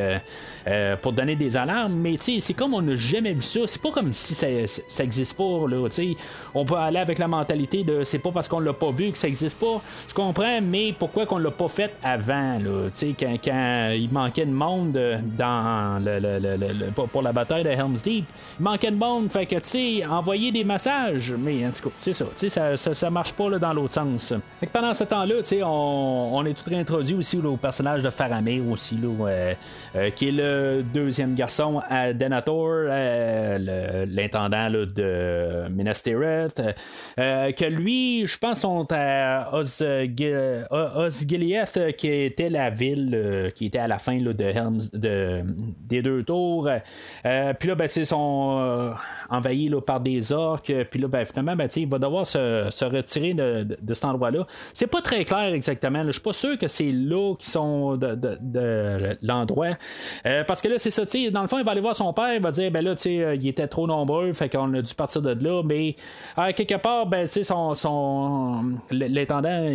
[1.03, 1.95] pour donner des alarmes.
[1.95, 3.61] Mais tu c'est comme on n'a jamais vu ça.
[3.67, 5.89] C'est pas comme si ça, ça existe pas là.
[6.55, 9.19] On peut aller avec la mentalité de c'est pas parce qu'on l'a pas vu que
[9.19, 9.81] ça existe pas.
[10.09, 12.32] Je comprends, mais pourquoi qu'on l'a pas fait avant?
[13.19, 18.27] Quand, quand, il manquait de monde euh, dans le, pour la bataille de Helm's Deep.
[18.59, 21.95] Il manquait de monde, fait que, tu sais, envoyer des massages, mais en tout cas,
[21.99, 24.35] c'est ça, ça, ça, ça, marche pas là, dans l'autre sens.
[24.61, 28.67] Fait que pendant ce temps-là, on, on, est tout réintroduit aussi au personnage de Faramir
[28.69, 29.55] aussi, là, euh,
[29.97, 32.85] euh, qui est le deuxième garçon à Denator,
[34.09, 36.63] l'intendant de Minas Tirith,
[37.17, 39.51] que lui, je pense, sont à
[40.97, 44.33] Osgiliath, qui est était la ville euh, qui était à la fin de
[45.89, 46.69] des deux tours.
[47.25, 48.93] Euh, puis là, ben, ils sont euh,
[49.31, 50.73] envahis là, par des orques.
[50.91, 54.47] Puis là, ben, finalement, ben, il va devoir se, retirer de, cet endroit-là.
[54.75, 56.05] C'est pas très clair exactement.
[56.07, 59.77] Je suis pas sûr que c'est là qui sont de, l'endroit.
[60.47, 62.43] Parce que là, c'est ça, dans le fond, il va aller voir son père, il
[62.43, 65.63] va dire, ben là, il était trop nombreux, fait qu'on a dû partir de là,
[65.65, 65.97] mais
[66.55, 69.67] quelque part, ben, son, l'intendant,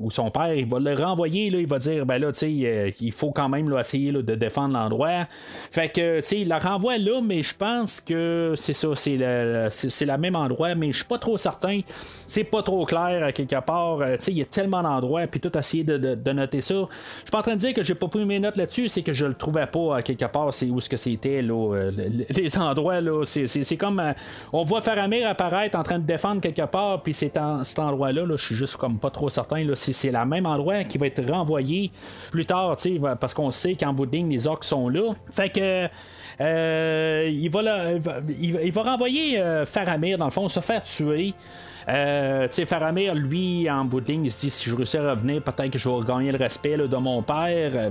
[0.00, 3.30] ou son père, il va le renvoyer, il va dire, ben là, euh, il faut
[3.32, 5.26] quand même essayer là, de défendre l'endroit.
[5.70, 9.16] Fait que, tu sais, il la renvoie là, mais je pense que c'est ça, c'est
[9.16, 11.80] le, c'est, même endroit, mais je suis pas trop certain.
[12.26, 14.00] C'est pas trop clair à quelque part.
[14.00, 16.74] Euh, il y a tellement d'endroits, puis tout essayer de, de- noter ça.
[16.74, 19.02] Je suis pas en train de dire que j'ai pas pris mes notes là-dessus, c'est
[19.02, 21.90] que je le trouvais pas à quelque part, c'est où ce que c'était, là, euh,
[21.96, 23.24] le- les endroits, là.
[23.24, 24.02] C'est, c'est- comme,
[24.52, 28.24] on voit Faramir apparaître en train de défendre quelque part, puis c'est en cet endroit-là,
[28.26, 30.98] là, je suis juste comme pas trop certain, là, si c'est le même endroit qui
[30.98, 31.90] va être renvoyé
[32.30, 32.76] plus tard,
[33.20, 35.14] parce qu'on sait qu'en bout les orques sont là.
[35.30, 35.88] Fait que.
[36.40, 37.62] euh, il, va
[38.40, 41.34] il, va, renvoyer euh, Faramir, dans le fond, se faire tuer.
[41.88, 45.78] Euh, Faramir, lui, en bout il se dit si je réussis à revenir, peut-être que
[45.78, 47.90] je vais regagner le respect de mon père.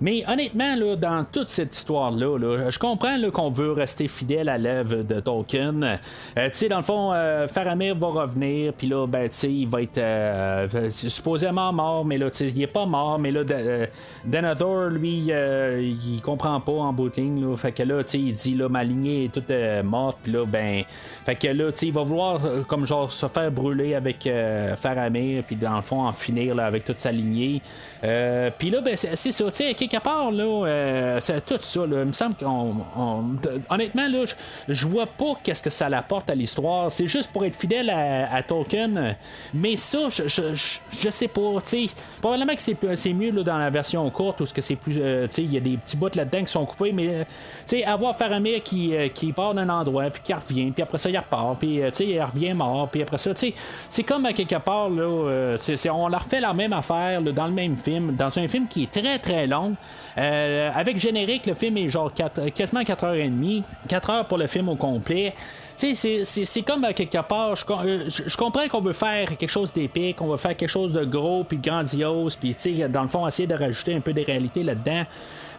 [0.00, 4.08] Euh, Mais honnêtement, là, dans toute cette histoire-là, là, je comprends là, qu'on veut rester
[4.08, 5.82] fidèle à l'œuvre de Tolkien.
[5.82, 5.96] Euh,
[6.34, 9.68] tu sais, dans le fond, euh, Faramir va revenir, puis là, ben, tu sais, il
[9.68, 13.40] va être euh, supposément mort, mais là, tu sais, il est pas mort, mais là,
[13.50, 13.86] euh,
[14.24, 17.56] Denethor, lui, euh, il comprend pas en bout de ligne, là.
[17.56, 20.32] Fait que là, tu sais, il dit, là, ma lignée est toute euh, morte, puis
[20.32, 20.84] là, ben,
[21.24, 24.26] fait que là, tu sais, il va vouloir, euh, comme genre, se faire brûler avec
[24.26, 27.60] euh, Faramir, puis dans le fond, en finir là, avec toute sa lignée.
[28.04, 31.56] Euh, puis là, ben, c'est c'est ça, tu sais, quelque part, là, euh, c'est tout
[31.60, 32.74] ça, là, il me semble qu'on.
[32.96, 33.24] on-
[33.70, 34.24] honnêtement, là,
[34.68, 36.90] je- vois pas qu'est-ce que ça apporte à l'histoire.
[36.92, 39.14] C'est juste pour être fidèle à, Tolkien.
[39.52, 41.86] Mais ça, je, je, je- sais pas, tu sais.
[42.20, 42.60] Probablement que
[42.94, 44.96] c'est mieux là, dans la version courte, où que c'est plus.
[44.98, 47.24] euh, il y a des petits bouts là-dedans qui sont coupés, mais, euh,
[47.66, 51.10] tu sais, avoir Faramir qui, qui part d'un endroit, puis qui revient, puis après ça,
[51.10, 53.54] il repart, puis, tu sais, il revient mort, puis après ça, tu sais,
[53.90, 55.56] c'est comme à quelque part, là,
[55.92, 58.84] on leur fait la même affaire, là, dans le même film, dans un film qui
[58.84, 59.74] est très très long.
[60.16, 64.68] Euh, avec générique, le film est genre quatre- quasiment 4h30, 4 heures pour le film
[64.68, 65.34] au complet.
[65.76, 69.48] Tu sais, c'est- comme à quelque part, euh, je- je comprends qu'on veut faire quelque
[69.50, 73.02] chose d'épique, on veut faire quelque chose de gros puis grandiose, puis tu sais, dans
[73.02, 75.04] le fond, essayer de rajouter un peu des réalités là-dedans.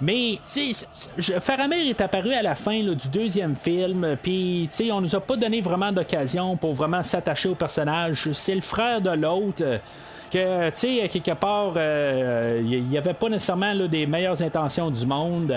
[0.01, 0.85] Mais, tu sais,
[1.39, 5.19] Faramir est apparu à la fin du deuxième film, puis, tu sais, on nous a
[5.21, 8.29] pas donné vraiment d'occasion pour vraiment s'attacher au personnage.
[8.33, 9.63] C'est le frère de l'autre.
[10.29, 15.05] Que, tu sais, quelque part, euh, il n'y avait pas nécessairement des meilleures intentions du
[15.05, 15.53] monde.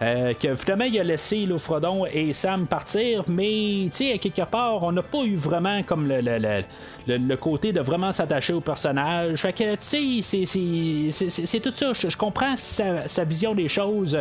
[0.00, 4.42] euh, que finalement, il a laissé là, Frodon et Sam partir, mais, tu sais, quelque
[4.48, 8.52] part, on n'a pas eu vraiment comme le, le, le- le- côté de vraiment s'attacher
[8.52, 9.40] au personnage.
[9.42, 11.92] Fait que, tu sais, c'est- tout ça.
[11.94, 14.16] Je, comprends sa, vision des choses.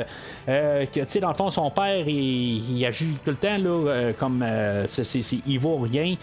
[0.50, 3.58] euh, que, tu sais, dans le fond, son père, il, il agit tout le temps
[3.58, 4.44] là, comme
[4.88, 6.16] c'est- il vaut rien.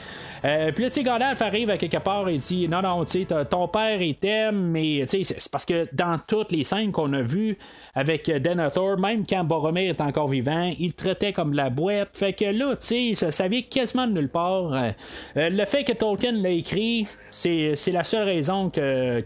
[0.43, 3.27] Puis là, tu sais, Gandalf arrive à quelque part et dit Non, non, tu sais,
[3.29, 7.57] t'as- père, il t'aime, mais c'est parce que dans toutes les scènes qu'on a vues
[7.95, 12.11] avec Denethor, même quand Boromir est encore vivant, il traitait comme de la boîte.
[12.13, 14.73] Fait que là, tu sais, ça, vient quasiment de nulle part.
[14.73, 14.91] Euh,
[15.37, 19.23] euh, le fait que Tolkien l'a écrit, c'est la seule raison que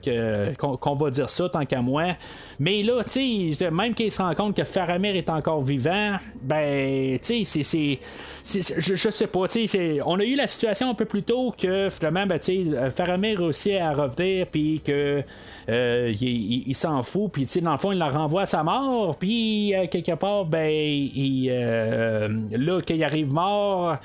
[0.56, 2.04] qu'on va dire ça, tant qu'à moi.
[2.58, 7.18] Mais là, tu sais, même qu'il se rend compte que Faramir est encore vivant, ben,
[7.20, 7.98] tu sais, c'est-
[8.78, 11.54] Je, je sais pas, tu sais, on a eu la situation un peu plus tôt
[11.56, 14.08] que finalement, ben, tu sais, Faramir réussit à revenir,
[14.50, 15.22] puis que
[15.68, 19.74] euh, il, s'en fout, puis dans le fond, il la renvoie à sa mort, puis
[19.74, 23.96] euh, quelque part, ben, il, euh, là, qu'il arrive mort.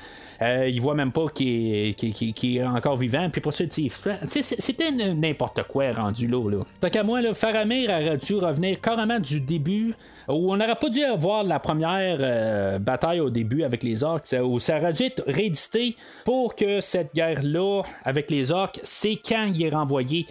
[0.42, 3.28] Euh, il voit même pas qu'il est, encore vivant.
[3.30, 3.64] Puis pour ça,
[4.28, 6.50] c'était n'importe quoi rendu là.
[6.50, 6.64] là.
[6.80, 9.94] Tant qu'à moi, là, Faramir aurait dû revenir carrément du début.
[10.26, 14.24] Où on n'aurait pas dû avoir la première euh, bataille au début avec les orques,
[14.42, 19.50] où ça aurait dû être réédité pour que cette guerre-là avec les orques, c'est quand
[19.54, 20.24] il est renvoyé.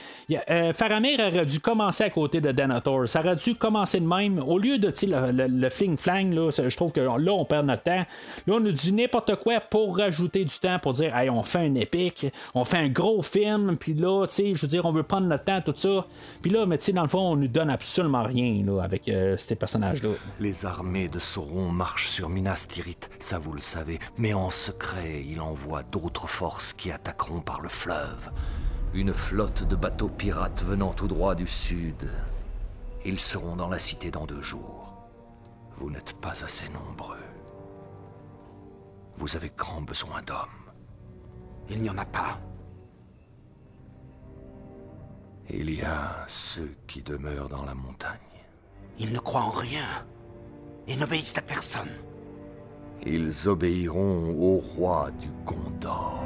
[0.49, 3.07] Euh, Faramir aurait dû commencer à côté de Denethor.
[3.07, 4.39] Ça aurait dû commencer de même.
[4.39, 8.03] Au lieu de le, le- le fling-flang, je trouve que là, on perd notre temps.
[8.47, 11.59] Là, on nous dit n'importe quoi pour rajouter du temps, pour dire, hey, on fait
[11.59, 14.91] un épique, on fait un gros film, puis là, tu sais, je veux dire, on
[14.91, 16.05] veut prendre notre temps, tout ça.
[16.41, 19.07] Puis là, mais tu sais, dans le fond, on nous donne absolument rien là, avec
[19.07, 20.09] euh, ces personnages-là.
[20.39, 25.23] Les armées de Sauron marchent sur Minas Tirith, ça vous le savez, mais en secret,
[25.27, 28.31] il envoie d'autres forces qui attaqueront par le fleuve.
[28.93, 32.09] Une flotte de bateaux pirates venant tout droit du sud.
[33.05, 35.07] Ils seront dans la cité dans deux jours.
[35.79, 37.22] Vous n'êtes pas assez nombreux.
[39.17, 40.71] Vous avez grand besoin d'hommes.
[41.69, 42.39] Il n'y en a pas.
[45.49, 48.19] Il y a ceux qui demeurent dans la montagne.
[48.99, 50.05] Ils ne croient en rien
[50.87, 51.91] et n'obéissent à personne.
[53.05, 56.23] Ils obéiront au roi du Gondor.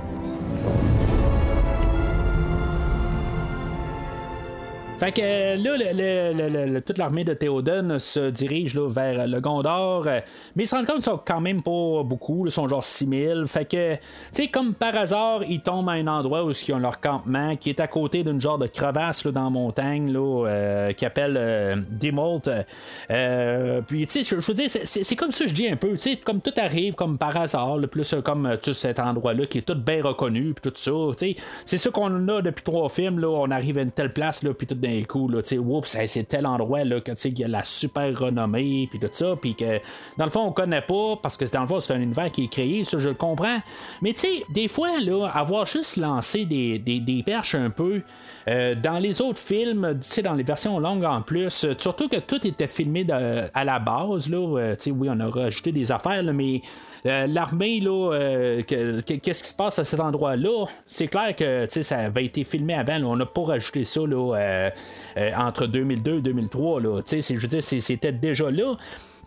[4.99, 9.39] Fait que là, le- le- le- toute l'armée de Théoden se dirige là, vers le
[9.39, 10.07] Gondor.
[10.07, 10.21] euh,
[10.55, 12.47] Mais ils se rendent compte qu'ils sont quand même pas beaucoup.
[12.47, 13.43] Ils sont genre 6000.
[13.45, 13.99] Fait que, tu
[14.31, 17.69] sais, comme par hasard, ils tombent à un endroit où ils ont leur campement, qui
[17.69, 21.75] est à côté d'une genre de crevasse dans la montagne, là, euh, qui appelle euh.
[23.11, 25.91] Euh, puis, tu sais, je veux dire, c'est- comme ça, je dis un peu.
[25.91, 27.77] Tu sais, comme tout arrive comme par hasard.
[27.91, 30.55] plus comme tout cet endroit-là qui est tout bien reconnu.
[30.55, 30.91] Puis tout ça.
[31.17, 33.19] Tu sais, c'est ça qu'on a depuis trois films.
[33.19, 34.41] Là, on arrive à une telle place.
[34.41, 37.39] Là, puis tout d'un coup, là, oups, c'est tel endroit là, que, tu sais, qu'il
[37.39, 38.87] y a la super renommée.
[38.89, 39.35] Puis tout ça.
[39.39, 39.79] Puis que,
[40.17, 41.17] dans le fond, on connaît pas.
[41.21, 42.83] Parce que dans le fond, c'est un univers qui est créé.
[42.83, 43.59] Ça, je le comprends.
[44.01, 48.01] Mais tu sais, des fois, là, avoir juste lancé des, des, perches un peu.
[48.47, 52.17] euh, dans les autres films, tu sais, dans les versions longues en plus, surtout que
[52.17, 53.05] tout était filmé
[53.53, 56.61] à la base, là, euh, tu sais, oui, on a rajouté des affaires, là, mais
[57.27, 60.65] l'armée, là, euh, que- que- qu'est-ce qui se passe à cet endroit-là?
[60.85, 64.69] C'est clair que, ça avait été filmé avant, on n'a pas rajouté ça, là, euh,
[65.17, 68.75] euh, entre 2002 et 2003, là, c'était déjà là.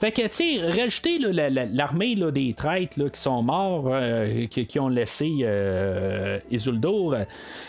[0.01, 5.40] Fait que, tu rajouter l'armée des traîtres là, qui sont morts, euh, qui, ont laissé
[5.43, 7.16] euh, Isildur,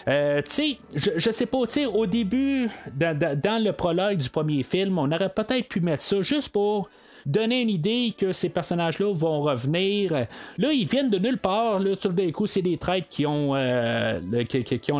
[0.07, 4.63] euh, tu sais, je, je sais pas, tu au début, dans le prologue du premier
[4.63, 6.89] film, on aurait peut-être pu mettre ça juste pour
[7.25, 10.13] donner une idée que ces personnages-là vont revenir.
[10.57, 11.79] Là, ils viennent de nulle part.
[11.79, 14.19] Là, tout d'un coup, c'est des traîtres qui ont, euh,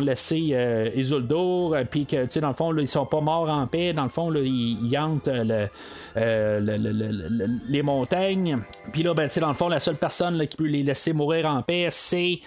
[0.00, 0.90] laissé euh,
[1.74, 3.92] euh, puis que, tu sais, dans le fond, là, ils sont pas morts en paix.
[3.92, 5.68] Dans le fond, ils, hantent euh,
[6.60, 8.58] le- le- le- le- le- les montagnes.
[8.92, 11.12] Puis là, ben, tu sais, dans le fond, la seule personne qui peut les laisser
[11.12, 12.38] mourir en paix, c'est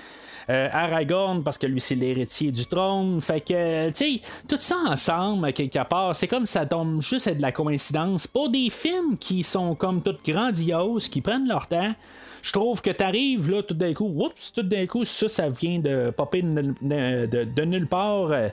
[0.47, 3.21] Aragorn, parce que lui, c'est l'héritier du trône.
[3.21, 7.33] Fait que, tu sais, tout ça ensemble, quelque part, c'est comme ça tombe juste à
[7.33, 8.27] de la coïncidence.
[8.27, 11.93] Pour des films qui sont comme toutes grandioses, qui prennent leur temps,
[12.45, 15.79] je trouve que t'arrives là tout d'un coup, oups, tout d'un coup, ça, ça vient
[15.79, 18.27] de popper de, nulle part.
[18.31, 18.49] Euh,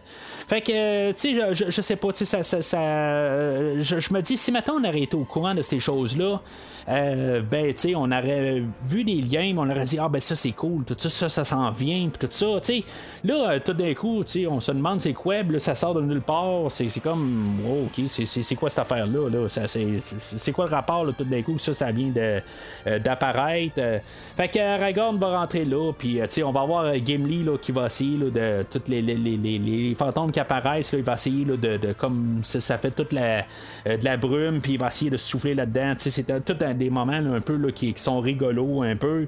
[0.48, 4.23] Fait que, tu sais, je, je- sais pas, tu sais, ça, ça, euh, je, me
[4.23, 6.40] dis, si maintenant on aurait été au courant de ces choses-là,
[6.89, 10.35] euh, ben, tu sais, on aurait vu des liens, on aurait dit, ah, ben, ça,
[10.36, 12.85] c'est cool, tout ça, ça, ça s'en vient, tout ça, tu sais.
[13.24, 16.01] Là, tout d'un coup, tu sais, on se demande c'est quoi, là, ça sort de
[16.01, 19.48] nulle part, c'est comme, oh, ok, c'est- quoi cette affaire-là, là?
[19.51, 22.10] Ça, c'est quoi le rapport, là, tout d'un coup, que ça, ça vient
[22.86, 23.82] d'apparaître?
[23.83, 23.99] Euh.
[24.37, 27.73] Fait que Aragorn va rentrer là, puis, euh, on va voir euh, Gimli, là, qui
[27.73, 31.15] va essayer, là, de, toutes les, les, les, les- fantômes qui apparaissent, là, il va
[31.15, 33.45] essayer, là, de, comme, ça, fait toute la,
[33.87, 36.91] euh, de la brume, puis il va essayer de souffler là-dedans, c'est euh, tout des
[36.91, 39.27] moments, un peu, qui, qui sont rigolos, un peu.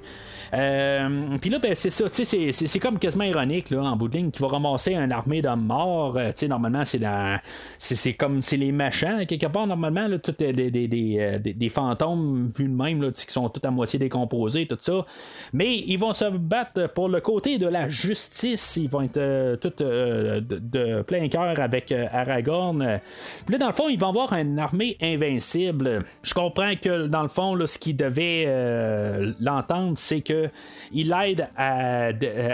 [0.52, 1.08] Euh,
[1.40, 4.40] puis là, ben, c'est ça, c'est- comme quasiment ironique, là, en bout de ligne, qui
[4.42, 6.16] va ramasser une armée d'hommes morts.
[6.16, 7.38] euh, normalement, c'est dans.
[7.78, 8.42] C'est comme.
[8.42, 12.50] C'est les machins, quelque part, normalement, là, tout, euh, des, des, des, euh, des- fantômes
[12.56, 15.04] vus de même, qui sont tout à moitié décomposés, tout ça.
[15.52, 18.76] Mais ils vont se battre pour le côté de la justice.
[18.76, 23.00] Ils vont être euh, tout euh, de, plein cœur avec euh, Aragorn.
[23.46, 26.04] Puis là, dans le fond, ils vont avoir une armée invincible.
[26.22, 30.48] Je comprends que, dans le fond, là, ce qui devait euh, l'entendre, c'est que
[30.92, 32.10] il l'aide à,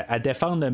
[0.09, 0.71] à défendre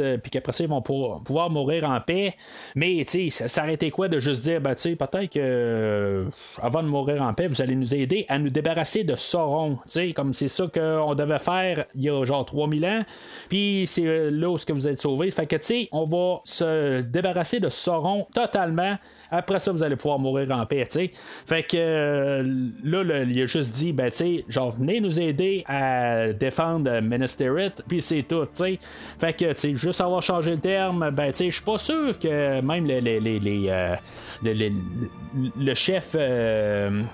[0.00, 2.34] euh, puis qu'après ça, ils vont pouvoir mourir en paix.
[2.74, 6.26] Mais, tu sais, ça s'arrêtait quoi de juste dire, ben, tu sais, peut-être que
[6.60, 9.78] avant de mourir en paix, vous allez nous aider à nous débarrasser de Sauron.
[9.84, 13.02] Tu sais, comme c'est ça qu'on devait faire il y a genre 3000 ans.
[13.48, 15.30] Puis c'est euh, là où ce que vous êtes sauvés.
[15.30, 18.96] Fait que, tu sais, on va se débarrasser de Sauron totalement.
[19.30, 21.10] Après ça, vous allez pouvoir mourir en paix, tu sais.
[21.14, 22.44] Fait que euh,
[22.84, 27.34] là, il a juste dit, ben, tu sais, genre, venez nous aider à défendre Minas
[27.36, 28.78] Tirith, puis c'est tout, tu sais.
[29.18, 31.78] Fait que, tu sais, juste avoir changé le terme, ben, tu sais, je suis pas
[31.78, 33.96] sûr que même les, les, les, euh,
[34.44, 36.16] le chef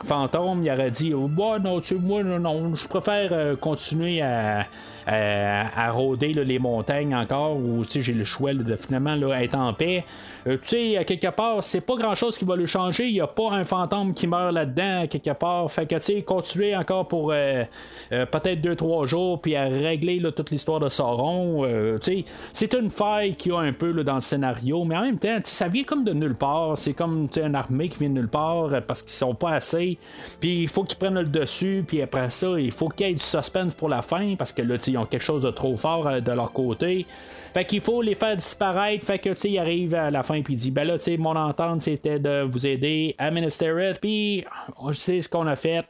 [0.05, 4.67] fantôme, il aurait dit, oh, non, tu moi, non, non, je préfère euh, continuer à,
[5.07, 9.73] à, à rôder les montagnes encore, ou, j'ai le choix de finalement là, être en
[9.75, 10.05] paix.
[10.47, 13.07] Euh, tu sais, à quelque part, c'est pas grand chose qui va le changer.
[13.07, 15.71] Il n'y a pas un fantôme qui meurt là-dedans, à quelque part.
[15.71, 17.65] Fait que, tu sais, continuer encore pour euh,
[18.13, 21.65] euh, peut-être 2-3 jours, puis à régler toute l'histoire de Sauron.
[21.65, 24.97] Euh, tu sais, c'est une faille qu'il y a un peu dans le scénario, mais
[24.97, 26.77] en même temps, ça vient comme de nulle part.
[26.77, 29.99] C'est comme une armée qui vient de nulle part euh, parce qu'ils sont pas assez.
[30.41, 33.15] Puis il faut qu'ils prennent le dessus, puis après ça, il faut qu'il y ait
[33.15, 35.77] du suspense pour la fin parce que là, tu ils ont quelque chose de trop
[35.77, 37.07] fort euh, de leur côté.
[37.53, 39.05] Fait qu'il faut les faire disparaître.
[39.05, 41.05] Fait que, tu sais, il arrive à la fin puis il dit, ben là, tu
[41.05, 44.45] sais, mon entente, c'était de vous aider à Minas Tirith, puis
[44.89, 45.85] je sais ce qu'on a fait.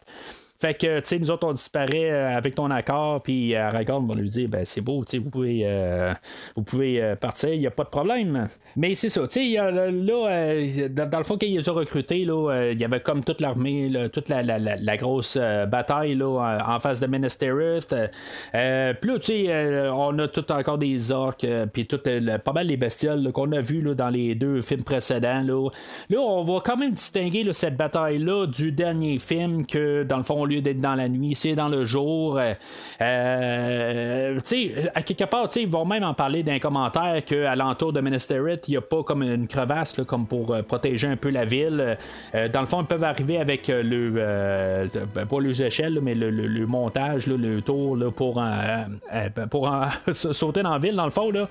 [0.63, 4.15] Fait que, tu sais, nous autres, on disparaît euh, avec ton accord, puis Aragorn va
[4.15, 5.67] lui dire, ben c'est beau, tu sais, vous pouvez,
[6.55, 8.47] vous pouvez partir, il n'y a pas de problème.
[8.77, 9.89] Mais c'est ça, tu sais, là,
[10.89, 13.91] dans, le fond, quand ils les ont recrutés, là, il y avait comme toute l'armée,
[14.13, 20.29] toute la, grosse bataille là, en face de Minas puis là, tu sais, on a
[20.29, 24.37] tout encore des orques, puis tout, pas mal les bestioles qu'on a vues dans les
[24.37, 25.43] deux films précédents.
[25.43, 25.71] Là,
[26.09, 30.45] là on va quand même distinguer cette bataille-là du dernier film que, dans le fond,
[30.61, 32.39] d'être dans la nuit, c'est dans le jour.
[32.39, 32.55] Euh,
[33.01, 34.39] euh
[34.95, 38.71] à quelque part, ils vont même en parler d'un commentaire qu'à l'entour de Minas il
[38.71, 41.97] n'y a pas comme une crevasse là, comme pour euh, protéger un peu la ville.
[42.35, 44.11] Euh, dans le fond, ils peuvent arriver avec le,
[45.15, 48.43] ben, pas les échelles, mais le, montage, le tour pour,
[49.51, 49.75] pour
[50.13, 51.31] sauter dans la ville, dans le fond.
[51.31, 51.49] Là.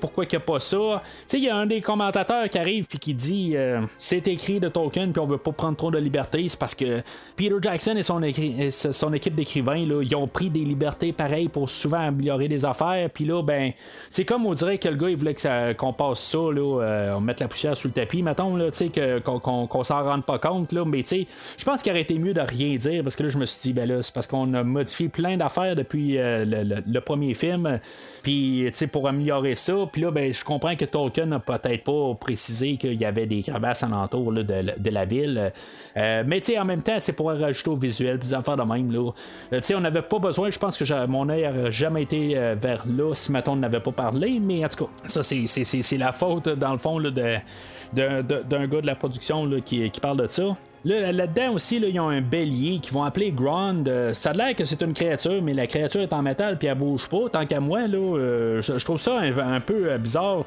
[0.00, 1.02] pourquoi il n'y a pas ça?
[1.32, 3.54] Il y a un des commentateurs qui arrive puis qui dit
[3.96, 7.02] c'est écrit de Tolkien puis on veut pas prendre trop de libertés, c'est parce que
[7.36, 12.48] Peter Jackson et son, équipe d'écrivains, ils ont pris des libertés pareilles pour souvent améliorer
[12.48, 13.08] les affaires.
[13.10, 13.72] Puis là, ben,
[14.08, 15.36] c'est comme on dirait que le gars, il voulait
[15.76, 18.70] qu'on passe ça, là, euh, on mette la poussière sous le tapis, mettons, là,
[19.24, 22.76] qu'on, s'en rende pas compte, là, mais je pense qu'il aurait été mieux de rien
[22.76, 25.08] dire, parce que là, je me suis dit, ben là, c'est parce qu'on a modifié
[25.08, 27.78] plein d'affaires depuis euh, le, premier film,
[28.22, 32.76] puis, pour améliorer ça, puis là, ben, je comprends que Tolkien n'a peut-être pas précisé
[32.76, 35.52] qu'il y avait des crevasses alentour de, de, la ville.
[35.96, 38.90] Euh, mais en même temps, c'est pour rajouter visuel, des affaires de même.
[38.92, 39.10] Là.
[39.52, 42.84] Euh, on n'avait pas besoin, je pense que mon œil n'aurait jamais été euh, vers
[42.86, 46.72] là si on n'avait pas parlé, mais en tout cas, ça c'est la faute dans
[46.72, 47.42] le fond d'un
[47.92, 50.56] gars de la production qui, qui parle de ça.
[50.86, 53.82] Là, là-dedans aussi, là, ils ont un bélier qu'ils vont appeler Grond.
[53.88, 56.68] Euh, ça a l'air que c'est une créature, mais la créature est en métal puis
[56.68, 57.28] elle bouge pas.
[57.28, 60.44] Tant qu'à moi, là, euh, je, trouve ça un, peu euh, bizarre.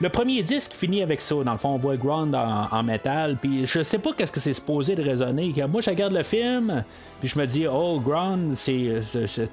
[0.00, 1.34] Le premier disque finit avec ça.
[1.44, 3.36] Dans le fond, on voit Grond en, métal.
[3.36, 5.52] Puis je sais pas qu'est-ce que c'est supposé de résonner.
[5.68, 6.82] Moi, je regarde le film,
[7.20, 9.02] puis je me dis, oh, Grond, c'est,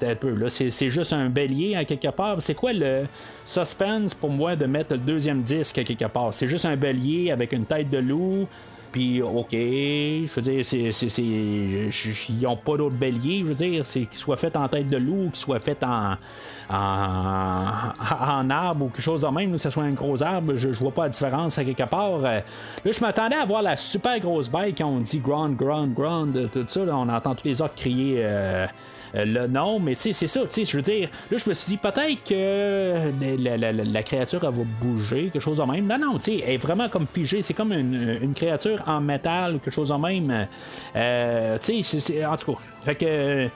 [0.01, 0.47] un peu là.
[0.49, 2.37] C'est, juste un bélier à quelque part.
[2.41, 3.03] C'est quoi le
[3.43, 6.33] suspense pour moi de mettre le deuxième disque à quelque part?
[6.33, 8.47] C'est juste un bélier avec une tête de loup.
[8.91, 13.85] Puis, OK, je veux dire, c'est, c'est, ils n'ont pas d'autres béliers, je veux dire,
[13.85, 16.15] c'est qu'ils soient faits en tête de loup, qu'ils soient faits en,
[16.69, 20.91] en, arbre ou quelque chose de même, que ce soit un gros arbre, je, vois
[20.91, 22.25] pas la différence à quelque part.
[22.25, 22.39] Euh,
[22.83, 26.49] là, je m'attendais à voir la super grosse bête quand on dit ground, ground, ground,
[26.51, 28.17] tout ça, on entend tous les autres crier.
[28.19, 28.67] Euh,
[29.13, 31.53] le nom, mais tu sais, c'est ça, tu sais, je veux dire, là, je me
[31.53, 33.11] suis dit peut-être que
[33.93, 35.85] la, créature, elle va bouger, quelque chose de même.
[35.87, 39.59] Non, non, tu sais, elle est vraiment comme figée, c'est comme une, créature en métal,
[39.59, 40.47] quelque chose de même.
[40.95, 43.49] Euh, tu sais, en tout cas, fait que.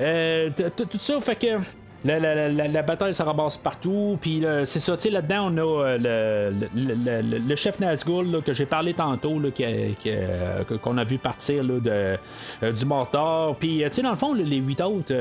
[0.00, 1.60] Euh, tout ça, fait que
[2.04, 4.18] la, bataille se ramasse partout.
[4.20, 8.94] Puis c'est ça, tu sais, là-dedans, on a euh, le, chef Nazgûl que j'ai parlé
[8.94, 13.56] tantôt, euh, qu'on a vu partir de, euh, du Mordor.
[13.56, 15.14] Puis, tu sais, dans le fond, les huit autres,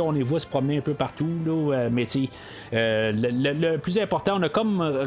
[0.00, 1.72] on les voit se promener un peu partout.
[1.90, 2.28] mais, tu
[2.72, 5.06] le, plus important, on a comme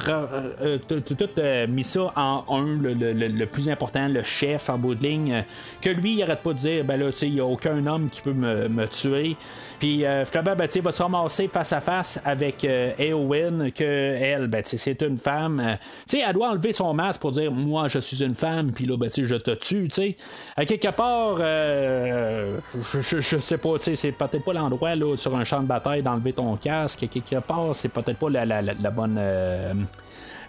[0.87, 1.29] tout
[1.67, 5.43] mis ça en un, le, plus important, le chef en bout de ligne,
[5.81, 7.85] que lui, il arrête pas de dire, ben là, tu sais, il n'y a aucun
[7.85, 9.35] homme qui peut me, me tuer.
[9.83, 14.47] Puis euh, finalement, ben, va se ramasser face à face avec euh, Eowyn, que elle,
[14.47, 15.59] ben, c'est une femme.
[15.59, 18.85] Euh, sais elle doit enlever son masque pour dire Moi, je suis une femme, puis
[18.85, 19.89] là, ben, je te tue.
[19.89, 20.15] sais
[20.55, 22.59] À quelque part, euh,
[22.93, 26.55] je, je, sais pas, c'est peut-être pas l'endroit sur un champ de bataille d'enlever ton
[26.55, 27.03] casque.
[27.03, 29.19] À quelque part, c'est peut-être pas la, la, la, bonne.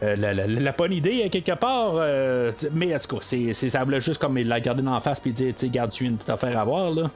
[0.01, 1.95] La, bonne idée quelque part.
[2.73, 5.69] Mais en tout cas, c'est, ça juste comme la garder en face puis dire, tu
[5.71, 6.93] garde tu une petite affaire à voir.
[6.93, 7.11] Là.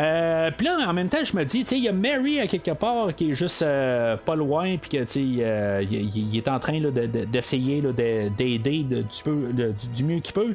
[0.00, 2.70] Euh, puis là, en même temps, je me dis, il y a Mary à quelque
[2.70, 10.04] part qui est juste pas loin, puis que il, est en train d'essayer d'aider du,
[10.04, 10.54] mieux qu'il peut.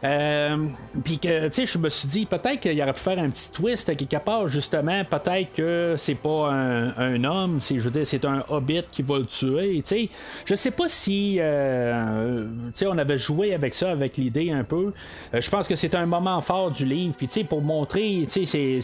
[0.00, 3.50] Puis que, tu sais, je me suis dit, peut-être qu'il aurait pu faire un petit
[3.50, 5.04] twist à quelque part, justement.
[5.04, 9.18] Peut-être que c'est pas un, homme, c'est, je veux dire, c'est un hobbit qui va
[9.18, 9.82] le tuer.
[9.82, 10.08] Tu sais,
[10.44, 12.46] je sais pas si euh,
[12.84, 14.92] on avait joué avec ça, avec l'idée un peu.
[15.34, 17.14] Euh, je pense que c'est un moment fort du livre.
[17.16, 18.80] Puis pour montrer, c'est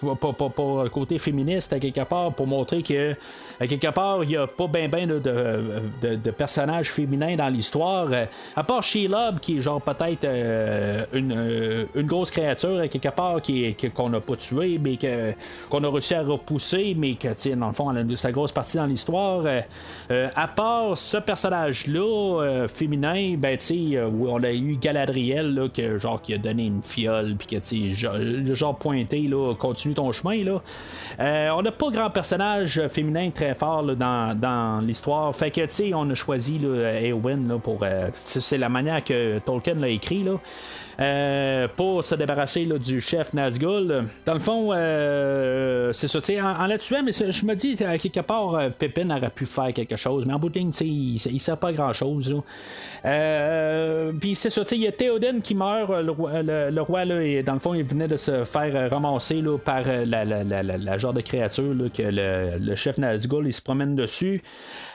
[0.00, 3.14] pas, pas, pas, côté féministe à quelque part, pour montrer que
[3.60, 5.18] à quelque part, il n'y a pas bien ben de,
[6.16, 8.08] de, personnages féminins dans l'histoire.
[8.12, 12.88] Euh, à part Sheila, qui est genre peut-être euh, une, euh, une, grosse créature, à
[12.88, 15.32] quelque part, qui, qu'on n'a pas tué, mais que,
[15.68, 18.76] qu'on a réussi à repousser, mais que, dans le fond, elle a sa grosse partie
[18.76, 19.44] dans l'histoire.
[20.10, 26.22] à part ce personnage-là, féminin, ben, tu sais, on a eu Galadriel, là, que, genre,
[26.22, 30.44] qui a donné une fiole, puis que, tu sais, genre, pointé, là, continue ton chemin.
[30.44, 30.60] Là.
[31.56, 35.34] on n'a pas grand personnage féminin très fort dans, dans l'histoire.
[35.34, 37.84] Fait que, tu sais, on a choisi là, Eowyn pour.
[38.12, 40.24] c'est la manière que Tolkien l'a écrit.
[40.24, 40.32] Là.
[41.00, 44.06] Euh, pour se débarrasser du chef Nazgul.
[44.26, 46.18] Dans le fond, euh, c'est ça.
[46.42, 49.46] En, en la tuant, mais je me dis, à quelque part, euh, Pépin aurait pu
[49.46, 50.24] faire quelque chose.
[50.26, 52.34] Mais en bout de ligne, il ne sert pas grand-chose.
[54.20, 54.62] Puis c'est ça.
[54.72, 57.74] Il y a Théoden qui meurt, le roi, le, roi là, et dans le fond,
[57.74, 61.74] il venait de se faire ramasser là, par la, la, la, la, genre de créature
[61.94, 64.42] que le, chef Nazgul il se promène dessus.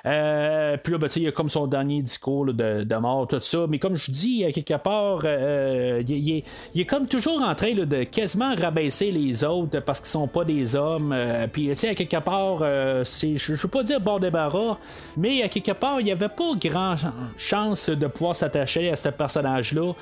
[0.03, 3.65] Puis là, ben, il y a comme son dernier discours de, mort, tout ça.
[3.69, 6.43] Mais comme je dis, à quelque part, euh, il,
[6.75, 10.75] est, comme toujours en train de quasiment rabaisser les autres parce qu'ils sont pas des
[10.75, 11.13] hommes.
[11.13, 14.77] Euh, puis, tu sais, à quelque part, euh, c'est, je veux pas dire bord débarras,
[15.15, 16.95] mais à quelque part, il y avait pas grand
[17.37, 19.93] chance de pouvoir s'attacher à ce personnage-là.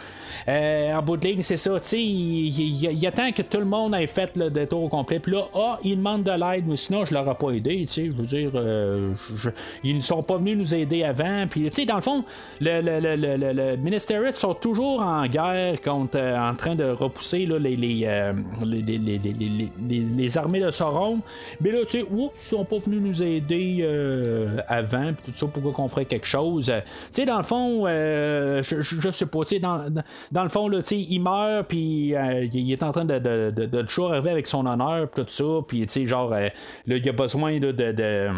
[0.47, 4.07] en bout de ligne, c'est ça, tu sais, il, attend que tout le monde ait
[4.07, 5.19] fait le détour complet.
[5.19, 7.87] Puis là, ah, il demande de l'aide, mais sinon, je leur ai pas aidé, tu
[7.87, 8.51] sais, je veux dire,
[9.91, 11.45] ils ne sont pas venus nous aider avant.
[11.49, 12.23] Puis, tu sais, dans le fond,
[12.59, 17.59] le, le, le, le, sont toujours en guerre contre, euh, en train de repousser là,
[17.59, 21.19] les, les, euh, les, les, armées de Sauron.
[21.59, 25.73] Mais là, tu sais, ils sont pas venus nous aider euh, avant, tout ça, pourquoi
[25.73, 26.67] qu'on ferait quelque chose?
[26.67, 29.85] Tu sais, dans le fond, je, je, sais pas, tu sais, dans,
[30.31, 32.13] dans, le fond, là, tu sais, il meurt, puis
[32.53, 35.43] il est en train de, de, de, de, toujours arriver avec son honneur, tout ça,
[35.67, 36.49] puis tu sais, genre, là,
[36.85, 38.29] il a besoin de de,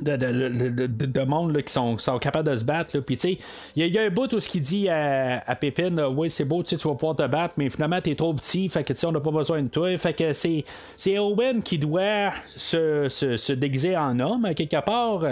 [0.00, 2.98] de, de, de, monde là, qui sont, sont, capables de se battre.
[3.00, 3.38] Puis, tu sais,
[3.76, 6.62] il y, a un bout où ce qu'il dit à, à Pépine Oui, c'est beau,
[6.62, 9.12] tu vas pouvoir te battre, mais finalement, t'es trop petit, fait que, tu sais, on
[9.12, 9.96] n'a pas besoin de toi.
[9.96, 10.64] Fait que c'est,
[10.96, 15.24] c'est Owen qui doit se, se, se déguiser en homme, quelque part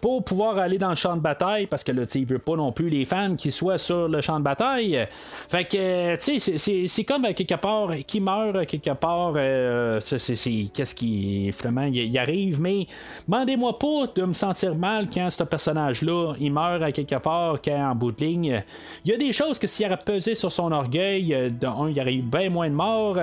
[0.00, 2.72] pour pouvoir aller dans le champ de bataille, parce que là, il veut pas non
[2.72, 5.06] plus les fans qui soient sur le champ de bataille.
[5.48, 10.94] Fait que, tu sais, c'est comme quelque part, qui meurt quelque part, euh, c'est qu'est-ce
[10.94, 12.86] qui, finalement, il, arrive, mais
[13.26, 17.90] demandez-moi pas de me sentir mal quand ce personnage-là, il meurt à quelque part, quand
[17.90, 18.62] en bout de ligne,
[19.04, 21.50] il y a des choses que s'il avait pesé sur son orgueil, euh,
[21.88, 23.18] il y aurait eu bien moins de morts,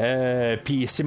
[0.00, 1.04] euh, puis, tu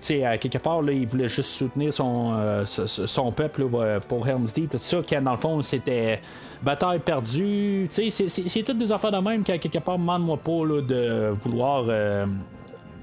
[0.00, 3.66] sais, à quelque part, là, il voulait juste soutenir son, son peuple
[4.08, 6.20] pour Helm's tout ça, quand dans le fond c'était
[6.62, 7.88] bataille perdue.
[7.90, 12.26] C'est toutes des affaires de même qui, quelque part, demande-moi pas là, de vouloir, euh,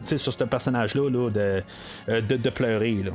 [0.06, 1.64] sur ce personnage-là, là, de,
[2.10, 3.04] euh, de, de, pleurer.
[3.04, 3.12] Là.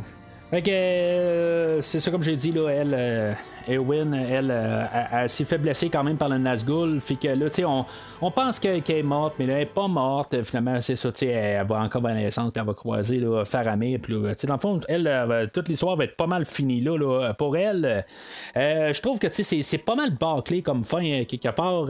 [0.55, 3.37] Fait que, euh, c'est ça, comme j'ai dit, là, elle,
[3.69, 7.01] Eowyn, elle, euh, elle, s'est fait blesser quand même par le Nazgûl.
[7.01, 7.85] Fait que là, tu sais, on,
[8.21, 10.43] on, pense qu'elle est morte, mais là, elle est pas morte.
[10.43, 13.99] Finalement, c'est ça, tu sais, elle va encore naissance, puis elle va croiser là, Faramir.
[14.03, 16.81] Puis tu sais, dans le fond, elle, euh, toute l'histoire va être pas mal finie
[16.81, 18.05] là, là pour elle.
[18.57, 21.87] Euh, je trouve que, tu sais, c'est pas mal bâclé comme fin, quelque part.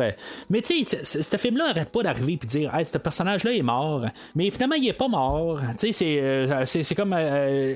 [0.51, 4.05] Mais tu sais, ce film-là arrête pas d'arriver puis dire, hey, ce personnage-là est mort.
[4.35, 5.61] Mais finalement, il est pas mort.
[5.79, 7.17] Tu sais, c'est comme.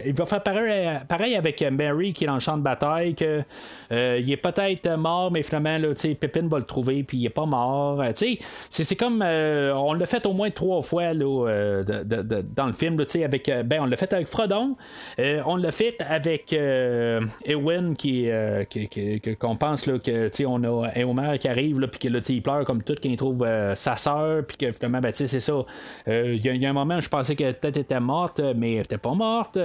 [0.04, 3.42] il va faire pareil, pareil avec Mary qui est dans le champ de bataille, que
[3.90, 5.88] euh, il est peut-être mort, mais finalement, là,
[6.18, 8.00] Pépine va le trouver, puis il est pas mort.
[8.00, 8.12] Euh,
[8.70, 9.22] c'est comme.
[9.24, 13.50] Euh, on l'a fait au moins trois fois là, dans le film, avec.
[13.64, 14.76] ben, on l'a fait avec Frodon.
[15.18, 18.28] on l'a fait avec Eowyn, qui,
[19.38, 22.94] qu'on pense là, que on a Eomer qui arrive, puis que il pleure comme tout
[23.02, 25.64] quand il trouve sa sœur, puis que finalement, ben, c'est ça.
[26.06, 29.14] Il y, a un moment, je pensais qu'elle peut-être était morte, mais elle était pas
[29.14, 29.58] morte.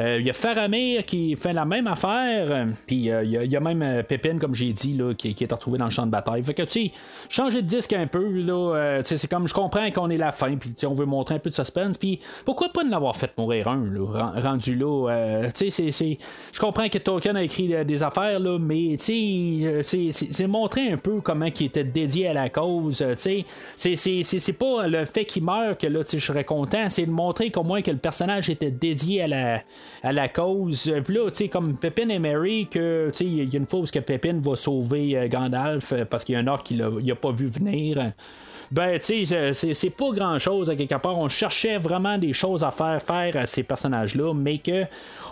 [0.00, 4.02] Il y a Faramir qui fait la même affaire, puis il y a même euh,
[4.02, 6.42] Pépine, comme j'ai dit, là, qui, est retrouvé dans le champ de bataille.
[6.42, 6.92] Fait que, tu sais,
[7.28, 10.56] changer de disque un peu, là, euh, c'est comme, je comprends qu'on est la fin,
[10.56, 13.68] puis on veut montrer un peu de suspense, puis pourquoi pas de l'avoir fait mourir
[13.68, 15.10] un, là, rendu là.
[15.10, 16.18] Euh, tu sais, c'est.
[16.52, 20.96] Je comprends que Tolkien a écrit des affaires, là, mais, tu sais, c'est montrer un
[20.96, 23.44] peu comment il était dédié à la cause, tu
[23.76, 23.96] sais.
[24.38, 27.10] C'est pas le fait qu'il meurt que, là, tu sais, je serais content, c'est de
[27.10, 29.62] montrer qu'au moins que le personnage était dédié à la,
[30.02, 30.92] à la cause.
[31.04, 33.80] Puis là, tu sais, comme Pépine et Mary, que, tu sais, y a une fois
[33.80, 36.78] où que Pépine va sauver euh, Gandalf euh, parce qu'il y a un orc qu'il
[36.78, 38.12] n'a pas vu venir
[38.72, 41.18] ben, tu sais, c'est pas grand chose à quelque part.
[41.18, 44.86] On cherchait vraiment des choses à faire faire à ces personnages-là, mais que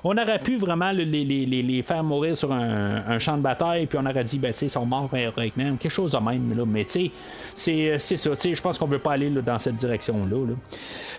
[0.05, 3.99] on aurait pu vraiment les, les, les, faire mourir sur un, champ de bataille, puis
[4.01, 5.11] on aurait dit, ben, tu sais, ils sont morts
[5.57, 6.65] même quelque chose de même, là.
[6.67, 7.11] Mais, tu
[7.55, 10.37] sais, c'est ça, tu sais, je pense qu'on veut pas aller dans cette direction-là.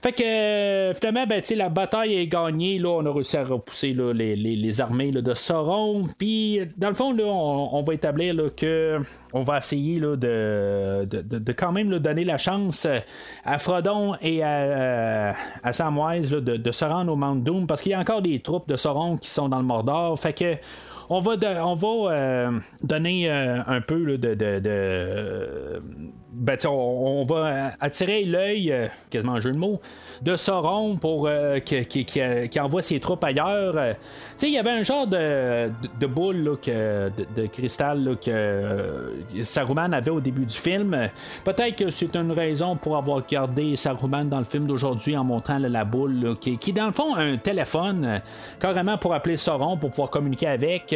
[0.04, 3.38] Fait que, euh, finalement, ben, tu sais, la bataille est gagnée, là, on a réussi
[3.38, 9.00] à repousser les, armées de Sauron, puis, dans le fond, là, on, va établir que
[9.34, 12.88] on va essayer là, de, de, quand même la chance
[13.46, 17.96] à Frodon et à, à Samwise de, se rendre au Mount Doom parce qu'il y
[17.96, 20.20] a encore des troupes de Sauron qui sont dans le Mordor.
[20.20, 20.56] Fait que
[21.10, 21.34] on va,
[21.66, 25.82] on va euh, donner euh, un peu de,
[26.32, 28.74] ben, on, on, va attirer l'œil,
[29.10, 29.82] quasiment un jeu de mots,
[30.22, 31.30] de Sauron pour
[31.66, 33.96] qui, qui, qui, envoie ses troupes ailleurs.
[34.42, 39.14] il y avait un genre de, de, boule que, de, cristal que
[39.44, 41.10] Saruman avait au début du film.
[41.44, 45.58] Peut-être que c'est une raison pour avoir gardé Saruman dans le film d'aujourd'hui en montrant
[45.60, 48.22] la boule qui, qui, dans le fond, a un téléphone
[48.60, 50.96] carrément pour appeler Sauron pour pouvoir communiquer avec.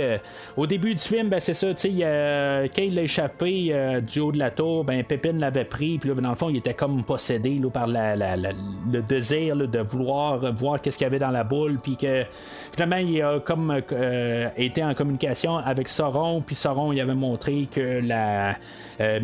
[0.56, 4.32] au début du film, ben, c'est ça, tu sais, quand il a échappé du haut
[4.32, 7.04] de la tour, ben L'avait pris, puis là, ben, dans le fond, il était comme
[7.04, 11.78] possédé là, par le désir de vouloir voir qu'est-ce qu'il y avait dans la boule,
[11.82, 12.24] puis que
[12.72, 17.68] finalement, il a comme euh, été en communication avec Sauron, puis Sauron, il avait montré
[17.72, 18.56] que la
[19.00, 19.20] euh,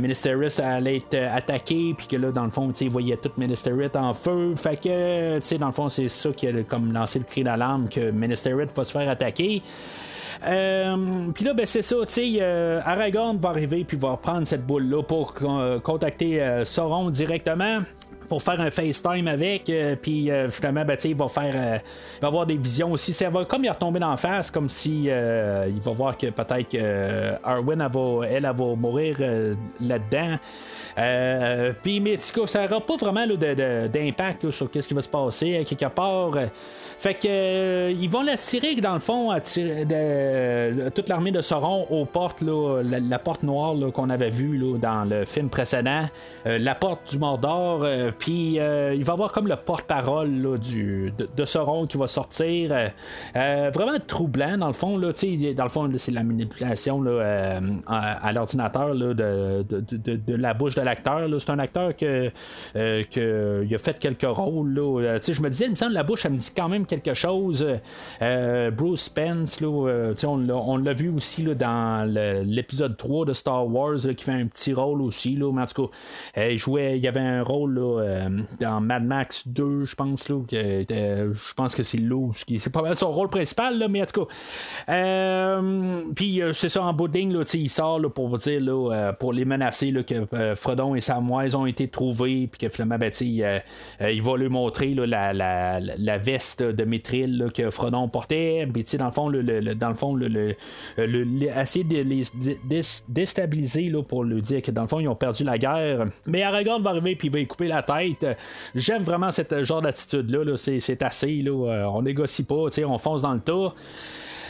[0.63, 4.55] allait être attaquée, puis que là, dans le fond, il voyait toute Ministerit en feu,
[4.55, 7.43] fait que, tu sais, dans le fond, c'est ça qui a comme lancé le cri
[7.43, 9.61] d'alarme que Ministerit va se faire attaquer.
[10.43, 14.47] Euh, puis là, ben, c'est ça, tu sais, euh, Aragorn va arriver puis va prendre
[14.47, 15.33] cette boule-là pour
[15.83, 17.79] contacter euh, Sauron directement
[18.31, 19.69] pour faire un FaceTime avec,
[20.01, 21.81] puis finalement, ben, il va faire,
[22.17, 23.11] il va avoir des visions aussi.
[23.11, 26.69] Ça va comme il est retombé la face, comme si il va voir que peut-être
[26.69, 29.17] que Arwen, elle va, elle, va mourir
[29.81, 30.37] là-dedans.
[30.97, 35.89] Euh, puis, mais ça n'aura pas vraiment d'impact sur ce qui va se passer quelque
[35.93, 36.31] part.
[36.97, 39.85] Fait que euh, ils vont l'attirer dans le fond, attirer
[40.93, 45.49] toute l'armée de Sauron aux portes, la, porte noire qu'on avait vue dans le film
[45.49, 46.03] précédent,
[46.45, 47.85] euh, la porte du Mordor.
[48.21, 52.69] Puis il va avoir comme le porte-parole de, de, Sauron qui va sortir.
[53.33, 54.97] vraiment troublant dans le fond.
[54.97, 57.03] Là, dans le fond, c'est la manipulation
[57.87, 61.27] à, l'ordinateur de, de, la bouche de l'acteur.
[61.39, 62.31] C'est un acteur que,
[62.75, 64.73] euh, que, a fait quelques rôles.
[64.73, 65.17] Là.
[65.19, 67.65] je me disais, il me semble la bouche, elle me dit quand même quelque chose.
[68.21, 72.05] Euh, Bruce Spence, là, on, l'a vu aussi là, dans
[72.45, 75.35] l'épisode 3 de Star Wars, qui fait un petit rôle aussi.
[75.35, 78.00] Là, mais en tout cas, il jouait, il y avait un rôle là,
[78.59, 80.29] dans Mad Max 2, je pense.
[80.29, 82.31] Là, je pense que c'est Lou.
[82.33, 85.61] C'est pas mal son rôle principal, là, mais en tout cas.
[86.15, 87.21] puis c'est ça en bout de
[87.53, 91.55] il sort là, pour vous dire là, pour les menacer là, que Frodon et Samwise
[91.55, 93.59] ont été trouvés, puis que finalement, ben, euh,
[94.01, 98.83] euh, il va lui montrer la, la, la, veste de Mithril que Frodon portait, puis
[98.97, 99.43] dans le fond, le,
[99.75, 100.55] dans le fond, le,
[100.97, 102.23] essayer de les
[103.07, 106.05] déstabiliser là, pour lui dire que dans le fond, ils ont perdu la guerre.
[106.25, 107.81] Mais Aragorn va arriver, puis il va y couper la
[108.75, 113.33] J'aime vraiment ce genre d'attitude-là, -là, c'est assez, euh, on négocie pas, on fonce dans
[113.33, 113.73] le tas.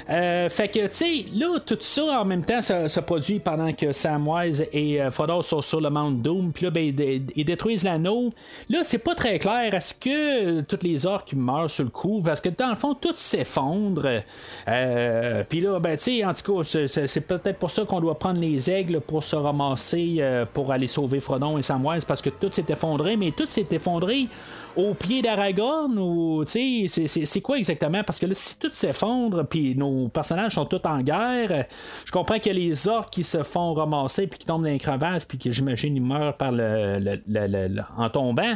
[0.09, 3.91] Euh, fait que, tu sais, là, tout ça en même temps se, produit pendant que
[3.91, 5.09] Samwise et euh,
[5.41, 6.51] sont sur le Mount Doom.
[6.51, 6.93] Puis là, ben,
[7.35, 8.31] ils, détruisent l'anneau.
[8.69, 9.73] Là, c'est pas très clair.
[9.73, 12.21] Est-ce que euh, toutes les orques meurent sur le coup?
[12.23, 14.21] Parce que dans le fond, tout s'effondre.
[15.49, 18.39] Puis là, ben, tu sais, en tout cas, c'est, peut-être pour ça qu'on doit prendre
[18.39, 20.21] les aigles pour se ramasser
[20.53, 22.05] pour aller sauver Frodon et Samwise.
[22.05, 23.17] Parce que tout s'est effondré.
[23.17, 24.27] Mais tout s'est effondré
[24.75, 28.03] au pied d'Aragorn ou tu sais c'est quoi exactement?
[28.03, 31.65] Parce que là si tout s'effondre puis nos personnages sont tous en guerre.
[32.05, 35.25] Je comprends a les orques qui se font ramasser puis qui tombent dans les crevasses
[35.25, 38.53] puis que j'imagine ils meurent par le, en tombant.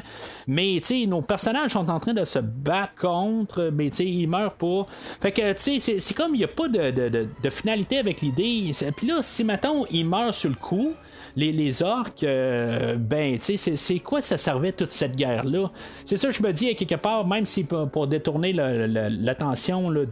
[0.48, 4.56] Mais tu nos personnages sont en train de se battre contre mais tu ils meurent
[4.56, 4.86] pas.
[5.22, 8.72] Fait que tu sais c'est comme il n'y a pas de, finalité avec l'idée.
[8.96, 10.94] Puis là si mettons ils meurent sur le coup
[11.36, 15.70] les, les orques, euh, ben, tu sais, c'est quoi ça servait toute cette guerre-là?
[16.06, 20.06] C'est ça je me dis, quelque part, même si pour, détourner l'attention de,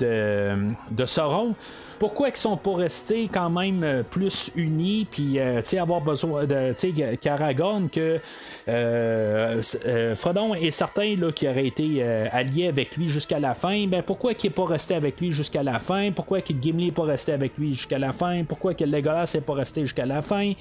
[0.91, 1.55] de Sauron,
[2.03, 6.75] pourquoi ils sont pas restés quand même euh, plus unis, puis euh, avoir besoin de
[7.15, 8.19] qu'Aragorn, que
[8.67, 9.61] euh,
[10.17, 14.33] Frodon est certain là, qu'il aurait été allié avec lui jusqu'à la fin, ben pourquoi
[14.33, 17.31] qu'il n'est pas resté avec lui jusqu'à la fin, pourquoi que Gimli n'est pas resté
[17.31, 20.51] avec lui jusqu'à la fin, pourquoi que Legolas n'est pas resté jusqu'à la fin,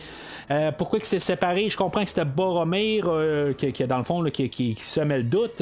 [0.78, 3.10] pourquoi qu'il s'est séparé, je comprends que c'était Boromir
[3.58, 5.60] qui, dans le fond qui, qui, qui semait le doute,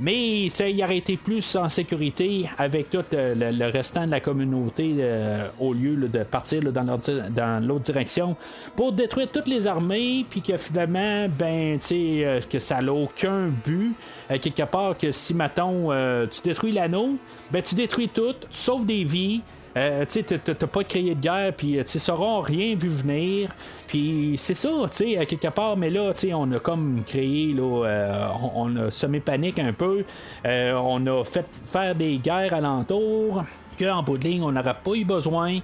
[0.00, 5.48] mais il aurait été plus en sécurité avec tout le restant de la communauté euh,
[5.58, 8.34] au lieu de partir dans, l'autre direction
[8.74, 13.48] pour détruire toutes les armées, puis que finalement, ben, tu euh, que ça n'a aucun
[13.48, 13.94] but,
[14.30, 15.90] euh, quelque part, que si, mettons,
[16.30, 17.16] tu détruis l'anneau,
[17.50, 19.42] ben, tu détruis tout, sauves des vies.
[19.76, 23.50] Euh, tu t'as pas créé de guerre, puis tu sauras rien vu venir.
[23.86, 27.02] Puis c'est ça, tu sais, à quelque part, mais là, tu sais, on a comme
[27.06, 30.04] créé, là, on, a semé panique un peu.
[30.44, 33.44] on a fait faire des guerres alentour
[33.88, 35.58] en bout de ligne, on n'aurait pas eu besoin.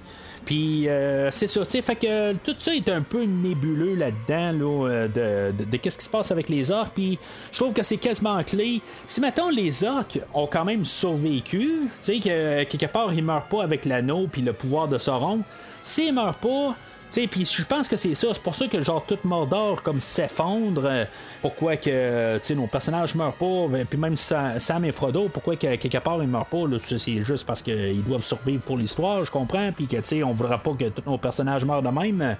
[0.47, 5.51] Puis euh, c'est ça, fait que tout ça est un peu nébuleux là-dedans, là, euh,
[5.51, 6.93] de, qu'est-ce qui se passe avec les orques.
[6.95, 7.19] Puis
[7.51, 8.81] je trouve que c'est quasiment clé.
[9.05, 13.49] Si maintenant les orques ont quand même survécu, tu sais, que quelque part ils meurent
[13.49, 15.41] pas avec l'anneau puis le pouvoir de Sauron,
[15.83, 16.75] s'ils meurent pas,
[17.13, 18.27] Puis je pense que c'est ça.
[18.33, 20.83] C'est pour ça que genre tout Mordor comme s'effondre.
[20.85, 21.05] Euh,
[21.41, 23.67] pourquoi que nos personnages meurent pas?
[23.69, 26.63] Ben, puis même Sam et Frodo, pourquoi que quelque part ils meurent pas.
[26.79, 29.71] C'est juste parce qu'ils doivent survivre pour l'histoire, je comprends.
[29.71, 32.35] Puis que tu sais, on voudra pas que tous nos personnages meurent de même.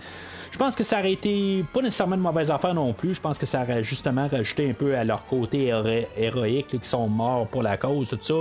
[0.52, 3.14] Je pense que ça aurait été pas nécessairement une mauvaise affaire non plus.
[3.14, 5.74] Je pense que ça aurait justement rajouté un peu à leur côté
[6.18, 8.34] héroïque, qui sont morts pour la cause, tout ça.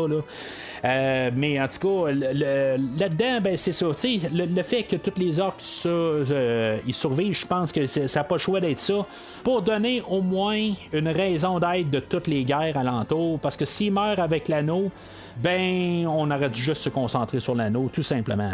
[0.84, 3.86] Euh, mais en tout cas, là-dedans, ben, c'est ça.
[3.86, 8.24] Le, le, fait que tous les orques euh, ils survivent, je pense que ça n'a
[8.24, 9.06] pas le choix d'être ça.
[9.42, 13.38] Pour donner au moins une raison d'être de toutes les guerres alentour.
[13.40, 14.90] Parce que s'ils meurent avec l'anneau,
[15.42, 18.52] ben, on aurait dû juste se concentrer sur l'anneau, tout simplement.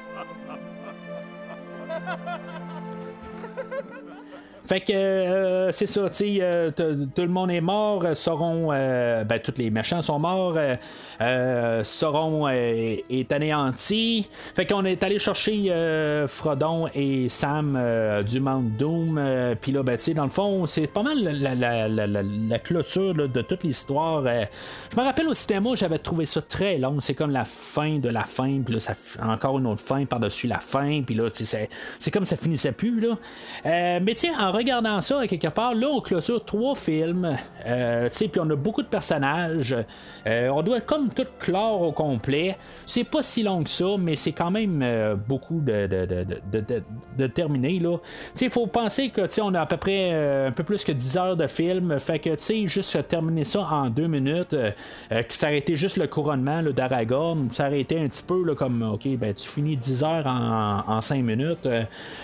[1.87, 2.84] 哈哈哈哈
[4.65, 9.39] Fait que euh, c'est ça, tu euh, tout le monde est mort, euh, seront, ben
[9.43, 10.57] tous les méchants sont morts,
[11.83, 14.27] seront est anéantis.
[14.55, 15.71] Fait qu'on est allé chercher
[16.27, 17.79] Frodon et Sam
[18.27, 19.21] du Mount Doom,
[19.61, 24.23] puis là, ben tu dans le fond, c'est pas mal la, clôture de toute l'histoire.
[24.23, 28.09] je me rappelle au cinéma, j'avais trouvé ça très long, c'est comme la fin de
[28.09, 31.45] la fin, puis là, ça encore une autre fin par-dessus la fin, puis là, tu
[31.45, 33.17] c'est comme ça finissait plus, là.
[33.99, 37.37] mais tu en regardant ça, quelque part, là, on clôture trois films.
[37.65, 39.75] Euh, puis on a beaucoup de personnages.
[40.25, 42.57] Euh, on doit comme tout clore au complet.
[42.85, 46.83] C'est pas si long que ça, mais c'est quand même euh, beaucoup de, de,
[47.17, 47.81] de, terminer.
[48.41, 50.13] Il faut penser que on a à peu près
[50.47, 51.99] un peu plus que 10 heures de film.
[51.99, 52.35] Fait que
[52.67, 54.55] juste terminer ça en deux minutes,
[55.09, 58.81] que ça aurait été juste le couronnement d'Aragorn, ça aurait été un petit peu comme
[58.83, 61.67] OK, ben tu finis 10 heures en, en 5 minutes.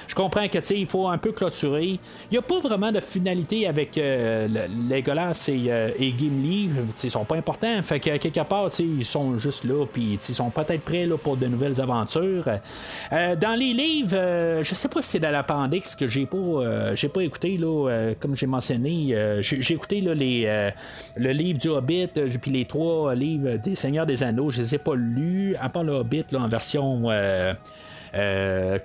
[0.08, 2.00] je comprends que il faut un peu clôturer.
[2.30, 4.48] Il n'y a pas vraiment de finalité avec euh,
[4.90, 6.70] Legolas et, euh, et Gimli.
[7.04, 7.82] Ils sont pas importants.
[7.84, 9.86] Fait que quelque part, ils sont juste là.
[9.92, 12.46] Puis ils sont peut-être prêts là, pour de nouvelles aventures.
[13.12, 17.10] Euh, dans les livres, je sais pas si c'est dans l'appendix que j'ai pas, j'ai
[17.10, 17.58] pas écouté.
[17.58, 20.72] Là, comme j'ai mentionné, j'ai écouté là, les,
[21.18, 22.10] le livre du Hobbit,
[22.42, 24.52] puis les trois livres des Seigneurs des Anneaux.
[24.52, 27.08] Je les ai pas lus, à part le Hobbit là, en version.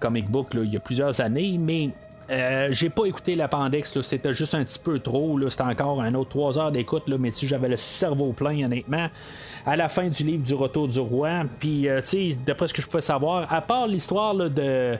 [0.00, 1.90] comic book il y a plusieurs années, mais
[2.30, 5.38] euh, j'ai pas écouté l'appendix, c'était juste un petit peu trop.
[5.48, 9.08] C'était encore un autre 3 heures d'écoute, mais si j'avais le cerveau plein, honnêtement.
[9.64, 12.00] À la fin du livre du Retour du Roi, puis, euh,
[12.44, 14.98] d'après ce que je pouvais savoir, à part l'histoire de, euh,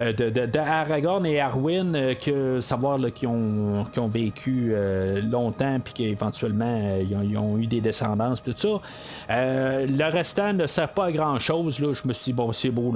[0.00, 4.74] de, de, Aragorn et Arwen, que savoir qu'ils ont, ont vécu
[5.22, 8.80] longtemps, puis qu'éventuellement ils, ont eu des descendances, tout ça.
[9.28, 11.76] le restant ne sert pas à grand chose.
[11.76, 12.94] Je me suis dit, bon, c'est beau,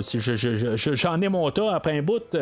[0.94, 2.36] j'en ai mon tas après un bout.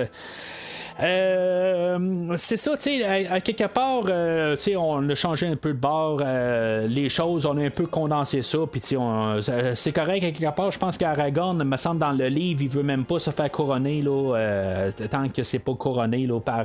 [1.01, 5.55] Euh, c'est ça, tu sais, à, quelque part, euh, tu sais, on a changé un
[5.55, 9.75] peu de bord, euh, les choses, on a un peu condensé ça, puis tu sais,
[9.77, 10.73] c'est correct à quelque part.
[10.73, 14.03] Je pense qu'Aragorn, me semble dans le livre, il veut même pas se faire couronner
[14.03, 16.65] là, tant que c'est pas couronné là, par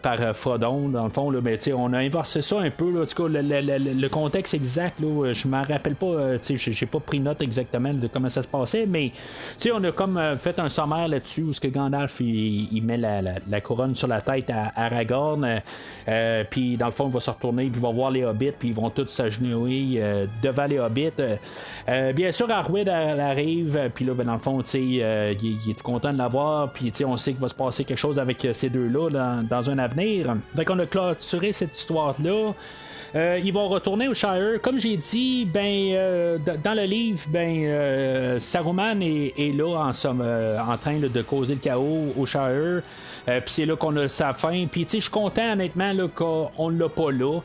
[0.00, 3.02] par Frodon, dans le fond, là, mais tu on a inversé ça un peu, là,
[3.02, 7.00] en tout cas, le, contexte exact, là, je m'en rappelle pas, tu sais, j'ai pas
[7.00, 9.18] pris note exactement de comment ça se passait, mais tu
[9.58, 12.96] sais, on a comme fait un sommaire là-dessus où ce que Gandalf il il, met
[12.96, 15.62] la, couronne sur la tête à, Aragorn.
[16.08, 18.52] Euh, puis dans le fond, il va se retourner, puis il va voir les hobbits,
[18.58, 21.10] puis ils vont tous s'agenouiller euh, devant les hobbits.
[21.88, 26.12] Euh, bien sûr, Arwed arrive, puis là, ben, dans le fond, il, il, est content
[26.12, 29.70] de l'avoir, puis on sait qu'il va se passer quelque chose avec ces deux-là dans,
[29.70, 30.36] un avenir.
[30.56, 32.52] Fait qu'on a clôturé cette histoire-là.
[33.14, 34.60] Euh, ils vont retourner au Shire.
[34.62, 40.22] Comme j'ai dit, ben euh, dans le livre, ben euh, Saruman est, là en, somme,
[40.22, 42.82] en train de causer le chaos au Shire.
[43.26, 44.66] Puis c'est là qu'on a sa fin.
[44.66, 47.40] Puis tu sais, je suis content honnêtement qu'on l'a pas là.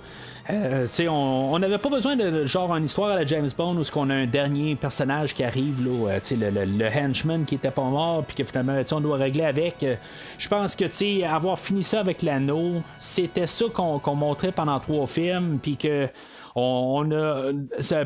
[0.50, 4.10] Euh, on n'avait pas besoin de genre une histoire à la James Bond où qu'on
[4.10, 7.84] a un dernier personnage qui arrive, là, euh, le, le, le, henchman qui était pas
[7.84, 9.84] mort, puis que finalement on doit régler avec.
[9.84, 9.96] Euh,
[10.38, 15.60] je pense que avoir fini ça avec l'anneau, c'était ça qu'on montrait pendant trois films,
[15.62, 16.08] puis que
[16.56, 17.52] on, a.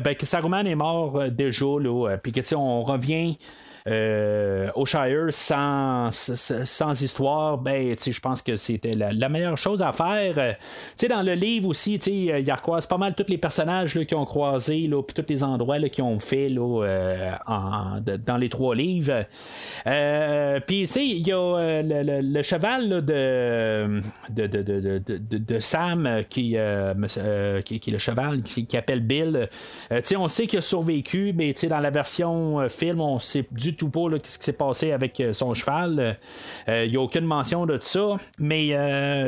[0.00, 1.66] Ben, que Saruman est mort déjà,
[2.22, 3.38] puis que on revient
[3.88, 10.34] euh, au sans, sans histoire, ben, je pense que c'était la, meilleure chose à faire.
[10.38, 10.52] Euh,
[11.08, 14.24] dans le livre aussi, euh, il recroise pas mal tous les personnages là, qui ont
[14.24, 19.24] croisé, puis tous les endroits qui ont fait là, en, dans les trois livres.
[20.66, 24.00] Puis, il y a le, cheval de,
[25.60, 29.48] Sam qui, est le cheval qui, qui appelle Bill.
[30.16, 34.00] on sait qu'il a survécu, mais dans la version film, on sait du tout pas
[34.24, 36.18] ce qui s'est passé avec son cheval.
[36.68, 38.16] Il n'y a aucune mention de ça.
[38.38, 38.70] Mais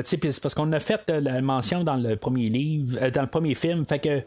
[0.04, 3.84] c'est parce qu'on a fait la mention dans le premier livre, dans le premier film.
[3.84, 4.22] Fait que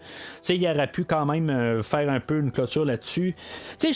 [0.50, 3.36] il aurait pu quand même faire un peu une clôture là-dessus.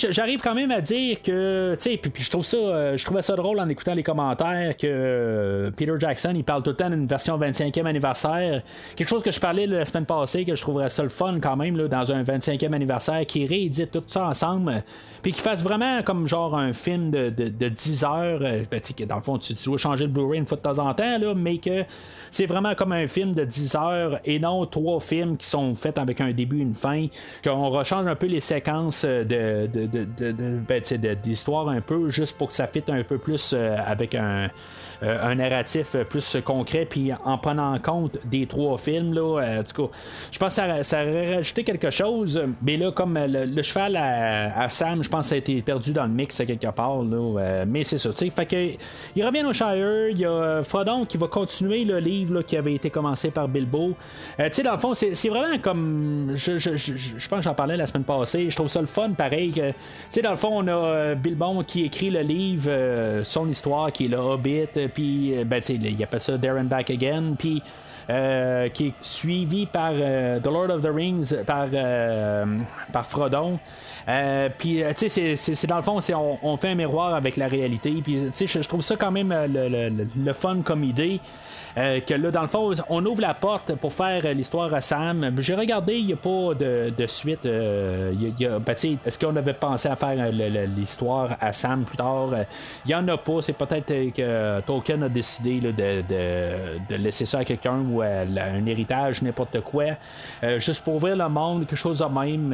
[0.09, 1.75] J'arrive quand même à dire que
[2.11, 6.33] puis je trouve ça je trouvais ça drôle en écoutant les commentaires que Peter Jackson
[6.35, 8.61] il parle tout le temps d'une version 25e anniversaire.
[8.95, 11.55] Quelque chose que je parlais la semaine passée que je trouverais ça le fun quand
[11.55, 14.83] même là, dans un 25e anniversaire qui réédite tout ça ensemble
[15.21, 18.41] puis qui fasse vraiment comme genre un film de, de, 10 heures.
[18.41, 20.79] Euh, ben, que dans le fond, tu, dois changer le Blu-ray une fois de temps
[20.79, 21.85] en temps, là, mais que
[22.29, 25.97] c'est vraiment comme un film de 10 heures et non trois films qui sont faits
[25.97, 27.07] avec un début une fin.
[27.45, 30.81] Qu'on rechange un peu les séquences de, de, de, ben,
[31.23, 34.47] d'histoire un peu, juste pour que ça fitte un peu plus euh, avec un euh,
[35.01, 39.13] un narratif plus concret, puis en prenant en compte des trois films.
[39.13, 39.63] Là, euh,
[40.31, 45.03] je pense que ça, aurait rajouté quelque chose, mais là, comme le, cheval à, Sam,
[45.03, 47.03] je pense que ça a été perdu dans le mix à quelque part.
[47.03, 48.29] Là, euh, mais c'est ça, tu sais.
[48.29, 48.71] Fait que,
[49.15, 52.73] il revient au Shire, il y a Frodon qui va continuer le livre qui avait
[52.75, 53.95] été commencé par Bilbo.
[54.37, 56.33] tu sais, dans le fond, c'est vraiment comme.
[56.35, 58.49] Je, je, je, pense que j'en parlais la semaine passée.
[58.49, 59.51] Je trouve ça le fun, pareil.
[59.53, 59.61] Tu
[60.09, 64.09] sais, dans le fond, on a Bilbo qui écrit le livre, son histoire, qui est
[64.09, 67.61] le Hobbit, puis euh, ben, il appelle ça Darren Back Again, puis
[68.09, 71.67] euh, qui est suivi par euh, The Lord of the Rings, par,
[72.91, 73.59] par Frodon.
[74.57, 78.01] puis, tu sais, c'est dans le fond, on, on, fait un miroir avec la réalité.
[78.03, 81.19] Puis, tu sais, je trouve ça quand même le fun comme idée.
[81.77, 85.35] Euh, que là, dans le fond, on ouvre la porte pour faire l'histoire à Sam.
[85.37, 87.45] J'ai regardé, il n'y a pas de, suite.
[87.45, 88.75] Euh, ben,
[89.05, 92.29] est-ce qu'on avait pensé à faire euh, l'histoire à Sam plus tard?
[92.85, 93.41] Il n'y en a pas.
[93.41, 99.21] C'est peut-être que Tolkien a décidé de, laisser ça à quelqu'un ou à, un héritage,
[99.21, 99.85] n'importe quoi.
[100.57, 102.53] juste pour ouvrir le monde, quelque chose de même.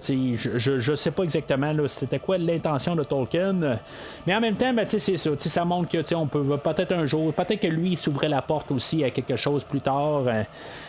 [0.00, 3.78] je ne sais pas exactement c'était quoi l'intention de Tolkien.
[4.26, 5.30] Mais en même temps, ben, c'est ça.
[5.36, 9.04] Ça montre que on peut peut-être un jour, peut-être que lui s'ouvrait la porte aussi
[9.04, 10.42] à quelque chose plus tard, euh,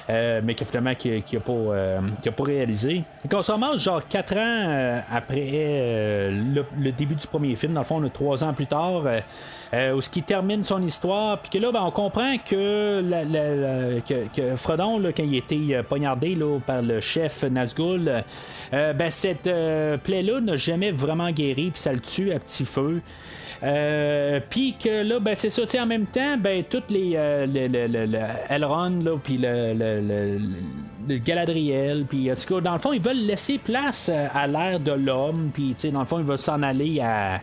[0.10, 2.00] euh, mais qui finalement qui, n'a pas, euh,
[2.36, 3.04] pas réalisé.
[3.30, 7.86] Et on se remarque genre 4 ans après le, début du premier film, dans le
[7.86, 9.04] fond, on a 3 ans plus tard,
[9.96, 13.02] où ce qui termine son histoire, puis que là, ben, on comprend que,
[14.36, 18.24] que, Frodon, quand il était poignardé là, par le chef Nazgûl,
[18.72, 19.50] ben, cette
[20.04, 23.02] plaie-là n'a jamais vraiment guéri, puis ça le tue à petit feu.
[23.64, 27.14] Euh, puis que là, ben, c'est ça, en même temps, ben, toutes les.
[27.16, 28.20] Euh, le, le, le,
[28.50, 32.30] Elrond, là, puis le, le, Galadriel, puis
[32.62, 36.20] dans le fond, ils veulent laisser place à l'ère de l'homme, puis dans le fond,
[36.20, 37.40] ils veulent s'en aller à.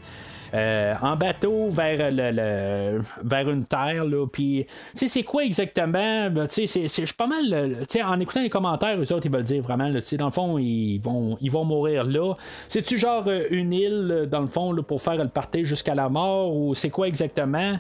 [0.55, 6.31] Euh, en bateau vers le, vers une terre là puis tu sais c'est quoi exactement
[6.31, 9.33] ben, tu sais c'est pas mal tu sais en écoutant les commentaires eux autres ils
[9.33, 12.35] veulent dire vraiment tu sais dans le fond ils vont ils vont mourir là.
[12.69, 15.95] C'est tu genre euh, une île dans le fond là, pour faire le partir jusqu'à
[15.95, 17.79] la mort ou c'est quoi exactement?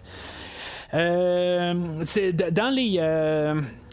[0.94, 1.74] Euh,
[2.04, 2.98] c'est dans les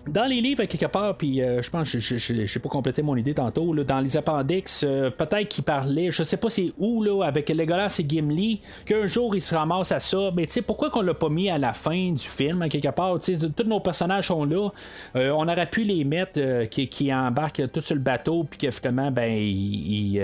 [0.08, 3.16] dans les livres, quelque part, puis euh, je pense que je n'ai pas complété mon
[3.16, 7.04] idée tantôt, là, dans les appendix, euh, peut-être qu'il parlait, je sais pas c'est où,
[7.04, 10.62] là, avec Legolas et Gimli, qu'un jour il se ramasse à ça, mais tu sais,
[10.64, 13.64] pourquoi qu'on l'a pas mis à la fin du film, quelque part, tu sais, tous
[13.64, 14.70] nos personnages sont là,
[15.16, 18.72] euh, on aurait pu les mettre qui, qui, embarquent tout sur le bateau, puis que
[18.72, 20.16] finalement, ben, ils,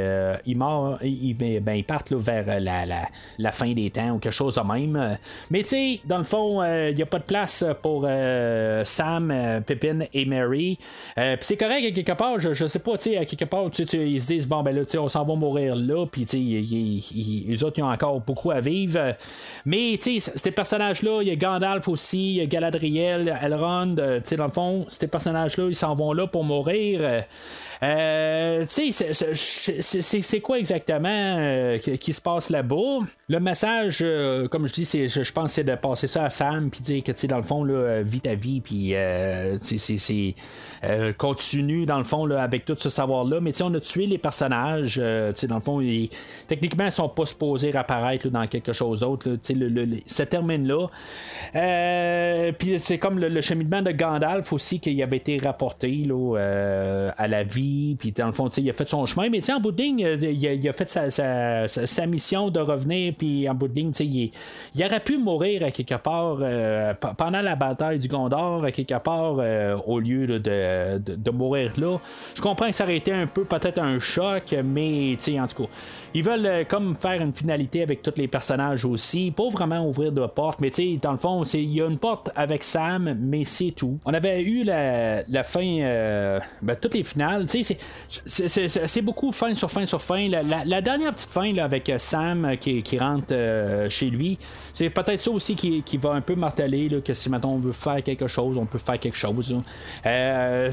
[0.46, 4.62] ils, ben, ben, partent vers la, la, la, fin des temps ou quelque chose de
[4.62, 5.18] même.
[5.52, 8.08] Mais tu sais, dans le fond, il n'y a pas de place pour
[8.84, 10.80] Sam Pippin et Mary.
[11.18, 13.70] Euh, puis c'est correct, à quelque part, je, sais pas, tu sais, à quelque part,
[13.70, 16.26] tu, ils se disent, bon, ben là, tu sais, on s'en va mourir là, puis
[16.26, 19.16] tu sais, les autres, ils ont encore beaucoup à vivre.
[19.66, 23.96] Mais, tu sais, ces personnages-là, il y a Gandalf aussi, il y a Galadriel, Elrond,
[24.00, 27.24] euh, tu sais, dans le fond, ces personnages-là, ils s'en vont là pour mourir.
[27.84, 29.14] Euh, tu sais,
[30.22, 33.00] c'est quoi exactement euh, qui, se passe là-bas?
[33.30, 34.04] Le message,
[34.52, 37.20] comme je dis, je, pense c'est de passer ça à Sam puis dire que, tu
[37.20, 38.94] sais, dans le fond, là, vis ta vie, puis
[39.62, 40.36] c'est
[41.18, 43.40] continue, dans le fond, là, avec tout ce savoir-là.
[43.42, 45.02] Mais, on a tué les personnages,
[45.36, 46.10] sais, dans le fond, ils,
[46.48, 49.38] techniquement, ils sont pas supposés apparaître dans quelque chose d'autre.
[49.42, 50.88] Sais, le, ça termine là.
[52.58, 57.44] puis c'est comme le, cheminement de Gandalf aussi qui avait été rapporté là, à la
[57.44, 57.68] vie
[57.98, 60.18] puis dans le fond, il a fait son chemin, mais en bout de ligne, euh,
[60.20, 64.32] il a, fait sa, mission de revenir, puis en bout de ligne, il,
[64.76, 68.98] il aurait pu mourir à quelque part euh, pendant la bataille du Gondor, à quelque
[69.00, 71.98] part, là, au lieu de, de, mourir là.
[72.36, 75.70] Je comprends que ça aurait été un peu peut-être un choc, mais en tout cas,
[76.14, 80.26] ils veulent comme faire une finalité avec tous les personnages aussi, pas vraiment ouvrir de
[80.26, 80.72] porte, mais
[81.02, 84.00] dans le fond, il y a une porte avec Sam, mais c'est tout.
[84.06, 89.86] On avait eu la, la fin, ben, toutes les finales, c'est beaucoup fin sur fin
[89.86, 90.28] sur fin.
[90.28, 93.34] La, dernière petite fin là, avec Sam qui, qui rentre
[93.90, 94.38] chez lui,
[94.74, 97.72] c'est peut-être ça aussi qui, qui, va un peu marteler que si maintenant on veut
[97.72, 99.37] faire quelque chose, on peut faire quelque chose.
[100.06, 100.72] Euh,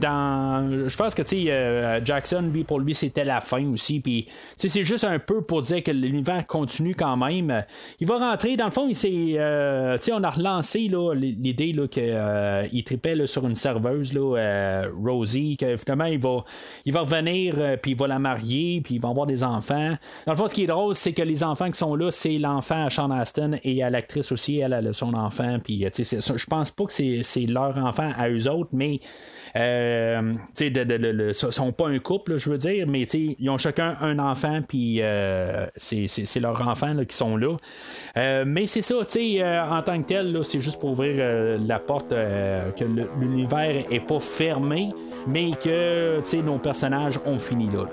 [0.00, 4.00] dans, je pense que euh, Jackson, lui, pour lui, c'était la fin aussi.
[4.00, 4.26] Puis
[4.56, 7.64] c'est juste un peu pour dire que l'univers continue quand même.
[8.00, 13.46] Il va rentrer, dans le fond, il euh, on a relancé l'idée qu'il tripait sur
[13.46, 16.44] une serveuse, là, Rosie, que finalement il va,
[16.84, 19.92] il va revenir, puis il va la marier, puis il va avoir des enfants.
[20.26, 22.38] Dans le fond, ce qui est drôle, c'est que les enfants qui sont là, c'est
[22.38, 25.58] l'enfant à Sean Aston et à l'actrice aussi, elle a son enfant.
[25.62, 26.92] Puis, je pense pas que
[27.22, 29.00] c'est leur enfant à eux autres, mais
[29.56, 34.60] euh, de, sont pas un couple, je veux dire, mais ils ont chacun un enfant,
[34.66, 37.56] puis euh, c'est leurs enfants qui sont là.
[38.16, 42.10] Euh, mais c'est ça, euh, en tant que tel, c'est juste pour ouvrir la porte
[42.10, 42.84] que
[43.20, 44.90] l'univers est pas fermé,
[45.26, 47.84] mais que nos personnages ont fini là.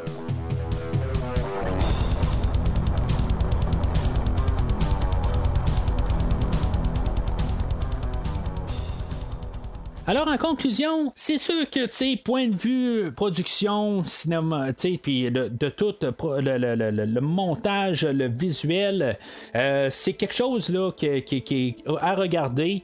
[10.08, 15.00] Alors, en conclusion, c'est sûr que, tu sais, point de vue production, cinéma, tu sais,
[15.02, 19.18] puis de, tout le, montage, le visuel,
[19.56, 22.84] euh, c'est quelque chose, là, qui, est à regarder.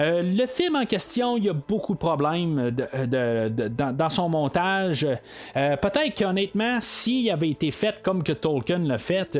[0.00, 5.06] Euh, le film en question, il y a beaucoup de problèmes dans, son montage.
[5.56, 9.38] Euh, peut-être qu'honnêtement, s'il avait été fait comme que Tolkien l'a fait,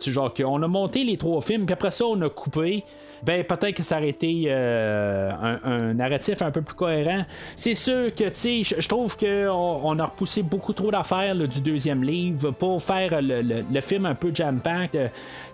[0.00, 2.84] tu genre qu'on a monté les trois films, puis après ça, on a coupé
[3.24, 5.30] ben peut-être que ça aurait été euh,
[5.64, 7.24] un, narratif un peu plus cohérent.
[7.56, 11.60] C'est sûr que, tu sais, je trouve qu'on on a repoussé beaucoup trop d'affaires du
[11.60, 15.10] deuxième livre pour faire le, film un peu jam-packed.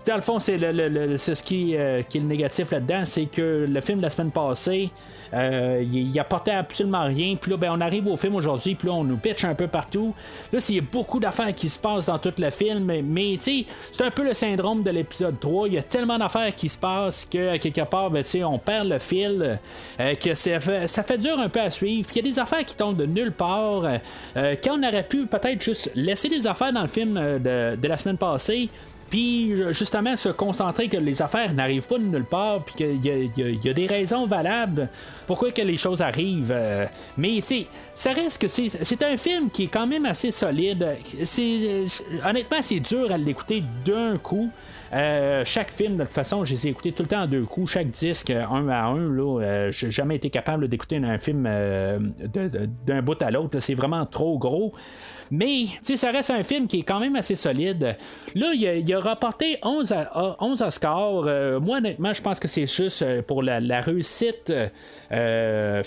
[0.06, 3.66] Dans le fond, c'est le, ce qui, euh, qui, est le négatif là-dedans, c'est que
[3.68, 4.90] le film de la semaine passée,
[5.34, 7.36] euh, il, apportait absolument rien.
[7.36, 9.66] Puis là, ben, on arrive au film aujourd'hui, puis là, on nous pitch un peu
[9.66, 10.14] partout.
[10.52, 13.64] Là, il y a beaucoup d'affaires qui se passent dans tout le film, mais, tu
[13.64, 15.68] sais, c'est un peu le syndrome de l'épisode 3.
[15.68, 18.98] Il y a tellement d'affaires qui se passent que, quelque part, ben, on perd le
[18.98, 19.58] fil,
[20.00, 22.08] euh, que ça fait, ça fait dur un peu à suivre.
[22.14, 23.82] Il y a des affaires qui tombent de nulle part.
[24.34, 27.96] Quand on aurait pu peut-être juste laisser des affaires dans le film de, de la
[27.96, 28.68] semaine passée,
[29.10, 33.68] puis justement se concentrer que les affaires n'arrivent pas de nulle part, puis qu'il y,
[33.68, 34.88] a des raisons valables
[35.26, 36.52] pourquoi que les choses arrivent.
[36.52, 40.30] Euh, mais tu sais, ça reste que c'est un film qui est quand même assez
[40.30, 40.96] solide.
[41.24, 41.84] C'est
[42.24, 44.50] honnêtement, c'est dur à l'écouter d'un coup.
[44.92, 47.44] Euh, chaque film, de toute façon, je les ai écoutés tout le temps en deux
[47.44, 49.10] coups, chaque disque, un à un.
[49.10, 53.58] Là, euh, j'ai jamais été capable d'écouter un film d'un bout à l'autre.
[53.60, 54.74] C'est vraiment trop gros.
[55.30, 57.96] Mais, ça reste un film qui est quand même assez solide.
[58.34, 59.94] Là, il a, rapporté 11,
[60.40, 61.22] 11 Oscars.
[61.26, 64.52] Euh, moi, honnêtement, je pense que c'est juste euh, pour la, réussite
[65.12, 65.82] euh,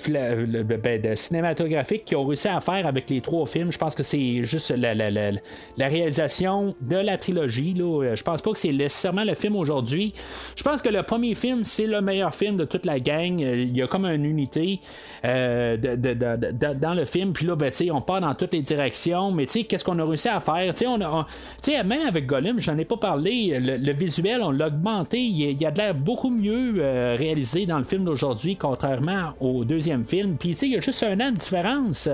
[0.83, 3.71] ben, cinématographique qu'ils ont réussi à faire avec les trois films.
[3.71, 7.73] Je pense que c'est juste la, réalisation de la trilogie.
[7.73, 8.15] Là.
[8.15, 10.13] Je pense pas que c'est nécessairement le film aujourd'hui.
[10.55, 13.39] Je pense que le premier film, c'est le meilleur film de toute la gang.
[13.39, 14.79] Il y a comme une unité
[15.23, 17.33] dans le film.
[17.33, 18.83] Puis là, ben, on part dans toutes les directions
[19.31, 20.73] mais qu'est-ce qu'on a réussi à faire?
[20.73, 21.27] Tu sais, on a,
[21.83, 25.71] même avec Gollum, j'en ai pas parlé, le, visuel, on l'a augmenté, il, y a
[25.71, 30.35] de l'air beaucoup mieux euh, réalisé dans le film d'aujourd'hui, contrairement au deuxième film.
[30.37, 32.09] Puis, il y a juste un an de différence,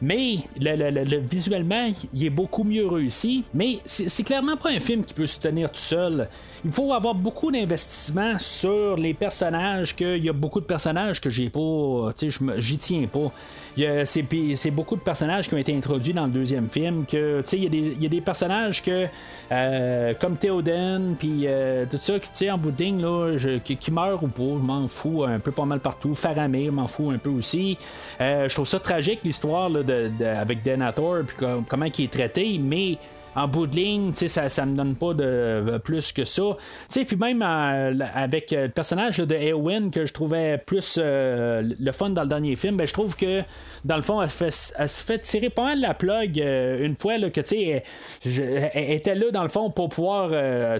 [0.00, 3.44] mais le, visuellement, il est beaucoup mieux réussi.
[3.54, 6.21] Mais c'est clairement pas un film qui peut se tenir tout seul.
[6.64, 11.30] Il faut avoir beaucoup d'investissement sur les personnages, qu'il y a beaucoup de personnages que
[11.30, 13.32] j'ai pas, tu sais, j'y tiens pas.
[14.04, 17.04] C'est beaucoup de personnages qui ont été introduits dans le deuxième film.
[17.06, 19.06] Que il y, a des personnages que
[19.50, 24.22] euh, comme Théoden, puis euh, tout ça, qui en bout de ligne, là, qui, meurt
[24.22, 26.14] ou pas, je m'en fous un peu pas mal partout.
[26.14, 27.78] Faramir, m'en fous un peu aussi.
[28.20, 32.98] Euh, je trouve ça tragique l'histoire de, avec Denator, puis comment il est traité, mais
[33.34, 36.56] en bout de ligne, ça, ça me donne pas de euh, plus que ça.
[36.90, 42.10] Puis même euh, avec euh, le personnage de Eowyn que je trouvais plus le fun
[42.10, 43.42] dans le dernier film, ben, je trouve que
[43.84, 47.40] dans le fond, elle, se fait tirer pas mal la plug une fois là, que
[47.40, 47.82] tu sais,
[48.74, 50.30] elle, était là dans le fond pour pouvoir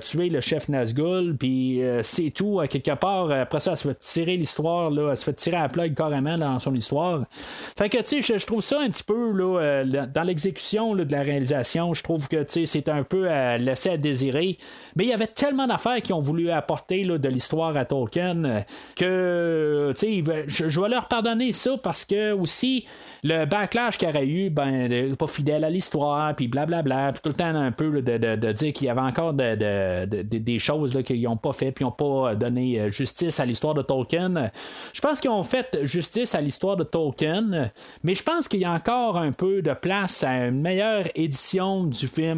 [0.01, 3.31] tuer le chef Nazgul, puis c'est tout quelque part.
[3.31, 6.39] Après ça, elle se fait tirer l'histoire, là, elle se fait tirer la plug carrément
[6.39, 7.25] dans son histoire.
[7.31, 11.23] Fait que tu sais, je, trouve ça un petit peu là, dans l'exécution de la
[11.23, 14.59] réalisation, je trouve que c'est un peu à laisser à désirer.
[14.97, 18.65] Mais il y avait tellement d'affaires qui ont voulu apporter de l'histoire à Tolkien
[18.97, 22.85] que je, je vais leur pardonner ça parce que aussi
[23.25, 27.35] le backlash qu'il aurait eu, ben, pas fidèle à l'histoire, puis blablabla, puis tout le
[27.35, 31.73] temps un peu de, dire qu'il y avait encore des choses qu'ils n'ont pas fait,
[31.73, 34.51] puis n'ont pas donné justice à l'histoire de Tolkien.
[34.93, 37.71] Je pense qu'ils ont fait justice à l'histoire de Tolkien,
[38.03, 41.85] mais je pense qu'il y a encore un peu de place à une meilleure édition
[41.85, 42.32] du film.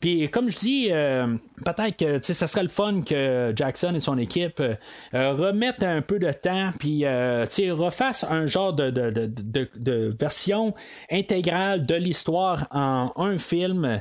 [0.00, 4.18] Puis comme je dis, euh, peut-être que ça serait le fun que Jackson et son
[4.18, 4.74] équipe euh,
[5.12, 10.74] remettent un peu de temps, puis euh, refassent un genre de, de, version
[11.10, 14.00] intégrale de l'histoire en un film,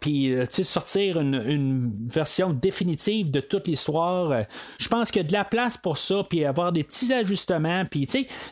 [0.00, 4.44] puis sortir une, une, version définitive de toute l'histoire.
[4.78, 7.84] Je pense qu'il y a de la place pour ça, puis avoir des petits ajustements,
[7.90, 8.06] puis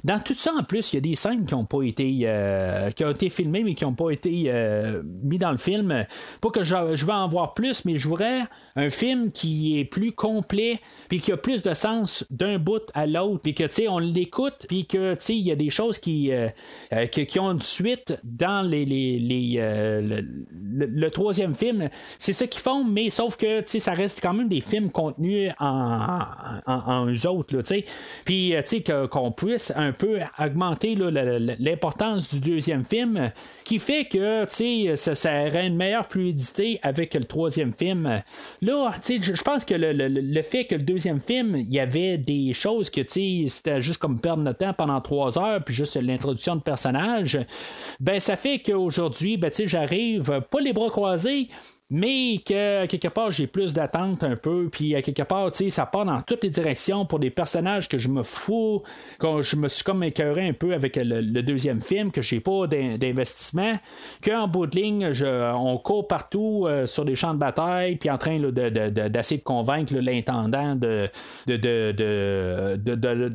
[0.04, 2.90] dans tout ça en plus, il y a des scènes qui ont pas été euh,
[2.90, 6.06] qui ont été filmées mais qui n'ont pas été euh, mis dans le film.
[6.40, 10.12] Pas que je, je vais en voir plus, mais je un film qui est plus
[10.12, 13.88] complet, puis qui a plus de sens d'un bout à l'autre, puis que, tu sais,
[13.88, 16.48] on l'écoute, puis que, tu sais, il y a des choses qui, euh,
[16.92, 20.22] euh, qui, ont une suite dans les, les, euh,
[20.52, 21.88] le, troisième film.
[22.18, 24.90] C'est ça qu'ils font, mais sauf que, tu sais, ça reste quand même des films
[24.90, 26.18] contenus en,
[26.66, 27.84] en, eux autres, tu sais.
[28.24, 33.30] Puis, tu sais, qu'on puisse un peu augmenter l'importance du deuxième film,
[33.64, 38.01] qui fait que, tu sais, ça, ça aurait une meilleure fluidité avec le troisième film.
[38.60, 42.90] Là, je pense que le, fait que le deuxième film, il y avait des choses
[42.90, 47.38] que c'était juste comme perdre notre temps pendant trois heures, puis juste l'introduction de personnages,
[48.00, 51.48] ben ça fait qu'aujourd'hui, ben, j'arrive pas les bras croisés,
[51.94, 55.70] mais que quelque part j'ai plus d'attente un peu, puis à quelque part, tu sais,
[55.70, 58.82] ça part dans toutes les directions pour des personnages que je me fous,
[59.18, 62.66] quand je me suis comme écœuré un peu avec le, deuxième film, que j'ai pas
[62.66, 63.74] d'investissement,
[64.24, 68.08] qu'en bout de ligne, je, on court partout euh, sur des champs de bataille, puis
[68.08, 71.10] en train d'essayer de, convaincre l'intendant de,
[71.46, 73.28] de, de,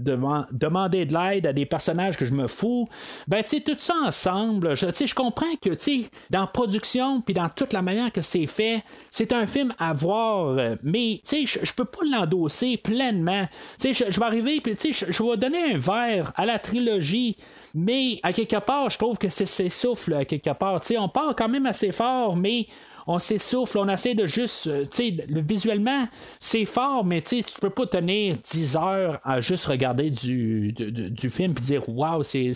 [0.52, 2.90] demander de l'aide à des personnages que je me fous.
[3.28, 7.36] Ben, tu sais, tout ça ensemble, je, je comprends que, tu sais, dans production, puis
[7.36, 8.84] dans toute la manière que c'est fait.
[9.12, 13.48] C'est un film à voir, euh, mais je peux pas l'endosser pleinement.
[13.82, 17.38] Je vais arriver, puis je vais donner un verre à la trilogie,
[17.74, 20.82] mais à quelque part, je trouve que c'est s'essouffle à quelque part.
[20.98, 22.68] On part quand même assez fort, mais
[23.08, 26.08] on s'essouffle, on essaie de juste, euh, tu sais, visuellement,
[26.40, 31.30] c'est fort, mais tu tu peux pas tenir 10 heures à juste regarder du, du,
[31.30, 32.54] film et dire, waouh, c'est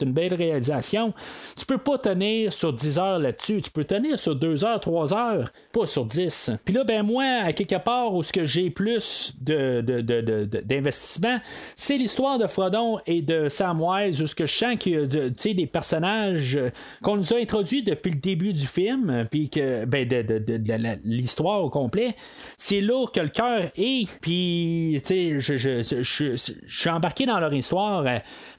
[0.00, 1.12] une belle réalisation.
[1.56, 5.14] Tu peux pas tenir sur 10 heures là-dessus, tu peux tenir sur 2 heures, 3
[5.14, 6.52] heures, pas sur 10.
[6.64, 11.38] Puis là, ben moi, à quelque part où ce que j'ai plus d'investissement,
[11.76, 15.54] c'est l'histoire de Frodon et de Samwise, où ce que je sens qu'il y a
[15.54, 16.58] des personnages
[17.02, 20.42] qu'on nous a introduits depuis le début du film, puis que ben, de,
[21.04, 22.14] l'histoire au complet,
[22.56, 24.08] c'est là que le cœur est.
[24.20, 26.36] Puis, tu je,
[26.66, 28.04] suis embarqué dans leur histoire.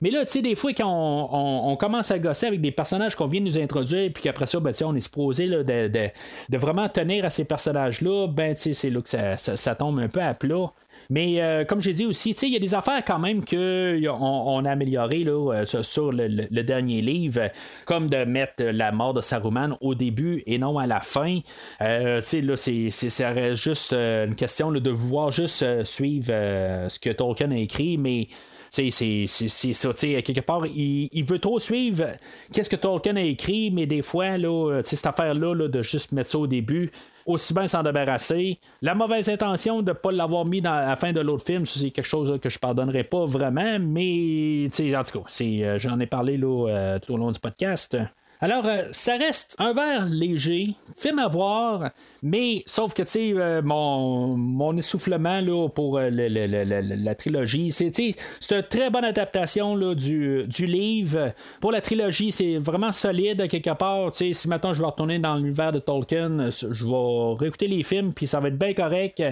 [0.01, 3.25] Mais là, tu sais, des fois, quand on, commence à gosser avec des personnages qu'on
[3.25, 7.29] vient de nous introduire, puis qu'après ça, ben, on est supposé de, vraiment tenir à
[7.29, 10.71] ces personnages-là, ben, c'est là que ça, tombe un peu à plat.
[11.09, 14.65] Mais euh, comme j'ai dit aussi, il y a des affaires quand même qu'on on
[14.65, 17.49] a améliorées là, euh, sur le, dernier livre,
[17.85, 21.39] comme de mettre la mort de Saruman au début et non à la fin.
[21.81, 27.09] Euh, là, c'est, ça reste juste euh, une question de vouloir juste suivre ce que
[27.09, 28.27] Tolkien a écrit, mais
[28.69, 28.91] c'est,
[29.27, 29.93] ça.
[29.93, 32.05] quelque part, il, veut trop suivre
[32.51, 36.31] qu'est-ce que Tolkien a écrit, mais des fois, là, cette affaire-là, là, de juste mettre
[36.31, 36.91] ça au début,
[37.25, 38.59] aussi bien s'en débarrasser.
[38.81, 41.91] La mauvaise intention de ne pas l'avoir mis dans la fin de l'autre film, c'est
[41.91, 46.37] quelque chose que je pardonnerai pas vraiment, mais en tout cas, euh, j'en ai parlé
[46.37, 47.97] là, euh, tout au long du podcast.
[48.43, 51.91] Alors, euh, ça reste un verre léger, film à voir,
[52.21, 57.97] mais sauf que, tu sais, euh, mon, mon essoufflement là, pour euh, la trilogie, c'est
[57.97, 61.31] une très bonne adaptation du, livre.
[61.61, 64.13] Pour la trilogie, c'est vraiment solide quelque part.
[64.13, 68.27] Si maintenant je vais retourner dans l'univers de Tolkien, je vais réécouter les films, puis
[68.27, 69.23] ça va être bien correct.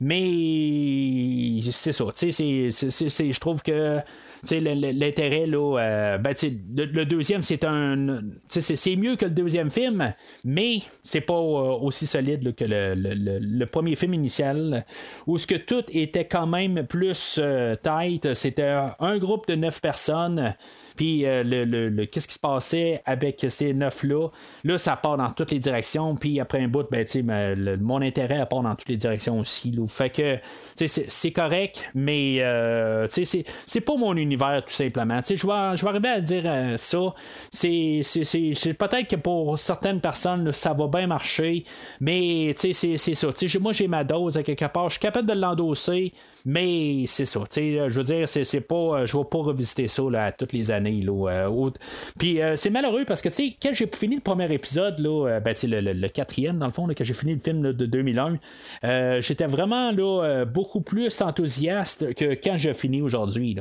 [0.00, 3.98] Mais c'est ça, tu sais, je trouve que
[4.52, 6.34] l'intérêt, là, ben,
[6.76, 8.20] le, deuxième, c'est un.
[8.60, 10.12] C'est mieux que le deuxième film,
[10.44, 14.84] mais c'est pas euh, aussi solide que le, premier film initial,
[15.26, 18.34] où ce que tout était quand même plus euh, tight.
[18.34, 20.54] C'était un groupe de neuf personnes
[21.24, 24.28] euh, le, qu'est-ce qui se passait avec ces neuf-là?
[24.64, 26.14] Là, ça part dans toutes les directions.
[26.14, 29.74] Puis après un bout, ben, mon intérêt part dans toutes les directions aussi.
[29.88, 30.38] Fait que
[30.74, 35.20] c'est correct, mais euh, c'est pas mon univers tout simplement.
[35.24, 37.14] Je vais, arriver à dire euh, ça.
[37.50, 38.02] C'est
[38.78, 41.64] peut-être que pour certaines personnes, ça va bien marcher,
[42.00, 43.28] mais c'est ça.
[43.60, 44.88] moi, j'ai ma dose à quelque part.
[44.88, 46.12] Je suis capable de l'endosser,
[46.44, 47.40] mais c'est ça.
[47.54, 49.04] Je veux dire, c'est pas.
[49.04, 50.91] Je vais pas revisiter ça là, toutes les années.
[51.00, 51.50] Là,
[52.18, 56.08] Puis c'est malheureux parce que quand j'ai fini le premier épisode, là, ben, le, le,
[56.08, 60.80] quatrième, dans le fond, quand j'ai fini le film de 2001, j'étais vraiment là, beaucoup
[60.80, 63.56] plus enthousiaste que quand j'ai fini aujourd'hui.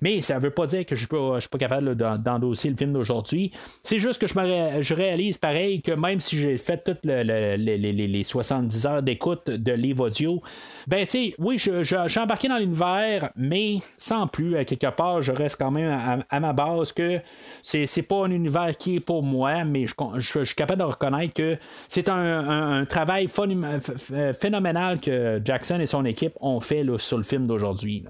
[0.00, 3.52] Mais ça veut pas dire que je ne suis pas capable d'endosser le film d'aujourd'hui.
[3.82, 8.24] C'est juste que je, me je réalise pareil que même si j'ai fait toutes les,
[8.24, 10.42] 70 heures d'écoute de livre audio,
[10.86, 15.22] ben tu sais, oui, je, suis embarqué dans l'univers, mais sans plus, à quelque part,
[15.22, 16.61] je reste quand même à, ma base
[16.94, 17.20] que
[17.62, 21.34] c'est, c'est pas un univers qui est pour moi, mais je, suis capable de reconnaître
[21.34, 21.56] que
[21.88, 28.04] c'est un, travail phénoménal que Jackson et son équipe ont fait sur le film d'aujourd'hui.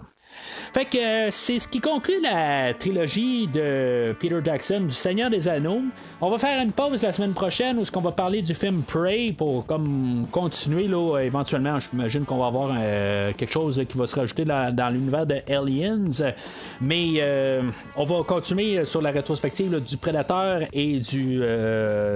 [0.73, 5.47] Fait que euh, c'est ce qui conclut la trilogie de Peter Jackson du Seigneur des
[5.49, 5.83] Anneaux.
[6.21, 8.83] On va faire une pause la semaine prochaine où ce qu'on va parler du film
[8.83, 11.79] Prey pour comme continuer là éventuellement.
[11.79, 16.33] J'imagine qu'on va avoir euh, quelque chose qui va se rajouter dans, l'univers de Aliens,
[16.81, 17.63] mais euh,
[17.97, 21.43] on va continuer sur la rétrospective du Prédateur et du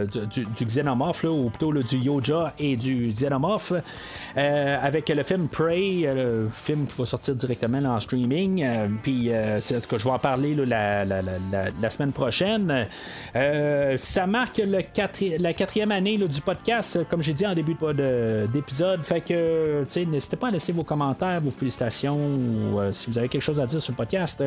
[0.07, 0.47] du,
[1.27, 3.73] ou plutôt du Yoja et du Xenomorph
[4.35, 8.63] avec le film Prey, le film qui va sortir directement en streaming.
[8.63, 12.87] Euh, puis euh, c'est ce que je vais en parler la, la, semaine prochaine.
[13.35, 14.79] Euh, ça marque le
[15.39, 17.77] la quatrième année du podcast, comme j'ai dit en début
[18.53, 19.03] d'épisode.
[19.03, 23.43] Fait que n'hésitez pas à laisser vos commentaires, vos félicitations ou si vous avez quelque
[23.43, 24.43] chose à dire sur le podcast.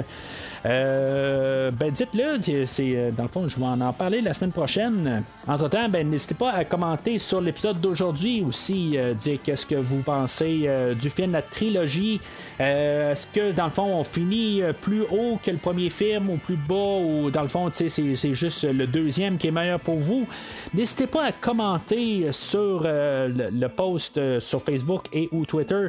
[0.63, 2.65] ben dites-le.
[2.65, 5.23] C'est, dans le fond, je vais en, parler la semaine prochaine.
[5.47, 8.97] Entre-temps, ben, n'hésitez pas à commenter sur l'épisode d'aujourd'hui aussi.
[9.17, 10.69] dire qu'est-ce que vous pensez
[10.99, 12.21] du film, la trilogie?
[12.59, 16.37] Est-ce que dans le fond, on finit euh, plus haut que le premier film ou
[16.37, 17.89] plus bas, ou dans le fond, c'est,
[18.33, 20.27] juste le deuxième qui est meilleur pour vous.
[20.73, 25.87] N'hésitez pas à commenter sur euh, le, post euh, sur Facebook et ou Twitter.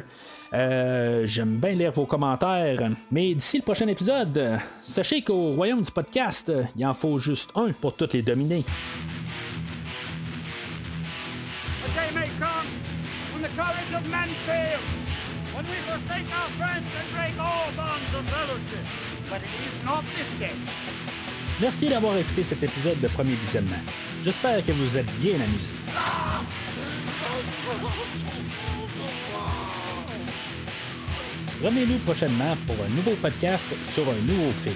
[0.51, 2.91] j'aime bien lire vos commentaires.
[3.11, 7.71] Mais d'ici le prochain épisode, sachez qu'au royaume du podcast, il en faut juste un
[7.71, 8.63] pour toutes les dominer.
[15.69, 18.85] We forsake our friends and break all bonds of fellowship.
[19.29, 20.55] But it is not this day.
[21.59, 23.81] Merci d'avoir écouté cet épisode de Premier Visionnement.
[24.23, 25.69] J'espère que vous êtes bien amusés.
[31.63, 34.75] Revenez-nous prochainement pour un nouveau podcast sur un nouveau film.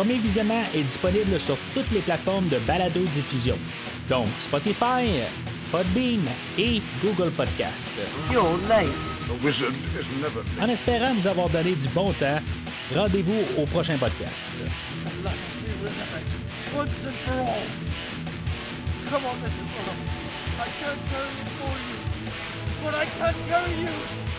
[0.00, 3.58] Premier Visionnement est disponible sur toutes les plateformes de balado-diffusion,
[4.08, 5.26] donc Spotify,
[5.70, 6.24] Podbean
[6.56, 7.92] et Google Podcast.
[10.58, 12.40] En espérant nous avoir donné du bon temps,
[12.94, 14.54] rendez-vous au prochain podcast.
[19.10, 19.50] Come on, Mr.
[20.56, 21.96] I can't carry it for you,
[22.82, 24.29] but I can carry you.